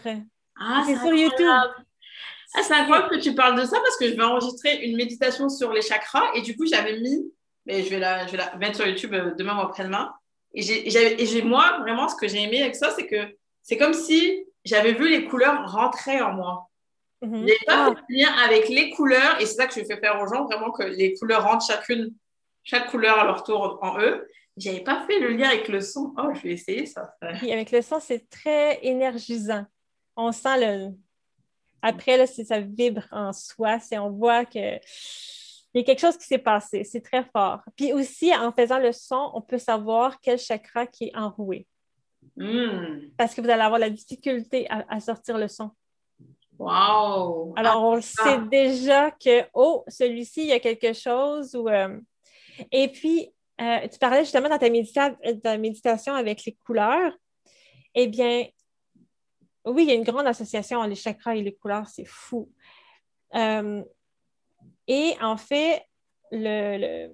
Ah, 0.61 0.83
c'est 0.87 0.97
sur 0.97 1.15
YouTube. 1.15 1.47
Ah, 1.49 2.63
c'est 2.63 2.75
incroyable 2.75 3.09
que 3.09 3.21
tu 3.21 3.35
parles 3.35 3.59
de 3.61 3.65
ça 3.65 3.81
parce 3.81 3.97
que 3.97 4.09
je 4.09 4.15
vais 4.15 4.23
enregistrer 4.23 4.85
une 4.85 4.97
méditation 4.97 5.49
sur 5.49 5.73
les 5.73 5.83
chakras 5.83 6.33
et 6.35 6.43
du 6.43 6.57
coup, 6.57 6.67
j'avais 6.67 7.01
mis, 7.01 7.33
mais 7.67 7.83
je 7.83 7.91
vais 7.91 7.99
la, 7.99 8.27
je 8.27 8.33
vais 8.33 8.39
la 8.39 8.55
mettre 8.57 8.77
sur 8.77 8.87
YouTube 8.87 9.15
euh, 9.15 9.35
demain 9.35 9.57
ou 9.57 9.61
après-demain. 9.61 10.15
Et 10.53 10.63
j'ai, 10.63 11.43
moi, 11.43 11.79
vraiment, 11.81 12.09
ce 12.09 12.15
que 12.15 12.29
j'ai 12.29 12.43
aimé 12.43 12.63
avec 12.63 12.77
ça, 12.77 12.91
c'est 12.91 13.07
que 13.07 13.37
c'est 13.63 13.77
comme 13.77 13.93
si 13.93 14.45
j'avais 14.65 14.93
vu 14.93 15.09
les 15.09 15.25
couleurs 15.25 15.69
rentrer 15.69 16.23
en 16.23 16.33
moi. 16.33 16.71
Mm 17.25 17.47
pas 17.67 17.93
ah. 17.93 17.95
lien 18.09 18.33
avec 18.45 18.69
les 18.69 18.91
couleurs 18.91 19.41
et 19.41 19.47
c'est 19.47 19.55
ça 19.55 19.67
que 19.67 19.75
je 19.75 19.85
fais 19.85 19.97
faire 19.97 20.21
aux 20.21 20.27
gens, 20.27 20.45
vraiment 20.45 20.71
que 20.71 20.83
les 20.83 21.15
couleurs 21.15 21.45
rentrent 21.45 21.67
chacune, 21.67 22.15
chaque 22.63 22.91
couleur 22.91 23.19
à 23.19 23.25
leur 23.25 23.43
tour 23.43 23.79
en 23.83 23.99
eux. 24.01 24.29
J'avais 24.57 24.81
pas 24.81 25.05
fait 25.07 25.19
le 25.19 25.31
lien 25.31 25.49
avec 25.49 25.69
le 25.69 25.81
son. 25.81 26.15
Oh, 26.17 26.33
je 26.33 26.43
vais 26.43 26.53
essayer 26.53 26.87
ça. 26.87 27.15
Oui, 27.43 27.53
avec 27.53 27.73
le 27.73 27.83
son, 27.83 27.99
c'est 27.99 28.29
très 28.31 28.79
énergisant. 28.83 29.67
On 30.17 30.31
sent 30.31 30.61
le, 30.61 30.93
après, 31.87 32.17
là, 32.17 32.27
ça 32.27 32.61
vibre 32.61 33.05
en 33.13 33.35
soi, 33.35 33.79
c'est 33.79 33.99
on 33.99 34.09
voit 34.11 34.47
que 34.47 34.79
il 35.75 35.79
y 35.79 35.81
a 35.81 35.83
quelque 35.83 36.01
chose 36.01 36.17
qui 36.17 36.25
s'est 36.25 36.39
passé. 36.39 36.83
C'est 36.85 37.03
très 37.03 37.25
fort. 37.25 37.61
Puis 37.77 37.93
aussi, 37.93 38.35
en 38.35 38.53
faisant 38.53 38.79
le 38.79 38.93
son, 38.93 39.33
on 39.35 39.43
peut 39.43 39.59
savoir 39.59 40.19
quel 40.21 40.39
chakra 40.39 40.87
qui 40.87 41.07
est 41.07 41.17
enroué. 41.17 41.67
Hmm. 42.37 43.11
Parce 43.19 43.35
que 43.35 43.43
vous 43.43 43.51
allez 43.51 43.61
avoir 43.61 43.79
la 43.79 43.91
difficulté 43.91 44.67
à, 44.71 44.99
sortir 45.01 45.37
le 45.37 45.49
son. 45.49 45.73
Wow! 46.59 47.53
Alors, 47.57 47.83
on 47.83 48.01
sait 48.01 48.39
déjà 48.51 49.11
que, 49.11 49.45
oh, 49.55 49.85
celui-ci, 49.89 50.43
il 50.43 50.47
y 50.49 50.53
a 50.53 50.61
quelque 50.61 50.93
chose. 50.93 51.55
Ou, 51.55 51.69
euh, 51.69 51.99
Et 52.71 52.89
puis, 52.89 53.33
euh, 53.61 53.89
tu 53.89 53.99
parlais 53.99 54.21
justement 54.21 54.49
dans 54.49 54.59
ta, 54.59 54.69
ta 55.43 55.59
méditation 55.59 56.15
avec 56.15 56.45
les 56.45 56.57
couleurs. 56.65 57.13
Eh 57.95 58.07
bien, 58.09 58.47
oui, 59.65 59.85
il 59.85 59.89
y 59.89 59.93
a 59.93 59.95
une 59.95 60.05
grande 60.05 60.27
association 60.27 60.79
entre 60.79 60.91
les 60.91 60.95
chakras 60.95 61.37
et 61.37 61.43
les 61.43 61.55
couleurs, 61.55 61.89
c'est 61.89 62.05
fou. 62.05 62.51
Euh, 63.35 63.83
et 64.87 65.15
en 65.21 65.37
fait, 65.37 65.85
le, 66.31 67.09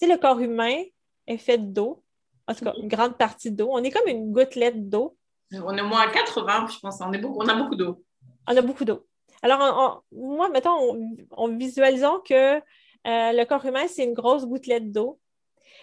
le 0.00 0.16
corps 0.18 0.40
humain 0.40 0.82
est 1.26 1.38
fait 1.38 1.58
d'eau, 1.58 2.04
en 2.46 2.54
tout 2.54 2.64
cas, 2.64 2.74
une 2.80 2.88
grande 2.88 3.16
partie 3.16 3.50
d'eau. 3.50 3.68
On 3.72 3.82
est 3.82 3.90
comme 3.90 4.08
une 4.08 4.32
gouttelette 4.32 4.88
d'eau. 4.88 5.16
On 5.52 5.76
est 5.76 5.82
moins 5.82 6.00
à 6.00 6.10
80, 6.10 6.66
je 6.68 6.78
pense. 6.80 7.00
On, 7.00 7.12
est 7.12 7.18
beaucoup, 7.18 7.40
on 7.40 7.48
a 7.48 7.54
beaucoup 7.54 7.76
d'eau. 7.76 8.04
On 8.46 8.56
a 8.56 8.62
beaucoup 8.62 8.84
d'eau. 8.84 9.06
Alors, 9.42 10.04
moi, 10.12 10.48
mettons, 10.48 11.16
en 11.30 11.48
visualisant 11.48 12.20
que 12.20 12.56
euh, 12.58 12.60
le 13.04 13.44
corps 13.44 13.64
humain, 13.66 13.88
c'est 13.88 14.04
une 14.04 14.14
grosse 14.14 14.46
gouttelette 14.46 14.92
d'eau. 14.92 15.20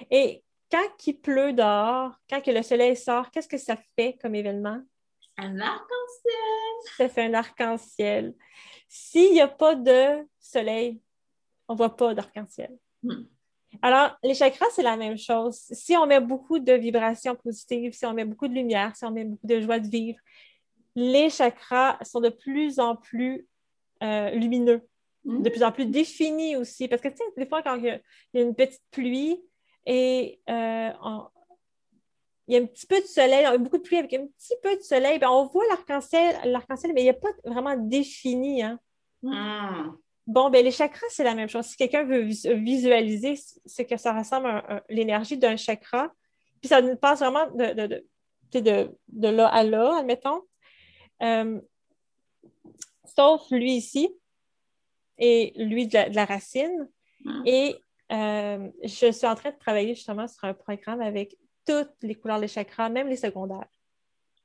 Et 0.09 0.43
quand 0.71 1.07
il 1.07 1.19
pleut 1.19 1.53
dehors, 1.53 2.13
quand 2.29 2.41
que 2.41 2.51
le 2.51 2.61
soleil 2.61 2.95
sort, 2.95 3.31
qu'est-ce 3.31 3.47
que 3.47 3.57
ça 3.57 3.77
fait 3.97 4.17
comme 4.21 4.35
événement? 4.35 4.81
Un 5.37 5.59
arc-en-ciel. 5.59 6.95
Ça 6.97 7.09
fait 7.09 7.25
un 7.25 7.33
arc-en-ciel. 7.33 8.33
S'il 8.87 9.33
n'y 9.33 9.41
a 9.41 9.47
pas 9.47 9.75
de 9.75 10.25
soleil, 10.39 11.01
on 11.67 11.73
ne 11.73 11.77
voit 11.77 11.95
pas 11.95 12.13
d'arc-en-ciel. 12.13 12.77
Hmm. 13.03 13.23
Alors, 13.81 14.17
les 14.23 14.33
chakras, 14.33 14.65
c'est 14.71 14.83
la 14.83 14.97
même 14.97 15.17
chose. 15.17 15.55
Si 15.71 15.95
on 15.95 16.07
met 16.07 16.19
beaucoup 16.19 16.59
de 16.59 16.73
vibrations 16.73 17.35
positives, 17.35 17.93
si 17.93 18.05
on 18.05 18.13
met 18.13 18.25
beaucoup 18.25 18.47
de 18.47 18.53
lumière, 18.53 18.95
si 18.95 19.05
on 19.05 19.11
met 19.11 19.25
beaucoup 19.25 19.45
de 19.45 19.59
joie 19.59 19.79
de 19.79 19.87
vivre, 19.87 20.19
les 20.99 21.29
chakras 21.29 21.97
sont 22.03 22.19
de 22.19 22.29
plus 22.29 22.79
en 22.79 22.95
plus 22.95 23.47
euh, 24.03 24.31
lumineux, 24.31 24.87
hmm. 25.23 25.41
de 25.41 25.49
plus 25.49 25.63
en 25.63 25.71
plus 25.71 25.85
définis 25.85 26.57
aussi. 26.57 26.87
Parce 26.87 27.01
que, 27.01 27.07
tu 27.07 27.17
sais, 27.17 27.23
des 27.37 27.45
fois, 27.45 27.63
quand 27.63 27.75
il 27.75 27.85
y 27.85 27.89
a, 27.89 27.99
une 28.33 28.53
petite 28.53 28.83
pluie 28.91 29.41
et 29.85 30.41
euh, 30.49 30.91
il 32.47 32.53
y 32.53 32.57
a 32.57 32.61
un 32.61 32.65
petit 32.65 32.85
peu 32.85 32.99
de 32.99 33.05
soleil, 33.05 33.39
il 33.39 33.43
y 33.43 33.45
a 33.45 33.57
beaucoup 33.57 33.77
de 33.77 33.83
pluie 33.83 33.97
avec 33.97 34.13
un 34.13 34.27
petit 34.27 34.55
peu 34.61 34.75
de 34.75 34.81
soleil, 34.81 35.19
ben, 35.19 35.29
on 35.29 35.45
voit 35.45 35.65
l'arc-en-ciel, 35.69 36.35
l'arc-en-ciel, 36.45 36.91
mais 36.93 37.01
il 37.01 37.05
n'y 37.05 37.09
a 37.09 37.13
pas 37.13 37.29
vraiment 37.45 37.77
défini. 37.77 38.61
Hein. 38.61 38.79
Hmm. 39.23 39.91
Bon, 40.27 40.49
ben, 40.49 40.63
les 40.63 40.71
chakras, 40.71 41.07
c'est 41.09 41.23
la 41.23 41.33
même 41.33 41.49
chose. 41.49 41.65
Si 41.65 41.77
quelqu'un 41.77 42.03
veut 42.03 42.21
visualiser 42.21 43.35
ce 43.65 43.81
que 43.83 43.97
ça 43.97 44.13
ressemble 44.13 44.47
à, 44.47 44.83
l'énergie 44.89 45.37
d'un 45.37 45.55
chakra, 45.55 46.11
puis 46.61 46.67
ça 46.67 46.81
passe 46.97 47.19
vraiment 47.19 47.47
de, 47.51 48.03
de, 48.53 48.91
de, 49.07 49.27
là 49.27 49.47
à 49.47 49.63
là, 49.63 49.97
admettons. 49.99 50.41
Euh, 51.21 51.59
sauf 53.15 53.49
lui 53.51 53.73
ici 53.73 54.09
et 55.17 55.53
lui 55.57 55.87
de 55.87 56.13
la, 56.13 56.25
racine. 56.25 56.89
Hmm. 57.23 57.41
Et 57.45 57.75
euh, 58.11 58.69
je 58.83 59.11
suis 59.11 59.27
en 59.27 59.35
train 59.35 59.51
de 59.51 59.57
travailler 59.57 59.95
justement 59.95 60.27
sur 60.27 60.45
un 60.45 60.53
programme 60.53 61.01
avec 61.01 61.37
toutes 61.65 61.91
les 62.01 62.15
couleurs 62.15 62.39
des 62.39 62.47
chakras, 62.47 62.89
même 62.89 63.07
les 63.07 63.17
secondaires. 63.17 63.67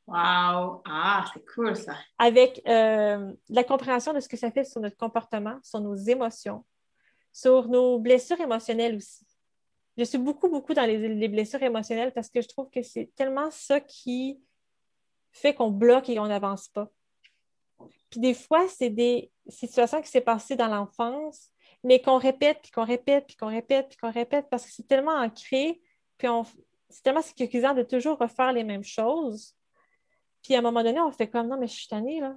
Wow! 0.06 0.82
Ah, 0.86 1.24
c'est 1.32 1.46
cool 1.54 1.74
ça. 1.76 1.94
Avec 2.18 2.60
euh, 2.68 3.32
la 3.48 3.64
compréhension 3.64 4.12
de 4.12 4.20
ce 4.20 4.28
que 4.28 4.36
ça 4.36 4.50
fait 4.50 4.64
sur 4.64 4.80
notre 4.80 4.96
comportement, 4.96 5.58
sur 5.62 5.80
nos 5.80 5.94
émotions, 5.94 6.64
sur 7.32 7.68
nos 7.68 7.98
blessures 7.98 8.40
émotionnelles 8.40 8.96
aussi. 8.96 9.26
Je 9.96 10.04
suis 10.04 10.18
beaucoup, 10.18 10.48
beaucoup 10.48 10.74
dans 10.74 10.84
les, 10.84 11.28
blessures 11.28 11.62
émotionnelles 11.62 12.12
parce 12.12 12.28
que 12.28 12.42
je 12.42 12.48
trouve 12.48 12.68
que 12.68 12.82
c'est 12.82 13.12
tellement 13.14 13.50
ça 13.50 13.80
qui 13.80 14.40
fait 15.34 15.54
qu'on 15.54 15.70
bloque 15.70 16.08
et 16.08 16.16
qu'on 16.16 16.28
n'avance 16.28 16.68
pas. 16.68 16.90
Puis 18.08 18.20
des 18.20 18.34
fois, 18.34 18.66
c'est 18.68 18.90
des 18.90 19.30
situations 19.48 20.00
qui 20.00 20.08
s'est 20.08 20.20
passées 20.20 20.56
dans 20.56 20.68
l'enfance, 20.68 21.50
mais 21.82 22.00
qu'on 22.00 22.18
répète, 22.18 22.60
puis 22.62 22.70
qu'on 22.70 22.84
répète, 22.84 23.26
puis 23.26 23.36
qu'on 23.36 23.48
répète, 23.48 23.88
puis 23.88 23.98
qu'on 23.98 24.10
répète 24.10 24.46
parce 24.50 24.64
que 24.64 24.72
c'est 24.72 24.86
tellement 24.86 25.16
ancré, 25.16 25.82
puis 26.16 26.28
on, 26.28 26.44
c'est 26.88 27.02
tellement 27.02 27.22
sécurisant 27.22 27.74
de 27.74 27.82
toujours 27.82 28.18
refaire 28.18 28.52
les 28.52 28.64
mêmes 28.64 28.84
choses. 28.84 29.54
Puis 30.42 30.54
à 30.54 30.60
un 30.60 30.62
moment 30.62 30.82
donné, 30.82 31.00
on 31.00 31.10
fait 31.10 31.28
comme 31.28 31.48
non, 31.48 31.58
mais 31.58 31.66
je 31.66 31.74
suis 31.74 31.88
tannée, 31.88 32.20
là. 32.20 32.36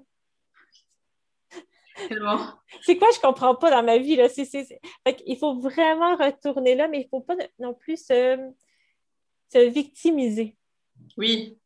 c'est 2.81 2.97
quoi 2.97 3.09
je 3.13 3.19
comprends 3.19 3.55
pas 3.55 3.69
dans 3.69 3.83
ma 3.83 3.99
vie, 3.99 4.15
là? 4.15 4.27
il 5.25 5.37
faut 5.37 5.59
vraiment 5.59 6.15
retourner 6.15 6.73
là, 6.75 6.87
mais 6.87 7.01
il 7.01 7.03
ne 7.03 7.09
faut 7.09 7.21
pas 7.21 7.35
non 7.59 7.73
plus 7.73 8.03
se, 8.03 8.51
victimiser. 9.53 10.57
Oui. 11.15 11.57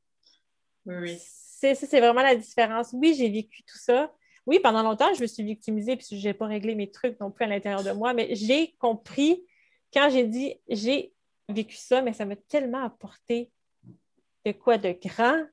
Oui. 0.85 1.17
C'est, 1.61 1.99
vraiment 1.99 2.23
la 2.23 2.35
différence. 2.35 2.89
Oui, 2.93 3.13
j'ai 3.13 3.29
vécu 3.29 3.63
tout 3.63 3.77
ça. 3.77 4.11
Oui, 4.47 4.59
pendant 4.59 4.81
longtemps, 4.81 5.13
je 5.13 5.21
me 5.21 5.27
suis 5.27 5.43
victimisée 5.43 5.95
puis 5.95 6.19
je 6.19 6.27
n'ai 6.27 6.33
pas 6.33 6.47
réglé 6.47 6.73
mes 6.73 6.89
trucs 6.89 7.19
non 7.19 7.29
plus 7.29 7.45
à 7.45 7.47
l'intérieur 7.47 7.83
de 7.83 7.91
moi, 7.91 8.13
mais 8.13 8.33
j'ai 8.33 8.73
compris 8.79 9.43
quand 9.93 10.09
j'ai 10.09 10.23
dit 10.23 10.55
j'ai 10.67 11.13
vécu 11.47 11.75
ça, 11.75 12.01
mais 12.01 12.13
ça 12.13 12.25
m'a 12.25 12.35
tellement 12.35 12.83
apporté 12.83 13.51
de 14.45 14.51
quoi 14.51 14.79
de 14.79 14.95
grand. 15.03 15.45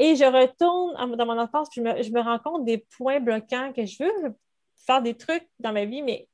Et 0.00 0.16
je 0.16 0.24
retourne 0.24 1.16
dans 1.16 1.26
mon 1.26 1.38
enfance, 1.38 1.68
puis 1.70 1.80
je 1.84 2.10
me, 2.10 2.20
rends 2.20 2.38
compte 2.38 2.64
des 2.64 2.78
points 2.78 3.20
bloquants 3.20 3.72
que 3.72 3.84
je 3.84 4.02
veux 4.02 4.34
faire 4.74 5.02
des 5.02 5.14
trucs 5.14 5.46
dans 5.58 5.72
ma 5.72 5.84
vie, 5.84 6.02
mais 6.02 6.28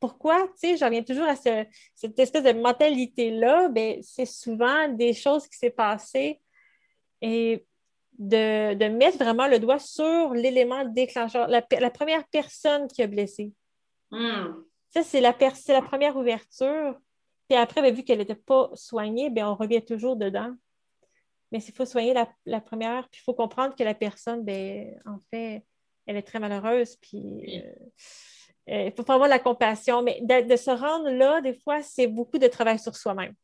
pourquoi, 0.00 0.46
tu 0.48 0.68
sais, 0.68 0.76
je 0.76 0.84
reviens 0.84 1.02
toujours 1.02 1.26
à 1.26 1.34
cette 1.36 2.18
espèce 2.18 2.44
de 2.44 2.52
mentalité-là, 2.52 3.68
ben, 3.68 4.00
c'est 4.02 4.26
souvent 4.26 4.88
des 4.88 5.12
choses 5.12 5.48
qui 5.48 5.58
s'est 5.58 5.70
passées 5.70 6.40
et 7.22 7.64
de, 8.18 8.88
mettre 8.88 9.18
vraiment 9.18 9.46
le 9.46 9.58
doigt 9.58 9.78
sur 9.78 10.34
l'élément 10.34 10.84
déclencheur, 10.84 11.48
la, 11.48 11.90
première 11.90 12.26
personne 12.28 12.88
qui 12.88 13.02
a 13.02 13.06
blessé. 13.06 13.52
Hmm. 14.10 14.54
Ça, 14.90 15.02
c'est 15.02 15.20
la, 15.20 15.36
la 15.68 15.82
première 15.82 16.16
ouverture. 16.16 16.98
Puis 17.48 17.56
après, 17.56 17.82
ben, 17.82 17.94
vu 17.94 18.02
qu'elle 18.02 18.18
n'était 18.18 18.34
pas 18.34 18.70
soignée, 18.74 19.30
ben, 19.30 19.46
on 19.46 19.54
revient 19.54 19.84
toujours 19.84 20.16
dedans. 20.16 20.54
Mais 21.50 21.62
il 21.62 21.74
faut 21.74 21.86
soigner 21.86 22.12
la, 22.12 22.60
première, 22.60 23.08
puis 23.08 23.20
il 23.22 23.24
faut 23.24 23.34
comprendre 23.34 23.74
que 23.74 23.82
la 23.82 23.94
personne, 23.94 24.44
ben, 24.44 25.00
en 25.06 25.18
fait, 25.30 25.64
elle 26.06 26.16
est 26.16 26.22
très 26.22 26.40
malheureuse, 26.40 26.96
puis 26.96 27.58
euh, 27.58 27.72
euh, 28.70 28.84
il 28.86 28.92
faut 28.92 29.10
avoir 29.10 29.28
la 29.28 29.38
compassion. 29.38 30.02
Mais 30.02 30.20
de, 30.22 30.56
se 30.56 30.70
rendre 30.70 31.10
là, 31.10 31.40
des 31.40 31.54
fois, 31.54 31.82
c'est 31.82 32.06
beaucoup 32.06 32.38
de 32.38 32.48
travail 32.48 32.78
sur 32.78 32.96
soi-même. 32.96 33.34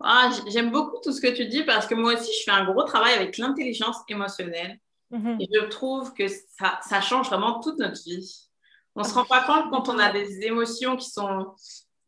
Ah, 0.00 0.30
J'aime 0.48 0.70
beaucoup 0.70 0.98
tout 1.02 1.12
ce 1.12 1.20
que 1.20 1.34
tu 1.34 1.46
dis 1.46 1.64
parce 1.64 1.86
que 1.86 1.94
moi 1.94 2.14
aussi, 2.14 2.30
je 2.38 2.44
fais 2.44 2.56
un 2.56 2.70
gros 2.70 2.84
travail 2.84 3.14
avec 3.14 3.38
l'intelligence 3.38 3.96
émotionnelle. 4.08 4.78
Mm-hmm. 5.12 5.36
Et 5.40 5.48
je 5.52 5.64
trouve 5.66 6.12
que 6.14 6.26
ça, 6.28 6.80
ça 6.82 7.00
change 7.00 7.28
vraiment 7.28 7.60
toute 7.60 7.78
notre 7.78 8.02
vie. 8.02 8.48
On 8.94 9.02
ne 9.02 9.06
se 9.06 9.14
rend 9.14 9.24
pas 9.24 9.44
compte 9.44 9.70
quand 9.70 9.88
on 9.88 9.98
a 9.98 10.10
des 10.10 10.42
émotions 10.44 10.96
qui 10.96 11.10
sont 11.10 11.54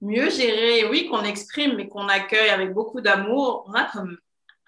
mieux 0.00 0.30
gérer, 0.30 0.88
oui, 0.88 1.06
qu'on 1.08 1.22
exprime, 1.22 1.76
mais 1.76 1.88
qu'on 1.88 2.08
accueille 2.08 2.50
avec 2.50 2.72
beaucoup 2.72 3.00
d'amour, 3.00 3.64
on 3.68 3.72
a 3.72 3.84
comme 3.84 4.16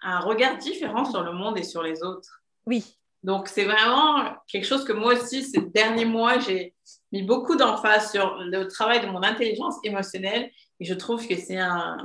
un 0.02 0.20
regard 0.20 0.58
différent 0.58 1.04
sur 1.04 1.22
le 1.22 1.32
monde 1.32 1.58
et 1.58 1.62
sur 1.62 1.82
les 1.82 2.02
autres. 2.02 2.42
Oui. 2.66 2.84
Donc, 3.22 3.48
c'est 3.48 3.64
vraiment 3.64 4.34
quelque 4.46 4.66
chose 4.66 4.84
que 4.84 4.92
moi 4.92 5.14
aussi, 5.14 5.42
ces 5.42 5.60
derniers 5.60 6.06
mois, 6.06 6.38
j'ai 6.38 6.74
mis 7.12 7.22
beaucoup 7.22 7.56
d'emphase 7.56 8.10
sur 8.10 8.36
le 8.38 8.66
travail 8.66 9.00
de 9.00 9.06
mon 9.06 9.22
intelligence 9.22 9.76
émotionnelle 9.84 10.50
et 10.78 10.84
je 10.84 10.94
trouve 10.94 11.26
que 11.26 11.36
c'est 11.36 11.58
un, 11.58 11.96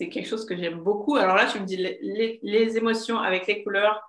c'est 0.00 0.08
quelque 0.08 0.26
chose 0.26 0.46
que 0.46 0.56
j'aime 0.56 0.80
beaucoup. 0.80 1.16
Alors 1.16 1.36
là, 1.36 1.44
tu 1.44 1.60
me 1.60 1.66
dis 1.66 1.76
les, 1.76 2.40
les, 2.42 2.76
émotions 2.78 3.18
avec 3.18 3.46
les 3.46 3.62
couleurs 3.62 4.00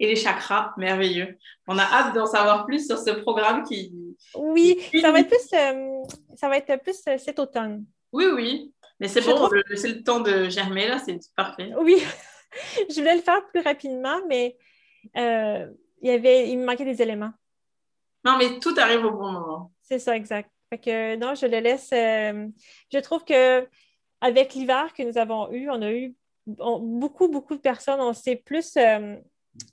et 0.00 0.06
les 0.06 0.16
chakras, 0.16 0.72
merveilleux. 0.78 1.36
On 1.66 1.76
a 1.76 1.82
hâte 1.82 2.14
d'en 2.14 2.24
savoir 2.24 2.64
plus 2.64 2.86
sur 2.86 2.96
ce 2.96 3.10
programme 3.10 3.62
qui. 3.62 3.92
Oui, 4.34 4.80
ça 5.02 5.12
va 5.12 5.20
être 5.20 5.28
plus, 5.28 5.52
euh, 5.52 6.02
ça 6.34 6.48
va 6.48 6.56
être 6.56 6.82
plus 6.82 7.02
euh, 7.08 7.18
cet 7.18 7.38
automne. 7.38 7.84
Oui, 8.10 8.24
oui. 8.34 8.72
Mais 9.00 9.08
c'est 9.08 9.20
bon, 9.20 9.50
c'est 9.76 9.88
le 9.88 10.02
temps 10.02 10.20
de 10.20 10.48
germer 10.48 10.88
là, 10.88 10.98
c'est 10.98 11.18
parfait. 11.36 11.72
Oui, 11.78 12.02
je 12.88 12.94
voulais 12.94 13.16
le 13.16 13.20
faire 13.20 13.46
plus 13.48 13.60
rapidement, 13.60 14.20
mais 14.28 14.56
euh, 15.14 15.66
il, 16.00 16.08
y 16.08 16.10
avait, 16.10 16.48
il 16.48 16.58
me 16.58 16.64
manquait 16.64 16.86
des 16.86 17.02
éléments. 17.02 17.32
Non, 18.24 18.38
mais 18.38 18.58
tout 18.60 18.74
arrive 18.78 19.04
au 19.04 19.10
bon 19.10 19.30
moment. 19.30 19.72
C'est 19.82 19.98
ça, 19.98 20.16
exact. 20.16 20.50
Fait 20.70 20.78
que 20.78 21.16
non, 21.16 21.34
je 21.34 21.46
le 21.46 21.60
laisse. 21.60 21.90
je 21.90 22.98
trouve 23.00 23.24
que 23.24 23.68
avec 24.20 24.54
l'hiver 24.54 24.92
que 24.94 25.02
nous 25.02 25.18
avons 25.18 25.50
eu, 25.52 25.70
on 25.70 25.82
a 25.82 25.92
eu 25.92 26.14
beaucoup, 26.46 27.28
beaucoup 27.28 27.54
de 27.54 27.60
personnes. 27.60 28.00
On 28.00 28.12
s'est 28.12 28.36
plus. 28.36 28.76
Euh, 28.76 29.16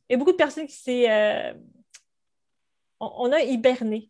il 0.10 0.14
y 0.14 0.16
a 0.16 0.18
beaucoup 0.18 0.32
de 0.32 0.38
personnes 0.38 0.68
qui 0.68 0.76
s'est. 0.76 1.10
Euh, 1.10 1.54
on, 3.00 3.32
a 3.32 3.42
hiberné. 3.42 4.10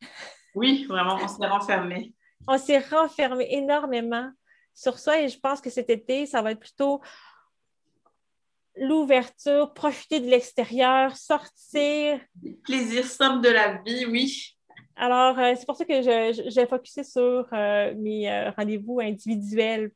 Oui, 0.53 0.85
vraiment, 0.87 1.17
on 1.21 1.27
s'est 1.27 1.47
renfermé. 1.47 2.13
on 2.47 2.57
s'est 2.57 2.79
renfermé 2.79 3.47
énormément 3.51 4.31
sur 4.73 4.99
soi 4.99 5.21
et 5.21 5.29
je 5.29 5.39
pense 5.39 5.61
que 5.61 5.69
cet 5.69 5.89
été, 5.89 6.25
ça 6.25 6.41
va 6.41 6.51
être 6.51 6.59
plutôt 6.59 7.01
l'ouverture, 8.77 9.73
profiter 9.73 10.19
de 10.19 10.27
l'extérieur, 10.29 11.15
sortir. 11.15 12.19
Plaisir 12.63 13.05
simple 13.05 13.41
de 13.41 13.49
la 13.49 13.81
vie, 13.81 14.05
oui. 14.05 14.57
Alors, 14.97 15.39
euh, 15.39 15.53
c'est 15.57 15.65
pour 15.65 15.75
ça 15.75 15.85
que 15.85 16.01
j'ai 16.01 16.67
focusé 16.67 17.03
sur 17.03 17.47
mes 17.51 18.51
rendez-vous 18.55 18.99
individuels 18.99 19.91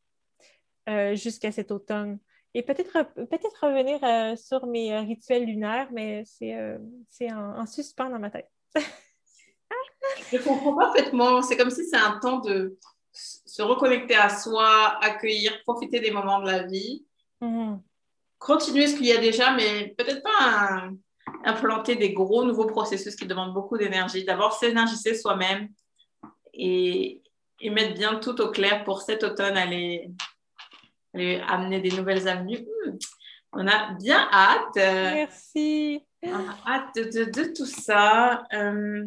euh, 0.87 1.15
jusqu'à 1.15 1.51
cet 1.51 1.71
automne. 1.71 2.19
Et 2.53 2.63
peut-être 2.63 3.03
peut 3.13 3.27
revenir 3.61 4.03
euh, 4.03 4.35
sur 4.35 4.65
mes 4.65 4.93
euh, 4.93 5.01
rituels 5.01 5.45
lunaires, 5.45 5.89
mais 5.91 6.23
c'est 6.25 7.31
en, 7.31 7.65
suspens 7.65 8.09
dans 8.09 8.19
ma 8.19 8.31
tête. 8.31 8.49
Je 10.31 10.37
comprends 10.37 10.75
parfaitement. 10.75 11.41
C'est 11.41 11.57
comme 11.57 11.69
si 11.69 11.85
c'est 11.85 11.97
un 11.97 12.19
temps 12.19 12.39
de 12.39 12.77
se 13.11 13.61
reconnecter 13.61 14.15
à 14.15 14.29
soi, 14.29 14.97
accueillir, 15.01 15.61
profiter 15.63 15.99
des 15.99 16.11
moments 16.11 16.39
de 16.39 16.47
la 16.47 16.63
vie. 16.63 17.05
Mm-hmm. 17.41 17.79
Continuer 18.39 18.87
ce 18.87 18.95
qu'il 18.95 19.07
y 19.07 19.11
a 19.11 19.19
déjà, 19.19 19.53
mais 19.53 19.93
peut-être 19.97 20.23
pas 20.23 20.89
implanter 21.43 21.95
des 21.95 22.13
gros 22.13 22.43
nouveaux 22.43 22.65
processus 22.65 23.15
qui 23.15 23.27
demandent 23.27 23.53
beaucoup 23.53 23.77
d'énergie. 23.77 24.25
D'abord, 24.25 24.53
s'énergiser 24.53 25.13
soi-même 25.13 25.69
et, 26.53 27.21
et, 27.59 27.69
mettre 27.69 27.93
bien 27.93 28.15
tout 28.15 28.39
au 28.41 28.49
clair 28.49 28.83
pour 28.83 29.01
cet 29.01 29.23
automne, 29.23 29.57
aller 29.57 30.09
amener 31.13 31.81
des 31.81 31.91
nouvelles 31.91 32.27
avenues. 32.27 32.59
Hmm, 32.85 32.97
on 33.53 33.67
a 33.67 33.93
bien 33.93 34.27
hâte. 34.31 34.75
Merci. 34.75 36.05
On 36.23 36.49
a 36.49 36.57
hâte 36.67 36.95
de, 36.95 37.53
tout 37.53 37.65
ça. 37.65 38.43
Euh, 38.53 39.05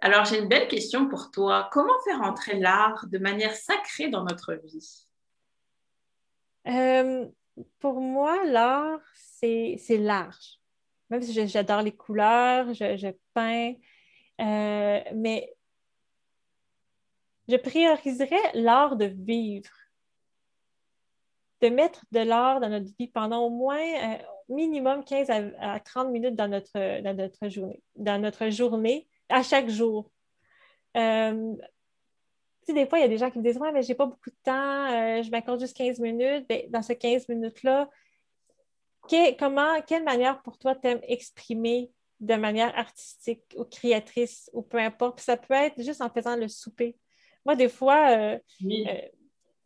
alors, 0.00 0.24
j'ai 0.24 0.38
une 0.38 0.48
belle 0.48 0.68
question 0.68 1.08
pour 1.08 1.30
toi. 1.30 1.68
Comment 1.72 1.98
faire 2.04 2.22
entrer 2.22 2.58
l'art 2.58 3.06
de 3.08 3.18
manière 3.18 3.54
sacrée 3.54 4.08
dans 4.08 4.24
notre 4.24 4.54
vie? 4.54 5.06
Euh, 6.68 7.26
pour 7.78 8.00
moi, 8.00 8.44
l'art, 8.44 9.00
c'est 9.14 9.78
large. 9.90 10.58
Même 11.10 11.22
si 11.22 11.48
j'adore 11.48 11.82
les 11.82 11.94
couleurs, 11.94 12.72
je, 12.72 13.12
peins, 13.34 13.74
euh, 14.40 15.00
mais 15.14 15.52
je 17.50 17.56
prioriserais 17.56 18.50
l'art 18.54 18.96
de 18.96 19.06
vivre 19.06 19.70
de 21.60 21.68
mettre 21.68 22.04
de 22.10 22.20
l'art 22.20 22.60
dans 22.60 22.68
notre 22.68 22.90
vie 22.98 23.08
pendant 23.08 23.44
au 23.44 23.50
moins 23.50 23.78
euh, 23.78 24.18
minimum 24.48 25.04
15 25.04 25.28
à, 25.58 25.80
30 25.80 26.10
minutes 26.10 26.34
dans 26.34 26.48
notre, 26.48 27.02
dans 27.02 27.14
notre 27.14 27.48
journée, 27.48 27.82
dans 27.96 28.20
notre 28.20 28.48
journée, 28.48 29.08
à 29.28 29.42
chaque 29.42 29.68
jour. 29.68 30.10
Euh, 30.96 31.54
des 32.68 32.86
fois, 32.86 32.98
il 32.98 33.02
y 33.02 33.04
a 33.04 33.08
des 33.08 33.18
gens 33.18 33.30
qui 33.30 33.38
me 33.38 33.44
disent 33.44 33.58
Ouais, 33.58 33.72
mais 33.72 33.82
j'ai 33.82 33.94
pas 33.94 34.06
beaucoup 34.06 34.30
de 34.30 34.36
temps, 34.42 34.86
euh, 34.86 35.22
je 35.22 35.30
m'accorde 35.30 35.60
juste 35.60 35.76
15 35.76 35.98
minutes. 35.98 36.46
Ben, 36.48 36.70
dans 36.70 36.82
ces 36.82 36.96
15 36.96 37.28
minutes-là, 37.28 37.88
quelle 39.08 40.04
manière 40.04 40.40
pour 40.42 40.56
toi 40.56 40.74
t'aimes 40.74 41.00
exprimer 41.02 41.90
de 42.20 42.34
manière 42.36 42.76
artistique 42.78 43.42
ou 43.56 43.64
créatrice 43.64 44.50
ou 44.52 44.62
peu 44.62 44.78
importe? 44.78 45.20
ça 45.20 45.36
peut 45.36 45.54
être 45.54 45.82
juste 45.82 46.00
en 46.00 46.10
faisant 46.10 46.36
le 46.36 46.48
souper. 46.48 46.96
Moi, 47.44 47.56
des 47.56 47.68
fois, 47.68 48.38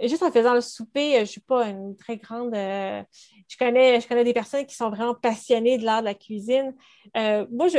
juste 0.00 0.22
en 0.22 0.30
faisant 0.30 0.54
le 0.54 0.60
souper, 0.60 1.14
euh, 1.14 1.16
je 1.18 1.20
ne 1.20 1.26
suis 1.26 1.40
pas 1.40 1.68
une 1.68 1.96
très 1.96 2.16
grande. 2.16 2.54
Euh, 2.54 3.02
je, 3.48 3.56
connais, 3.56 4.00
je 4.00 4.08
connais 4.08 4.24
des 4.24 4.32
personnes 4.32 4.66
qui 4.66 4.74
sont 4.74 4.90
vraiment 4.90 5.14
passionnées 5.14 5.78
de 5.78 5.84
l'art 5.84 6.00
de 6.00 6.06
la 6.06 6.14
cuisine. 6.14 6.74
Euh, 7.16 7.46
moi, 7.50 7.68
je, 7.68 7.78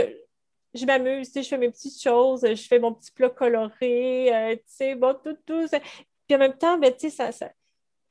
je 0.73 0.85
m'amuse, 0.85 1.31
je 1.33 1.41
fais 1.41 1.57
mes 1.57 1.69
petites 1.69 2.01
choses, 2.01 2.41
je 2.45 2.67
fais 2.67 2.79
mon 2.79 2.93
petit 2.93 3.11
plat 3.11 3.29
coloré, 3.29 4.57
tu 4.57 4.63
sais, 4.67 4.95
bon, 4.95 5.15
tout, 5.23 5.37
tout. 5.45 5.67
Puis 6.27 6.35
en 6.35 6.39
même 6.39 6.57
temps, 6.57 6.77
ben, 6.77 6.93
tu 6.93 7.09
sais, 7.09 7.31
ça, 7.31 7.49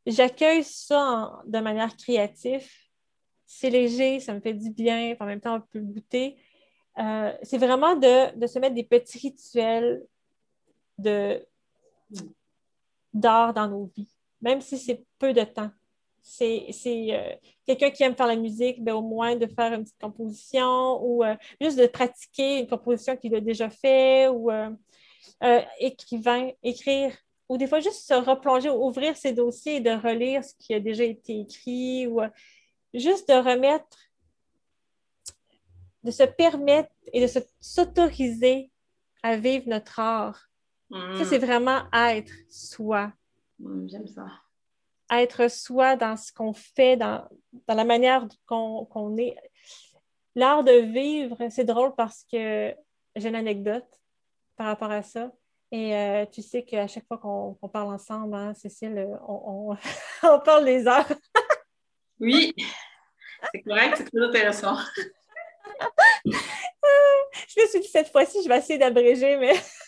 j'accueille 0.07 0.65
ça 0.65 1.43
de 1.47 1.59
manière 1.59 1.95
créative. 1.97 2.67
C'est 3.47 3.71
léger, 3.71 4.21
ça 4.21 4.33
me 4.33 4.41
fait 4.41 4.55
du 4.55 4.71
bien, 4.71 5.15
en 5.21 5.27
même 5.27 5.41
temps, 5.41 5.57
on 5.57 5.61
peut 5.61 5.79
le 5.79 5.85
goûter. 5.85 6.37
c'est 7.43 7.59
vraiment 7.59 7.97
de, 7.97 8.35
de, 8.37 8.47
se 8.47 8.59
mettre 8.59 8.75
des 8.75 8.85
petits 8.85 9.19
rituels 9.19 10.03
de 10.97 11.45
d'art 13.13 13.55
dans 13.55 13.69
nos 13.69 13.91
vies, 13.97 14.11
même 14.41 14.61
si 14.61 14.77
c'est 14.79 15.05
peu 15.19 15.33
de 15.33 15.45
temps. 15.45 15.71
C'est 16.23 16.67
euh, 16.87 17.35
quelqu'un 17.67 17.91
qui 17.91 18.03
aime 18.03 18.17
faire 18.17 18.27
la 18.27 18.37
musique, 18.37 18.83
ben, 18.83 18.95
au 18.95 19.03
moins 19.03 19.37
de 19.37 19.47
faire 19.47 19.75
une 19.75 19.85
petite 19.85 20.01
composition 20.01 21.05
ou 21.05 21.23
euh, 21.23 21.37
juste 21.61 21.79
de 21.79 21.87
pratiquer 21.87 22.61
une 22.61 22.67
composition 22.67 23.15
qu'il 23.17 23.35
a 23.35 23.41
déjà 23.41 23.69
fait 23.69 24.29
ou 24.29 24.51
euh, 24.51 24.71
écrivain, 25.79 26.51
écrire 26.63 27.15
ou 27.49 27.59
des 27.59 27.67
fois 27.67 27.81
juste 27.81 28.07
se 28.07 28.15
replonger, 28.15 28.71
ouvrir 28.71 29.17
ses 29.19 29.35
dossiers 29.35 29.77
et 29.77 29.81
de 29.81 29.91
relire 29.91 30.43
ce 30.43 30.55
qui 30.59 30.73
a 30.73 30.81
déjà 30.81 31.05
été 31.05 31.41
écrit 31.41 32.07
ou 32.07 32.21
juste 32.95 33.29
de 33.29 33.35
remettre, 33.35 33.99
de 36.05 36.11
se 36.11 36.23
permettre 36.23 36.91
et 37.13 37.21
de 37.21 37.43
s'autoriser 37.61 38.71
à 39.23 39.37
vivre 39.37 39.69
notre 39.69 40.01
art 40.01 40.49
ça, 40.95 41.25
mm. 41.25 41.25
c'est 41.25 41.39
vraiment 41.39 41.83
être 41.93 42.33
soi. 42.49 43.13
J'aime 43.87 44.07
ça. 44.07 44.27
Être 45.11 45.51
soi 45.51 45.97
dans 45.97 46.17
ce 46.17 46.33
qu'on 46.33 46.53
fait, 46.53 46.97
dans, 46.97 47.29
la 47.69 47.85
manière 47.85 48.27
qu'on 48.47 49.17
est. 49.17 49.37
L'art 50.35 50.65
de 50.65 50.73
vivre, 50.73 51.37
c'est 51.51 51.65
drôle 51.65 51.95
parce 51.97 52.25
que 52.31 52.75
j'ai 53.17 53.29
une 53.29 53.35
anecdote 53.35 53.87
par 54.57 54.67
rapport 54.67 54.91
à 54.91 55.03
ça. 55.03 55.31
Et 55.71 55.97
euh, 55.97 56.27
tu 56.27 56.43
sais 56.43 56.63
qu'à 56.63 56.87
chaque 56.87 57.07
fois 57.07 57.19
qu'on 57.19 57.69
parle 57.69 57.93
ensemble, 57.93 58.35
hein, 58.35 58.55
Cécile, 58.55 59.09
on, 59.27 59.77
on, 60.23 60.39
parle 60.45 60.65
des 60.65 60.87
heures. 60.87 61.09
oui, 62.21 62.55
c'est 63.53 63.63
correct, 63.63 63.95
c'est 63.97 64.05
très 64.05 64.25
intéressant. 64.25 64.77
je 66.25 67.61
me 67.61 67.67
suis 67.67 67.81
dit 67.81 67.89
cette 67.89 68.09
fois-ci, 68.09 68.43
je 68.45 68.49
vais 68.49 68.59
essayer 68.59 68.79
d'abréger, 68.79 69.37
mais 69.37 69.55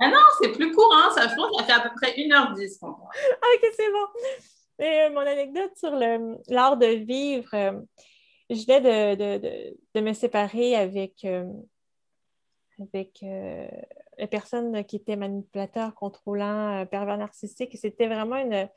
ah 0.00 0.10
non, 0.10 0.20
c'est 0.40 0.52
plus 0.52 0.72
court, 0.72 0.94
hein? 0.94 1.10
ça, 1.14 1.28
je 1.28 1.34
ça 1.34 1.64
fait 1.64 1.72
à 1.72 1.80
peu 1.80 1.90
près 1.96 2.12
1h10 2.12 2.78
pour 2.78 2.90
moi. 2.90 3.08
ok, 3.54 3.72
c'est 3.76 3.90
bon. 3.90 4.06
Et, 4.78 5.02
euh, 5.02 5.10
mon 5.10 5.20
anecdote 5.20 5.72
sur 5.76 5.90
l'art 6.48 6.76
de 6.76 6.86
vivre, 6.86 7.48
euh, 7.54 7.72
je 8.48 8.64
venais 8.64 9.16
de, 9.16 9.74
de, 9.94 10.00
me 10.00 10.12
séparer 10.12 10.76
avec, 10.76 11.24
euh, 11.24 11.44
avec 12.80 13.24
la 14.18 14.26
personne 14.28 14.84
qui 14.84 14.96
était 14.96 15.16
manipulateur, 15.16 15.94
contrôlant, 15.94 16.86
pervers 16.86 17.18
narcissique. 17.18 17.76
C'était 17.76 18.06
vraiment 18.06 18.36
une. 18.36 18.68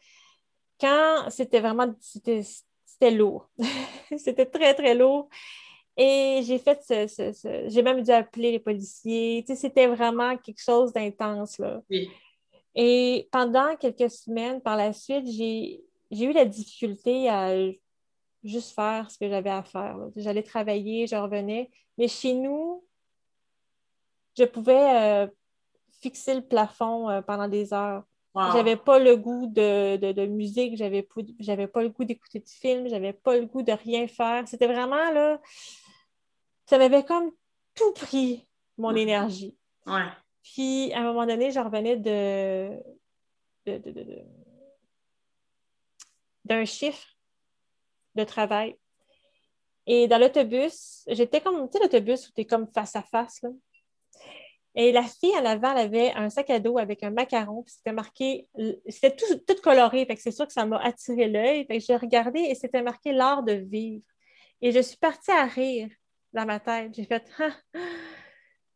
Quand 0.79 1.29
c'était 1.29 1.59
vraiment. 1.59 1.93
C'était 1.99 3.11
lourd. 3.11 3.49
c'était 4.17 4.47
très, 4.47 4.73
très 4.73 4.95
lourd. 4.95 5.29
Et 5.97 6.41
j'ai 6.43 6.57
fait 6.57 6.81
ce, 6.81 7.67
j'ai 7.67 7.81
même 7.83 8.01
dû 8.01 8.11
appeler 8.11 8.51
les 8.51 8.59
policiers. 8.59 9.43
Tu 9.45 9.53
sais, 9.53 9.59
c'était 9.59 9.87
vraiment 9.87 10.37
quelque 10.37 10.61
chose 10.61 10.93
d'intense. 10.93 11.57
Là. 11.59 11.81
Et 12.75 13.27
pendant 13.31 13.75
quelques 13.75 14.09
semaines, 14.09 14.61
par 14.61 14.77
la 14.77 14.93
suite, 14.93 15.27
j'ai, 15.27 15.83
eu 16.11 16.31
la 16.31 16.45
difficulté 16.45 17.29
à 17.29 17.53
juste 18.43 18.73
faire 18.73 19.11
ce 19.11 19.17
que 19.17 19.29
j'avais 19.29 19.49
à 19.49 19.63
faire. 19.63 19.97
J'allais 20.15 20.43
travailler, 20.43 21.07
je 21.07 21.15
revenais. 21.15 21.69
Mais 21.97 22.07
chez 22.07 22.33
nous, 22.33 22.83
je 24.37 24.45
pouvais 24.45 25.25
euh, 25.25 25.27
fixer 26.01 26.35
le 26.35 26.41
plafond 26.41 27.09
euh, 27.09 27.21
pendant 27.21 27.47
des 27.47 27.73
heures. 27.73 28.03
J'avais 28.35 28.77
pas 28.77 28.97
le 28.97 29.17
goût 29.17 29.47
de, 29.47 29.97
de, 29.97 30.13
de 30.13 30.25
musique, 30.25 30.77
j'avais 30.77 31.03
pas, 31.03 31.21
pas 31.67 31.81
le 31.83 31.89
goût 31.89 32.05
d'écouter 32.05 32.39
de 32.39 32.47
film, 32.47 32.87
j'avais 32.87 33.11
pas 33.11 33.35
le 33.35 33.45
goût 33.45 33.61
de 33.61 33.73
rien 33.73 34.07
faire. 34.07 34.47
C'était 34.47 34.67
vraiment 34.67 35.11
là, 35.11 35.41
ça 36.65 36.77
m'avait 36.77 37.03
comme 37.03 37.31
tout 37.75 37.91
pris 37.91 38.47
mon 38.77 38.95
énergie. 38.95 39.57
Ouais. 39.85 40.07
Puis 40.43 40.93
à 40.93 40.99
un 40.99 41.03
moment 41.03 41.25
donné, 41.25 41.51
je 41.51 41.59
revenais 41.59 41.97
de, 41.97 42.79
d'un 46.45 46.65
chiffre 46.65 47.07
de 48.15 48.23
travail. 48.23 48.77
Et 49.87 50.07
dans 50.07 50.17
l'autobus, 50.17 51.03
j'étais 51.07 51.41
comme, 51.41 51.69
tu 51.69 51.77
sais, 51.77 51.83
l'autobus 51.83 52.29
où 52.29 52.31
tu 52.31 52.41
es 52.41 52.45
comme 52.45 52.67
face 52.73 52.95
à 52.95 53.01
face. 53.01 53.41
Là? 53.41 53.49
Et 54.75 54.91
la 54.91 55.03
fille 55.03 55.35
en 55.37 55.45
avant, 55.45 55.71
elle 55.71 55.85
avait 55.85 56.13
un 56.13 56.29
sac 56.29 56.49
à 56.49 56.59
dos 56.59 56.77
avec 56.77 57.03
un 57.03 57.09
macaron, 57.09 57.63
puis 57.63 57.73
c'était 57.73 57.91
marqué, 57.91 58.47
c'était 58.87 59.15
tout, 59.15 59.25
tout, 59.45 59.61
coloré, 59.61 60.07
c'est 60.17 60.31
sûr 60.31 60.47
que 60.47 60.53
ça 60.53 60.65
m'a 60.65 60.77
attiré 60.77 61.27
l'œil. 61.27 61.65
Fait 61.65 61.79
j'ai 61.79 61.95
regardé 61.95 62.39
et 62.39 62.55
c'était 62.55 62.81
marqué 62.81 63.11
l'art 63.11 63.43
de 63.43 63.53
vivre. 63.53 64.05
Et 64.61 64.71
je 64.71 64.79
suis 64.79 64.97
partie 64.97 65.31
à 65.31 65.45
rire 65.45 65.89
dans 66.33 66.45
ma 66.45 66.59
tête. 66.59 66.93
J'ai 66.93 67.05
fait 67.05 67.29
ah, 67.39 67.51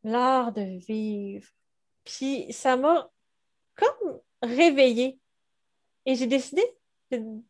l'art 0.04 0.52
de 0.52 0.80
vivre. 0.86 1.48
Puis 2.04 2.52
ça 2.52 2.76
m'a 2.76 3.10
comme 3.76 4.20
réveillée. 4.42 5.20
Et 6.06 6.16
j'ai 6.16 6.28
décidé 6.28 6.62
de, 7.12 7.42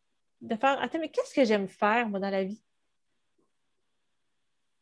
de, 0.42 0.56
faire 0.56 0.80
Attends, 0.82 1.00
mais 1.00 1.10
qu'est-ce 1.10 1.34
que 1.34 1.46
j'aime 1.46 1.68
faire, 1.68 2.08
moi, 2.10 2.20
dans 2.20 2.30
la 2.30 2.44
vie? 2.44 2.62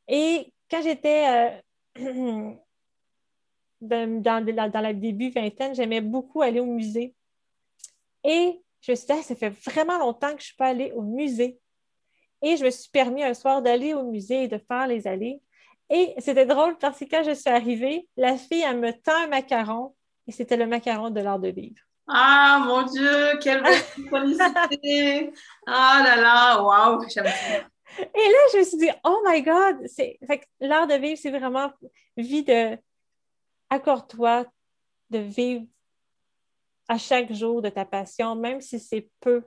Et 0.07 0.53
quand 0.69 0.81
j'étais 0.81 1.61
euh, 1.95 2.51
dans, 3.87 4.21
dans, 4.21 4.81
la 4.81 4.93
début 4.93 5.29
vingtaine, 5.29 5.75
j'aimais 5.75 6.01
beaucoup 6.01 6.41
aller 6.41 6.59
au 6.59 6.65
musée. 6.65 7.13
Et 8.23 8.61
je 8.81 8.91
me 8.91 8.95
suis 8.95 9.07
dit, 9.07 9.23
ça 9.23 9.35
fait 9.35 9.49
vraiment 9.49 9.97
longtemps 9.97 10.33
que 10.35 10.39
je 10.39 10.45
ne 10.45 10.47
suis 10.47 10.55
pas 10.55 10.67
allée 10.67 10.91
au 10.93 11.01
musée. 11.01 11.59
Et 12.41 12.57
je 12.57 12.65
me 12.65 12.69
suis 12.69 12.89
permis 12.89 13.23
un 13.23 13.33
soir 13.33 13.61
d'aller 13.61 13.93
au 13.93 14.03
musée 14.03 14.43
et 14.43 14.47
de 14.47 14.57
faire 14.57 14.87
les 14.87 15.07
allées. 15.07 15.41
Et 15.89 16.13
c'était 16.17 16.45
drôle 16.45 16.77
parce 16.77 16.99
que 16.99 17.05
quand 17.05 17.23
je 17.23 17.33
suis 17.33 17.49
arrivée, 17.49 18.07
la 18.17 18.37
fille, 18.37 18.63
elle 18.67 18.79
me 18.79 18.91
tend 18.91 19.15
un 19.23 19.27
macaron 19.27 19.93
et 20.27 20.31
c'était 20.31 20.57
le 20.57 20.67
macaron 20.67 21.09
de 21.09 21.21
l'art 21.21 21.39
de 21.39 21.49
vivre. 21.49 21.81
Ah 22.07 22.61
mon 22.65 22.83
Dieu, 22.83 23.37
quelle 23.41 23.65
synchronicité! 23.65 25.33
Ah 25.65 26.01
là 26.03 26.21
là, 26.21 26.61
waouh, 26.61 27.07
j'aime 27.07 27.25
ça. 27.25 27.57
Et 27.99 28.01
là, 28.01 28.37
je 28.51 28.57
me 28.57 28.63
suis 28.63 28.77
dit, 28.77 28.89
oh 29.05 29.21
my 29.25 29.41
God, 29.41 29.87
l'art 30.59 30.87
de 30.87 30.95
vivre, 30.95 31.17
c'est 31.21 31.31
vraiment 31.31 31.71
vie 32.17 32.43
de 32.43 32.77
accorde-toi 33.73 34.45
de 35.09 35.19
vivre 35.19 35.65
à 36.87 36.97
chaque 36.97 37.33
jour 37.33 37.61
de 37.61 37.69
ta 37.69 37.85
passion, 37.85 38.35
même 38.35 38.61
si 38.61 38.79
c'est 38.79 39.09
peu. 39.19 39.43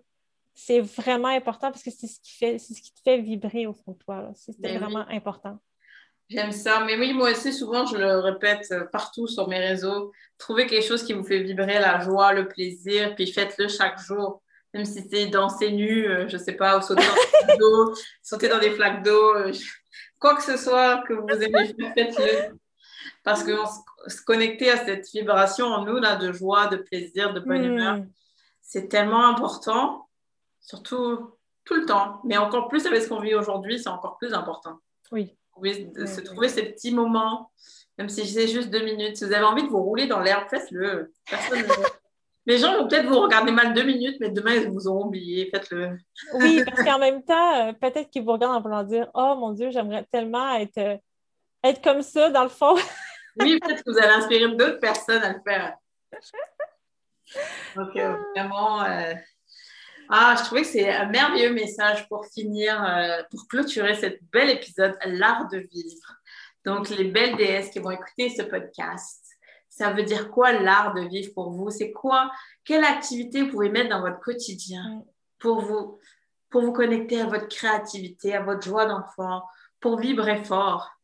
C'est 0.54 0.80
vraiment 0.80 1.28
important 1.28 1.70
parce 1.70 1.82
que 1.82 1.90
c'est 1.90 2.06
ce 2.06 2.18
qui 2.20 2.32
fait, 2.32 2.58
c'est 2.58 2.74
ce 2.74 2.80
qui 2.80 2.92
te 2.92 3.00
fait 3.04 3.18
vibrer 3.18 3.66
au 3.66 3.74
fond 3.74 3.92
de 3.92 3.98
toi. 3.98 4.30
C'est 4.34 4.58
ben 4.58 4.78
vraiment 4.78 5.06
important. 5.08 5.58
J'aime 6.28 6.50
ça. 6.50 6.82
Mais 6.84 6.98
oui, 6.98 7.12
moi 7.12 7.30
aussi, 7.30 7.52
souvent, 7.52 7.86
je 7.86 7.96
le 7.96 8.18
répète 8.18 8.66
euh, 8.72 8.84
partout 8.86 9.28
sur 9.28 9.48
mes 9.48 9.60
réseaux. 9.60 10.12
Trouvez 10.38 10.66
quelque 10.66 10.84
chose 10.84 11.04
qui 11.04 11.12
vous 11.12 11.22
fait 11.22 11.40
vibrer 11.40 11.78
la 11.78 12.00
joie, 12.00 12.32
le 12.32 12.48
plaisir, 12.48 13.14
puis 13.14 13.30
faites-le 13.30 13.68
chaque 13.68 14.00
jour. 14.00 14.42
Même 14.74 14.84
si 14.84 15.06
c'est 15.08 15.26
danser 15.26 15.70
nu, 15.70 16.08
euh, 16.08 16.26
je 16.26 16.36
ne 16.36 16.42
sais 16.42 16.54
pas, 16.54 16.78
ou 16.78 16.82
sauter 16.82 17.04
dans 17.04 17.14
des 17.14 17.28
flaques 17.28 17.58
d'eau, 17.58 17.94
sauter 18.22 18.48
dans 18.48 18.58
des 18.58 18.70
flaques 18.70 19.04
d'eau, 19.04 19.34
euh, 19.36 19.52
quoi 20.18 20.34
que 20.34 20.42
ce 20.42 20.56
soit 20.56 21.04
que 21.06 21.12
vous 21.12 21.42
aimez 21.42 21.74
faites-le. 21.94 22.58
Parce 23.26 23.42
que 23.42 23.56
se 24.06 24.22
connecter 24.22 24.70
à 24.70 24.76
cette 24.84 25.10
vibration 25.10 25.66
en 25.66 25.84
nous, 25.84 25.96
là, 25.96 26.14
de 26.14 26.30
joie, 26.30 26.68
de 26.68 26.76
plaisir, 26.76 27.34
de 27.34 27.40
bonne 27.40 27.64
humeur, 27.64 27.96
hmm. 27.96 28.08
c'est 28.62 28.86
tellement 28.86 29.26
important, 29.26 30.08
surtout 30.60 31.32
tout 31.64 31.74
le 31.74 31.86
temps. 31.86 32.20
Mais 32.22 32.36
encore 32.36 32.68
plus 32.68 32.86
avec 32.86 33.02
ce 33.02 33.08
qu'on 33.08 33.18
vit 33.18 33.34
aujourd'hui, 33.34 33.80
c'est 33.80 33.88
encore 33.88 34.16
plus 34.16 34.32
important. 34.32 34.78
Oui. 35.10 35.36
De 35.60 36.06
se 36.06 36.20
trouver 36.20 36.48
ces 36.48 36.66
petits 36.66 36.92
moments, 36.92 37.50
même 37.98 38.08
si 38.08 38.24
c'est 38.28 38.46
juste 38.46 38.70
deux 38.70 38.84
minutes. 38.84 39.16
Si 39.16 39.24
vous 39.24 39.32
avez 39.32 39.44
envie 39.44 39.64
de 39.64 39.70
vous 39.70 39.82
rouler 39.82 40.06
dans 40.06 40.20
l'herbe, 40.20 40.44
faites-le. 40.48 41.12
Les 42.46 42.58
gens 42.58 42.76
vont 42.76 42.86
peut-être 42.86 43.08
vous 43.08 43.18
regarder 43.18 43.50
mal 43.50 43.74
deux 43.74 43.82
minutes, 43.82 44.18
mais 44.20 44.28
demain, 44.28 44.54
ils 44.54 44.70
vous 44.70 44.86
auront 44.86 45.06
oublié. 45.06 45.50
Faites-le. 45.52 45.98
oui, 46.34 46.62
parce 46.70 46.84
qu'en 46.84 47.00
même 47.00 47.24
temps, 47.24 47.54
euh, 47.56 47.72
peut-être 47.72 48.08
qu'ils 48.08 48.22
vous 48.22 48.34
regardent 48.34 48.54
en 48.54 48.60
voulant 48.60 48.84
dire 48.84 49.10
Oh 49.14 49.34
mon 49.36 49.50
Dieu, 49.50 49.70
j'aimerais 49.72 50.06
tellement 50.12 50.54
être, 50.54 50.78
euh, 50.78 50.96
être 51.64 51.82
comme 51.82 52.02
ça, 52.02 52.30
dans 52.30 52.44
le 52.44 52.50
fond. 52.50 52.76
Oui, 53.40 53.58
peut-être 53.60 53.82
que 53.84 53.90
vous 53.90 53.98
allez 53.98 54.14
inspirer 54.14 54.48
d'autres 54.56 54.80
personnes 54.80 55.22
à 55.22 55.32
le 55.32 55.40
faire. 55.46 55.76
Donc, 57.76 57.96
euh, 57.96 58.16
vraiment, 58.34 58.82
euh, 58.84 59.14
ah, 60.08 60.34
je 60.38 60.44
trouvais 60.44 60.62
que 60.62 60.68
c'est 60.68 60.88
un 60.88 61.06
merveilleux 61.06 61.52
message 61.52 62.08
pour 62.08 62.26
finir, 62.26 62.82
euh, 62.82 63.22
pour 63.30 63.46
clôturer 63.48 63.94
cet 63.94 64.20
bel 64.30 64.50
épisode, 64.50 64.96
l'art 65.04 65.48
de 65.48 65.58
vivre. 65.58 66.14
Donc, 66.64 66.88
les 66.90 67.04
belles 67.04 67.36
déesses 67.36 67.70
qui 67.70 67.78
vont 67.78 67.90
écouter 67.90 68.30
ce 68.30 68.42
podcast, 68.42 69.22
ça 69.68 69.90
veut 69.90 70.04
dire 70.04 70.30
quoi 70.30 70.52
l'art 70.52 70.94
de 70.94 71.02
vivre 71.02 71.32
pour 71.34 71.50
vous? 71.50 71.70
C'est 71.70 71.92
quoi? 71.92 72.30
Quelle 72.64 72.84
activité 72.84 73.42
vous 73.42 73.50
pouvez 73.50 73.68
mettre 73.68 73.90
dans 73.90 74.00
votre 74.00 74.20
quotidien 74.20 75.02
pour 75.38 75.60
vous, 75.60 75.98
pour 76.50 76.62
vous 76.62 76.72
connecter 76.72 77.20
à 77.20 77.26
votre 77.26 77.48
créativité, 77.48 78.34
à 78.34 78.42
votre 78.42 78.62
joie 78.62 78.86
d'enfant, 78.86 79.42
pour 79.80 79.98
vibrer 79.98 80.42
fort? 80.44 80.95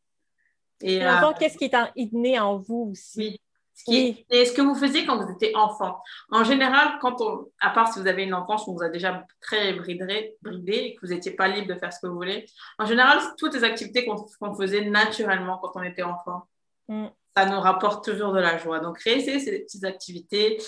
Et, 0.82 1.04
euh, 1.04 1.32
qu'est-ce 1.38 1.56
qui 1.56 1.64
est 1.64 2.12
né 2.12 2.38
en 2.38 2.56
vous 2.56 2.90
aussi? 2.92 3.40
Oui. 3.88 4.24
Et 4.30 4.44
ce 4.44 4.52
que 4.52 4.62
vous 4.62 4.74
faisiez 4.74 5.06
quand 5.06 5.16
vous 5.16 5.30
étiez 5.32 5.56
enfant? 5.56 5.98
En 6.30 6.44
général, 6.44 6.98
quand 7.00 7.20
on, 7.20 7.48
à 7.60 7.70
part 7.70 7.92
si 7.92 8.00
vous 8.00 8.06
avez 8.06 8.22
une 8.22 8.34
enfance 8.34 8.66
où 8.66 8.72
on 8.72 8.74
vous 8.74 8.82
a 8.82 8.88
déjà 8.88 9.24
très 9.40 9.72
bridé, 9.72 10.36
bridé 10.42 10.72
et 10.72 10.94
que 10.94 11.06
vous 11.06 11.12
n'étiez 11.12 11.32
pas 11.32 11.48
libre 11.48 11.68
de 11.68 11.78
faire 11.78 11.92
ce 11.92 11.98
que 12.00 12.06
vous 12.06 12.14
voulez, 12.14 12.46
en 12.78 12.86
général, 12.86 13.18
toutes 13.38 13.54
les 13.54 13.64
activités 13.64 14.04
qu'on 14.04 14.54
faisait 14.54 14.84
naturellement 14.84 15.58
quand 15.58 15.72
on 15.74 15.82
était 15.82 16.02
enfant, 16.02 16.46
mm. 16.88 17.06
ça 17.36 17.46
nous 17.46 17.60
rapporte 17.60 18.04
toujours 18.04 18.32
de 18.32 18.40
la 18.40 18.58
joie. 18.58 18.78
Donc, 18.80 18.98
créez 18.98 19.20
ces 19.20 19.62
petites 19.62 19.84
activités. 19.84 20.58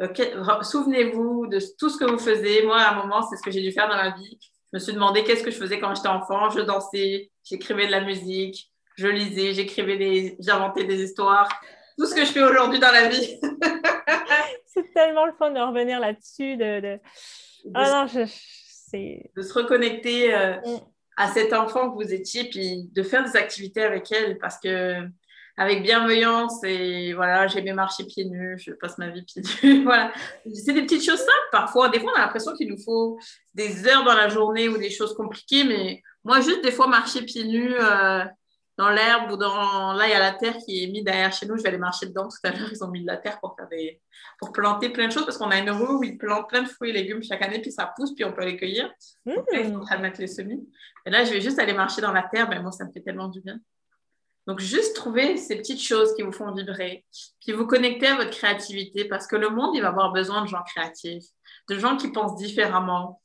Euh, 0.00 0.62
souvenez-vous 0.62 1.48
de 1.48 1.58
tout 1.78 1.90
ce 1.90 1.98
que 1.98 2.04
vous 2.04 2.18
faisiez. 2.18 2.64
Moi, 2.64 2.78
à 2.78 2.94
un 2.94 3.02
moment, 3.02 3.22
c'est 3.22 3.36
ce 3.36 3.42
que 3.42 3.50
j'ai 3.50 3.62
dû 3.62 3.72
faire 3.72 3.88
dans 3.88 3.96
ma 3.96 4.10
vie. 4.10 4.38
Je 4.72 4.78
me 4.78 4.78
suis 4.78 4.94
demandé 4.94 5.22
qu'est-ce 5.24 5.42
que 5.42 5.50
je 5.50 5.58
faisais 5.58 5.78
quand 5.78 5.94
j'étais 5.94 6.08
enfant. 6.08 6.48
Je 6.48 6.60
dansais, 6.60 7.30
j'écrivais 7.44 7.86
de 7.86 7.90
la 7.90 8.00
musique, 8.00 8.71
je 8.96 9.08
lisais, 9.08 9.54
j'écrivais 9.54 9.96
des, 9.96 10.36
j'inventais 10.40 10.84
des 10.84 11.02
histoires, 11.02 11.48
tout 11.98 12.06
ce 12.06 12.14
que 12.14 12.24
je 12.24 12.30
fais 12.30 12.42
aujourd'hui 12.42 12.78
dans 12.78 12.92
la 12.92 13.08
vie. 13.08 13.40
c'est 14.66 14.92
tellement 14.94 15.26
le 15.26 15.32
fun 15.32 15.50
de 15.50 15.60
revenir 15.60 16.00
là-dessus, 16.00 16.56
de, 16.56 16.80
de... 16.80 17.00
Ah 17.74 18.06
non, 18.06 18.26
c'est... 18.26 19.30
de 19.36 19.42
se 19.42 19.54
reconnecter 19.54 20.34
euh, 20.34 20.56
mm. 20.56 20.80
à 21.16 21.28
cet 21.28 21.52
enfant 21.52 21.90
que 21.90 22.02
vous 22.02 22.12
étiez, 22.12 22.44
puis 22.44 22.88
de 22.92 23.02
faire 23.02 23.24
des 23.24 23.36
activités 23.36 23.82
avec 23.82 24.10
elle, 24.12 24.38
parce 24.38 24.58
que 24.58 25.06
avec 25.56 25.82
bienveillance 25.82 26.64
et 26.64 27.12
voilà, 27.12 27.46
j'aimais 27.46 27.74
marcher 27.74 28.04
pieds 28.04 28.24
nus, 28.24 28.58
je 28.58 28.72
passe 28.72 28.96
ma 28.98 29.10
vie 29.10 29.22
pieds 29.22 29.42
nus, 29.62 29.82
voilà. 29.84 30.12
C'est 30.52 30.72
des 30.72 30.82
petites 30.82 31.04
choses 31.04 31.18
simples 31.18 31.48
parfois. 31.50 31.90
Des 31.90 32.00
fois, 32.00 32.12
on 32.14 32.18
a 32.18 32.22
l'impression 32.22 32.54
qu'il 32.54 32.68
nous 32.68 32.82
faut 32.82 33.18
des 33.54 33.86
heures 33.86 34.04
dans 34.04 34.14
la 34.14 34.28
journée 34.28 34.68
ou 34.68 34.78
des 34.78 34.90
choses 34.90 35.14
compliquées, 35.14 35.64
mais 35.64 36.02
moi, 36.24 36.40
juste 36.40 36.62
des 36.62 36.72
fois, 36.72 36.86
marcher 36.86 37.22
pieds 37.22 37.44
nus, 37.44 37.74
euh, 37.78 38.24
dans 38.82 38.90
l'herbe 38.90 39.30
ou 39.30 39.36
dans. 39.36 39.92
Là, 39.92 40.06
il 40.06 40.10
y 40.10 40.14
a 40.14 40.18
la 40.18 40.32
terre 40.32 40.56
qui 40.56 40.82
est 40.82 40.86
mise 40.88 41.04
derrière 41.04 41.32
chez 41.32 41.46
nous. 41.46 41.56
Je 41.56 41.62
vais 41.62 41.68
aller 41.68 41.78
marcher 41.78 42.06
dedans 42.06 42.28
tout 42.28 42.36
à 42.42 42.50
l'heure. 42.50 42.68
Ils 42.72 42.82
ont 42.82 42.88
mis 42.88 43.02
de 43.02 43.06
la 43.06 43.16
terre 43.16 43.38
pour 43.40 43.54
faire 43.56 43.68
des. 43.68 44.00
pour 44.38 44.52
planter 44.52 44.88
plein 44.88 45.06
de 45.06 45.12
choses 45.12 45.24
parce 45.24 45.38
qu'on 45.38 45.50
a 45.50 45.58
une 45.58 45.70
rue 45.70 45.94
où 45.94 46.04
ils 46.04 46.18
plantent 46.18 46.48
plein 46.48 46.62
de 46.62 46.68
fruits 46.68 46.90
et 46.90 46.92
légumes 46.92 47.22
chaque 47.22 47.42
année, 47.42 47.60
puis 47.60 47.70
ça 47.70 47.92
pousse, 47.96 48.14
puis 48.14 48.24
on 48.24 48.32
peut 48.32 48.44
les 48.44 48.56
cueillir. 48.56 48.92
Mmh. 49.24 49.34
Donc 49.34 49.52
là, 49.52 49.60
il 49.60 50.00
mettre 50.00 50.20
les 50.20 50.26
semis. 50.26 50.68
Et 51.06 51.10
là, 51.10 51.24
je 51.24 51.32
vais 51.32 51.40
juste 51.40 51.58
aller 51.58 51.74
marcher 51.74 52.00
dans 52.00 52.12
la 52.12 52.22
terre. 52.22 52.48
Mais 52.48 52.60
moi, 52.60 52.72
ça 52.72 52.84
me 52.84 52.92
fait 52.92 53.02
tellement 53.02 53.28
du 53.28 53.40
bien. 53.40 53.58
Donc, 54.48 54.58
juste 54.58 54.96
trouver 54.96 55.36
ces 55.36 55.56
petites 55.56 55.80
choses 55.80 56.14
qui 56.16 56.22
vous 56.22 56.32
font 56.32 56.52
vibrer, 56.52 57.04
puis 57.40 57.52
vous 57.52 57.66
connecter 57.66 58.08
à 58.08 58.16
votre 58.16 58.30
créativité 58.30 59.04
parce 59.04 59.28
que 59.28 59.36
le 59.36 59.50
monde, 59.50 59.70
il 59.76 59.82
va 59.82 59.88
avoir 59.88 60.12
besoin 60.12 60.42
de 60.42 60.48
gens 60.48 60.62
créatifs, 60.66 61.26
de 61.68 61.78
gens 61.78 61.96
qui 61.96 62.10
pensent 62.10 62.36
différemment. 62.36 63.20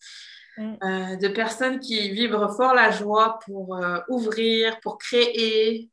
Mm. 0.57 0.73
Euh, 0.83 1.15
de 1.17 1.27
personnes 1.27 1.79
qui 1.79 2.09
vibrent 2.09 2.55
fort 2.55 2.73
la 2.73 2.89
joie 2.89 3.39
pour 3.45 3.77
euh, 3.77 3.99
ouvrir, 4.09 4.79
pour 4.79 4.97
créer 4.97 5.89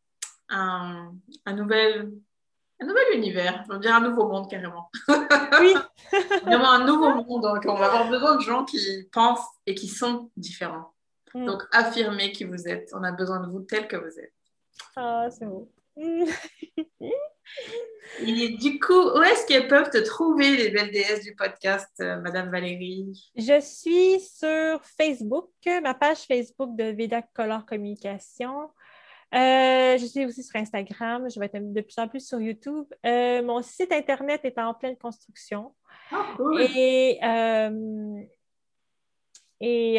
un, 0.49 1.13
nouvel, 1.47 2.11
un 2.81 2.87
nouvel 2.87 3.05
univers, 3.15 3.63
on 3.69 3.77
dire 3.77 3.95
un 3.95 4.01
nouveau 4.01 4.27
monde 4.29 4.49
carrément. 4.49 4.91
Oui. 5.61 5.75
Vraiment 6.43 6.71
un 6.71 6.85
nouveau 6.85 7.15
monde. 7.25 7.43
Donc, 7.43 7.65
on 7.67 7.75
va 7.75 7.87
avoir 7.87 8.09
besoin 8.09 8.37
de 8.37 8.41
gens 8.41 8.65
qui 8.65 8.79
pensent 9.13 9.47
et 9.67 9.75
qui 9.75 9.89
sont 9.89 10.31
différents. 10.37 10.93
Mm. 11.35 11.47
Donc, 11.47 11.63
affirmez 11.71 12.33
qui 12.33 12.45
vous 12.45 12.67
êtes. 12.67 12.91
On 12.95 13.05
a 13.05 13.13
besoin 13.13 13.41
de 13.41 13.51
vous 13.51 13.61
tel 13.61 13.87
que 13.87 13.97
vous 13.97 14.19
êtes. 14.19 14.35
Ah, 14.97 15.29
c'est 15.31 15.47
beau. 15.47 15.71
Et 18.21 18.51
du 18.51 18.79
coup, 18.79 18.93
où 18.93 19.23
est-ce 19.23 19.47
qu'elles 19.47 19.67
peuvent 19.67 19.91
te 19.91 19.99
trouver, 19.99 20.57
les 20.57 20.71
belles 20.71 20.91
déesses 20.91 21.25
du 21.25 21.35
podcast, 21.35 21.91
euh, 22.01 22.21
Madame 22.21 22.51
Valérie? 22.51 23.31
Je 23.37 23.61
suis 23.61 24.21
sur 24.21 24.81
Facebook, 24.85 25.51
ma 25.83 25.95
page 25.95 26.19
Facebook 26.19 26.77
de 26.77 26.85
Veda 26.85 27.23
Color 27.23 27.67
Communication. 27.67 28.71
Euh, 29.35 29.99
je 29.99 30.07
suis 30.07 30.25
aussi 30.25 30.45
sur 30.45 30.61
Instagram. 30.61 31.29
Je 31.29 31.41
vais 31.41 31.47
être 31.47 31.73
de 31.73 31.81
plus 31.81 31.99
en 31.99 32.07
plus 32.07 32.25
sur 32.27 32.41
YouTube. 32.41 32.87
Euh, 33.05 33.43
mon 33.43 33.63
site 33.63 33.93
Internet 33.93 34.43
est 34.45 34.59
en 34.59 34.75
pleine 34.75 34.97
construction. 34.97 35.75
Ah, 36.13 36.35
cool. 36.37 36.63
Et, 36.63 37.19
et 39.61 39.99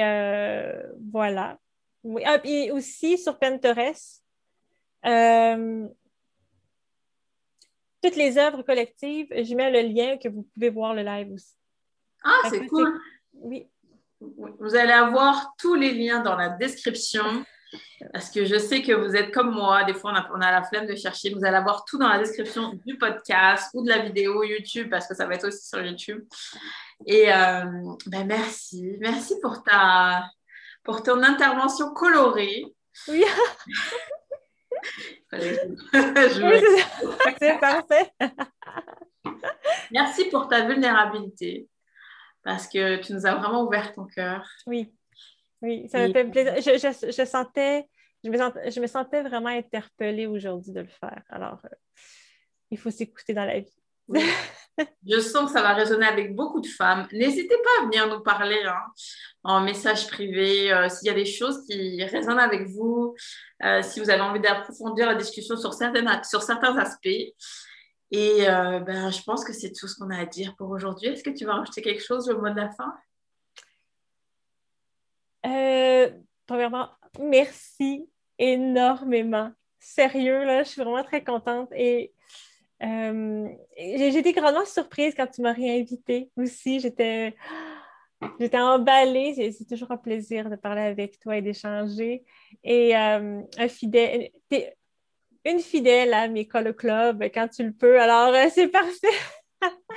voilà. 1.12 1.58
Oui. 2.04 2.22
Ah, 2.26 2.40
puis 2.40 2.72
aussi 2.72 3.18
sur 3.18 3.38
Pinterest, 3.38 4.24
toutes 8.06 8.18
les 8.18 8.38
œuvres 8.38 8.62
collectives, 8.62 9.28
je 9.32 9.56
mets 9.56 9.72
le 9.72 9.88
lien 9.88 10.18
que 10.18 10.30
vous 10.30 10.44
pouvez 10.54 10.70
voir 10.70 10.94
le 10.94 11.02
live 11.02 11.32
aussi. 11.32 11.56
Ah, 12.24 12.42
c'est 12.50 12.66
cool. 12.68 13.00
Oui. 13.34 13.68
Vous 14.20 14.76
allez 14.76 14.92
avoir 14.92 15.54
tous 15.58 15.76
les 15.76 15.92
liens 15.92 16.22
dans 16.22 16.36
la 16.36 16.50
description. 16.50 17.44
Parce 18.14 18.30
que 18.30 18.46
je 18.46 18.58
sais 18.58 18.82
que 18.82 18.94
vous 18.94 19.16
êtes 19.16 19.34
comme 19.34 19.52
moi, 19.52 19.84
des 19.84 19.94
fois 19.94 20.12
on 20.12 20.16
a, 20.16 20.30
on 20.34 20.42
a 20.42 20.52
la 20.52 20.64
flemme 20.64 20.86
de 20.86 20.96
chercher. 20.96 21.34
Vous 21.34 21.44
allez 21.44 21.58
avoir 21.58 21.84
tout 21.84 21.98
dans 21.98 22.08
la 22.08 22.20
description 22.20 22.80
du 22.86 22.98
podcast 22.98 23.70
ou 23.74 23.84
de 23.84 23.90
la 23.90 24.00
vidéo 24.00 24.44
YouTube 24.44 24.90
parce 24.90 25.08
que 25.08 25.16
ça 25.16 25.26
va 25.26 25.34
être 25.34 25.48
aussi 25.48 25.68
sur 25.68 25.82
YouTube. 25.82 26.24
Et 27.06 27.34
euh, 27.34 27.66
ben 28.06 28.26
merci, 28.26 28.96
merci 29.02 29.34
pour 29.42 29.64
ta 29.64 30.30
pour 30.84 31.04
ton 31.04 31.22
intervention 31.24 31.94
colorée. 31.94 32.66
Oui, 33.10 33.26
oui, 35.34 35.40
me- 35.40 37.36
c'est 37.40 37.60
parfait. 37.60 38.12
Merci 39.92 40.26
pour 40.30 40.48
ta 40.48 40.66
vulnérabilité 40.66 41.68
parce 42.44 42.68
que 42.68 42.98
tu 42.98 43.14
nous 43.14 43.26
as 43.26 43.36
vraiment 43.36 43.64
ouvert 43.64 43.94
ton 43.94 44.06
cœur. 44.06 44.48
Oui, 44.68 44.94
oui, 45.62 45.88
ça 45.90 46.00
me 46.00 46.10
Et- 46.10 46.14
fait 46.14 46.26
plaisir. 46.26 46.56
Je, 46.58 46.78
je- 46.78 47.12
je 47.12 47.26
sentais, 47.26 47.86
je 48.24 48.30
me, 48.30 48.38
sentais, 48.38 48.72
je 48.72 48.80
me 48.80 48.88
sentais 48.88 49.22
vraiment 49.24 49.50
interpellée 49.50 50.28
aujourd'hui 50.28 50.72
de 50.72 50.82
le 50.82 50.88
faire. 50.88 51.22
Alors, 51.30 51.60
euh, 51.66 51.76
il 52.72 52.78
faut 52.78 52.92
s'écouter 52.92 53.34
dans 53.34 53.46
la 53.46 53.60
vie. 53.60 53.76
Je 55.08 55.20
sens 55.20 55.46
que 55.46 55.52
ça 55.58 55.62
va 55.62 55.74
résonner 55.74 56.06
avec 56.06 56.36
beaucoup 56.36 56.60
de 56.60 56.68
femmes. 56.68 57.08
N'hésitez 57.14 57.56
pas 57.64 57.82
à 57.82 57.86
venir 57.86 58.10
nous 58.10 58.22
parler 58.22 58.62
hein, 58.66 58.82
en 59.44 59.62
message 59.62 60.08
privé 60.08 60.72
euh, 60.72 60.90
s'il 60.90 61.08
y 61.08 61.12
a 61.12 61.14
des 61.14 61.26
choses 61.26 61.66
qui 61.66 62.04
résonnent 62.04 62.40
avec 62.40 62.68
vous, 62.68 63.16
euh, 63.64 63.82
si 63.82 64.02
vous 64.02 64.10
avez 64.10 64.22
envie 64.22 64.42
d'approfondir 64.42 65.08
la 65.08 65.16
discussion 65.16 65.56
sur, 65.56 65.74
certaines, 65.74 66.10
sur 66.24 66.42
certains 66.44 66.78
aspects. 66.78 67.08
Et 68.12 68.50
euh, 68.50 68.80
ben, 68.80 69.12
je 69.12 69.22
pense 69.24 69.46
que 69.46 69.54
c'est 69.54 69.72
tout 69.72 69.88
ce 69.88 69.96
qu'on 69.96 70.10
a 70.10 70.20
à 70.20 70.26
dire 70.26 70.56
pour 70.58 70.70
aujourd'hui. 70.70 71.08
Est-ce 71.08 71.24
que 71.24 71.30
tu 71.30 71.46
vas 71.46 71.56
rajouter 71.56 71.82
quelque 71.82 72.04
chose 72.04 72.30
au 72.30 72.42
mot 72.42 72.50
de 72.50 72.56
la 72.56 72.70
fin? 72.72 72.94
Premièrement, 76.48 76.90
merci 77.20 78.08
énormément. 78.38 79.52
Sérieux, 79.80 80.44
là, 80.44 80.64
je 80.64 80.70
suis 80.70 80.82
vraiment 80.82 81.04
très 81.04 81.24
contente 81.24 81.70
et 81.76 82.14
euh, 82.84 83.48
été 83.78 84.34
grandement 84.34 84.66
surprise 84.66 85.14
quand 85.16 85.28
tu 85.28 85.42
m'as 85.42 85.54
réinvitée 85.54 86.30
aussi. 86.36 86.80
J'étais 86.80 87.36
j'étais 88.40 88.60
emballée. 88.60 89.54
C'est 89.58 89.66
toujours 89.66 89.92
un 89.92 89.98
plaisir 89.98 90.50
de 90.50 90.56
parler 90.56 90.82
avec 90.82 91.20
toi 91.20 91.38
et 91.38 91.42
d'échanger. 91.42 92.24
Et 92.64 92.96
euh, 92.96 93.42
un 93.58 93.68
fidèle, 93.68 94.30
une 95.46 95.60
fidèle 95.60 96.14
à 96.14 96.28
mes 96.28 96.48
call 96.48 96.76
club 96.76 97.24
quand 97.34 97.48
tu 97.48 97.64
le 97.64 97.74
peux. 97.74 98.00
Alors, 98.00 98.34
euh, 98.34 98.48
c'est 98.54 98.68
parfait. 98.68 99.08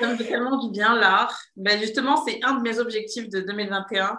Ça 0.01 0.09
me 0.09 0.17
fait 0.17 0.25
tellement 0.25 0.57
du 0.59 0.71
bien, 0.71 0.95
l'art. 0.95 1.39
Ben, 1.57 1.79
justement, 1.79 2.25
c'est 2.25 2.41
un 2.45 2.55
de 2.55 2.63
mes 2.63 2.79
objectifs 2.79 3.29
de 3.29 3.41
2021. 3.41 4.19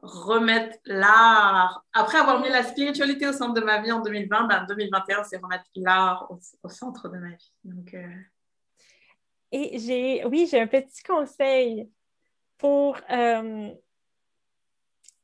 Remettre 0.00 0.78
l'art. 0.84 1.84
Après 1.92 2.18
avoir 2.18 2.40
mis 2.40 2.48
la 2.48 2.62
spiritualité 2.62 3.26
au 3.26 3.32
centre 3.32 3.54
de 3.54 3.64
ma 3.64 3.82
vie 3.82 3.90
en 3.90 4.00
2020, 4.00 4.44
ben, 4.46 4.64
2021, 4.68 5.24
c'est 5.24 5.38
remettre 5.38 5.64
l'art 5.74 6.30
au, 6.30 6.68
centre 6.68 7.08
de 7.08 7.18
ma 7.18 7.30
vie. 7.30 7.52
Donc, 7.64 7.94
euh, 7.94 8.06
Et 9.50 9.76
j'ai, 9.80 10.24
oui, 10.24 10.46
j'ai 10.48 10.60
un 10.60 10.68
petit 10.68 11.02
conseil 11.02 11.90
pour, 12.58 12.96
euh, 13.10 13.74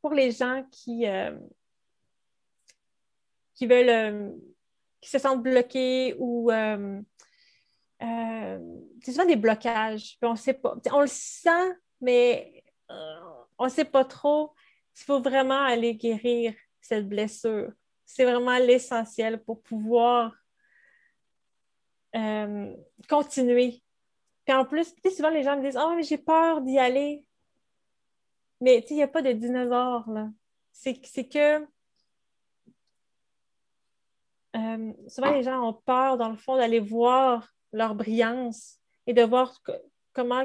pour 0.02 0.12
les 0.12 0.32
gens 0.32 0.66
qui, 0.72 1.06
euh, 1.06 1.38
qui 3.54 3.66
veulent, 3.68 4.34
qui 5.00 5.08
se 5.08 5.20
sentent 5.20 5.42
bloqués 5.42 6.16
ou 6.18 6.50
c'est 8.00 9.12
souvent 9.12 9.26
des 9.26 9.36
blocages. 9.36 10.18
On 10.20 10.34
sait 10.34 10.54
pas, 10.54 10.74
on 10.92 11.00
le 11.00 11.06
sent, 11.06 11.78
mais 12.00 12.64
on 13.58 13.66
ne 13.66 13.70
sait 13.70 13.84
pas 13.84 14.04
trop. 14.04 14.52
Il 14.96 15.04
faut 15.04 15.20
vraiment 15.20 15.62
aller 15.62 15.94
guérir 15.94 16.54
cette 16.80 17.08
blessure. 17.08 17.72
C'est 18.04 18.24
vraiment 18.24 18.58
l'essentiel 18.58 19.42
pour 19.42 19.62
pouvoir 19.62 20.34
euh, 22.14 22.74
continuer 23.08 23.82
puis 24.44 24.54
en 24.54 24.64
plus, 24.64 24.94
souvent 25.16 25.30
les 25.30 25.42
gens 25.42 25.56
me 25.56 25.62
disent 25.62 25.78
Oh, 25.80 25.94
mais 25.96 26.02
j'ai 26.02 26.18
peur 26.18 26.60
d'y 26.60 26.78
aller. 26.78 27.24
Mais 28.60 28.80
tu 28.82 28.88
sais, 28.88 28.94
il 28.94 28.98
n'y 28.98 29.02
a 29.02 29.08
pas 29.08 29.22
de 29.22 29.32
dinosaures, 29.32 30.08
là. 30.10 30.28
C'est 30.72 30.94
que 31.28 31.66
euh, 34.56 34.92
souvent 35.08 35.32
les 35.32 35.42
gens 35.42 35.68
ont 35.68 35.72
peur, 35.72 36.16
dans 36.16 36.28
le 36.28 36.36
fond, 36.36 36.56
d'aller 36.56 36.80
voir 36.80 37.48
leur 37.72 37.94
brillance 37.94 38.78
et 39.06 39.14
de 39.14 39.22
voir 39.22 39.52
comment 40.12 40.44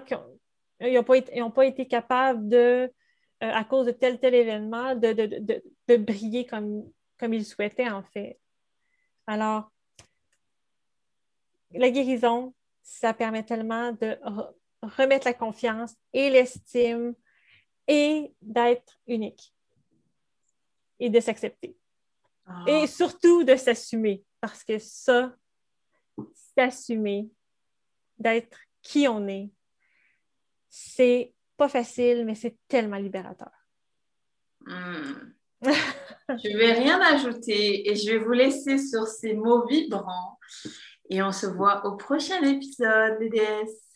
ils 0.79 0.93
n'ont 0.93 1.03
pas, 1.03 1.21
pas 1.51 1.65
été 1.65 1.87
capables 1.87 2.47
de, 2.47 2.91
euh, 3.43 3.51
à 3.51 3.63
cause 3.63 3.85
de 3.87 3.91
tel 3.91 4.19
tel 4.19 4.35
événement, 4.35 4.95
de, 4.95 5.13
de, 5.13 5.25
de, 5.25 5.63
de- 5.87 5.95
briller 5.97 6.45
comme, 6.45 6.91
comme 7.17 7.33
ils 7.33 7.45
souhaitaient, 7.45 7.89
en 7.89 8.03
fait. 8.03 8.39
Alors, 9.27 9.71
la 11.71 11.89
guérison, 11.89 12.53
ça 12.81 13.13
permet 13.13 13.43
tellement 13.43 13.91
de 13.91 14.17
re- 14.23 14.53
remettre 14.81 15.27
la 15.27 15.33
confiance 15.33 15.93
et 16.13 16.29
l'estime 16.29 17.13
et 17.87 18.33
d'être 18.41 18.99
unique 19.07 19.53
et 20.99 21.09
de 21.09 21.19
s'accepter. 21.19 21.77
ah, 22.45 22.65
Et 22.67 22.87
surtout 22.87 23.43
de 23.43 23.55
s'assumer, 23.55 24.23
parce 24.41 24.63
que 24.63 24.77
ça, 24.79 25.33
s'assumer, 26.55 27.29
d'être 28.17 28.59
qui 28.81 29.07
on 29.07 29.27
est, 29.27 29.49
c'est 30.69 31.33
pas 31.59 31.69
facile, 31.69 32.25
mais 32.25 32.35
c'est 32.35 32.57
tellement 32.67 32.97
libérateur. 32.97 33.51
hmm. 34.61 35.33
je 35.61 36.57
vais 36.57 36.71
rien 36.71 37.01
ajouter 37.01 37.89
et 37.89 37.95
je 37.95 38.11
vais 38.11 38.17
vous 38.17 38.31
laisser 38.31 38.77
sur 38.77 39.05
ces 39.05 39.33
mots 39.33 39.67
vibrants. 39.67 40.39
Et 41.09 41.21
on 41.21 41.33
se 41.33 41.47
voit 41.47 41.85
au 41.85 41.97
prochain 41.97 42.41
épisode, 42.43 43.17
les 43.19 43.29
déesses. 43.29 43.88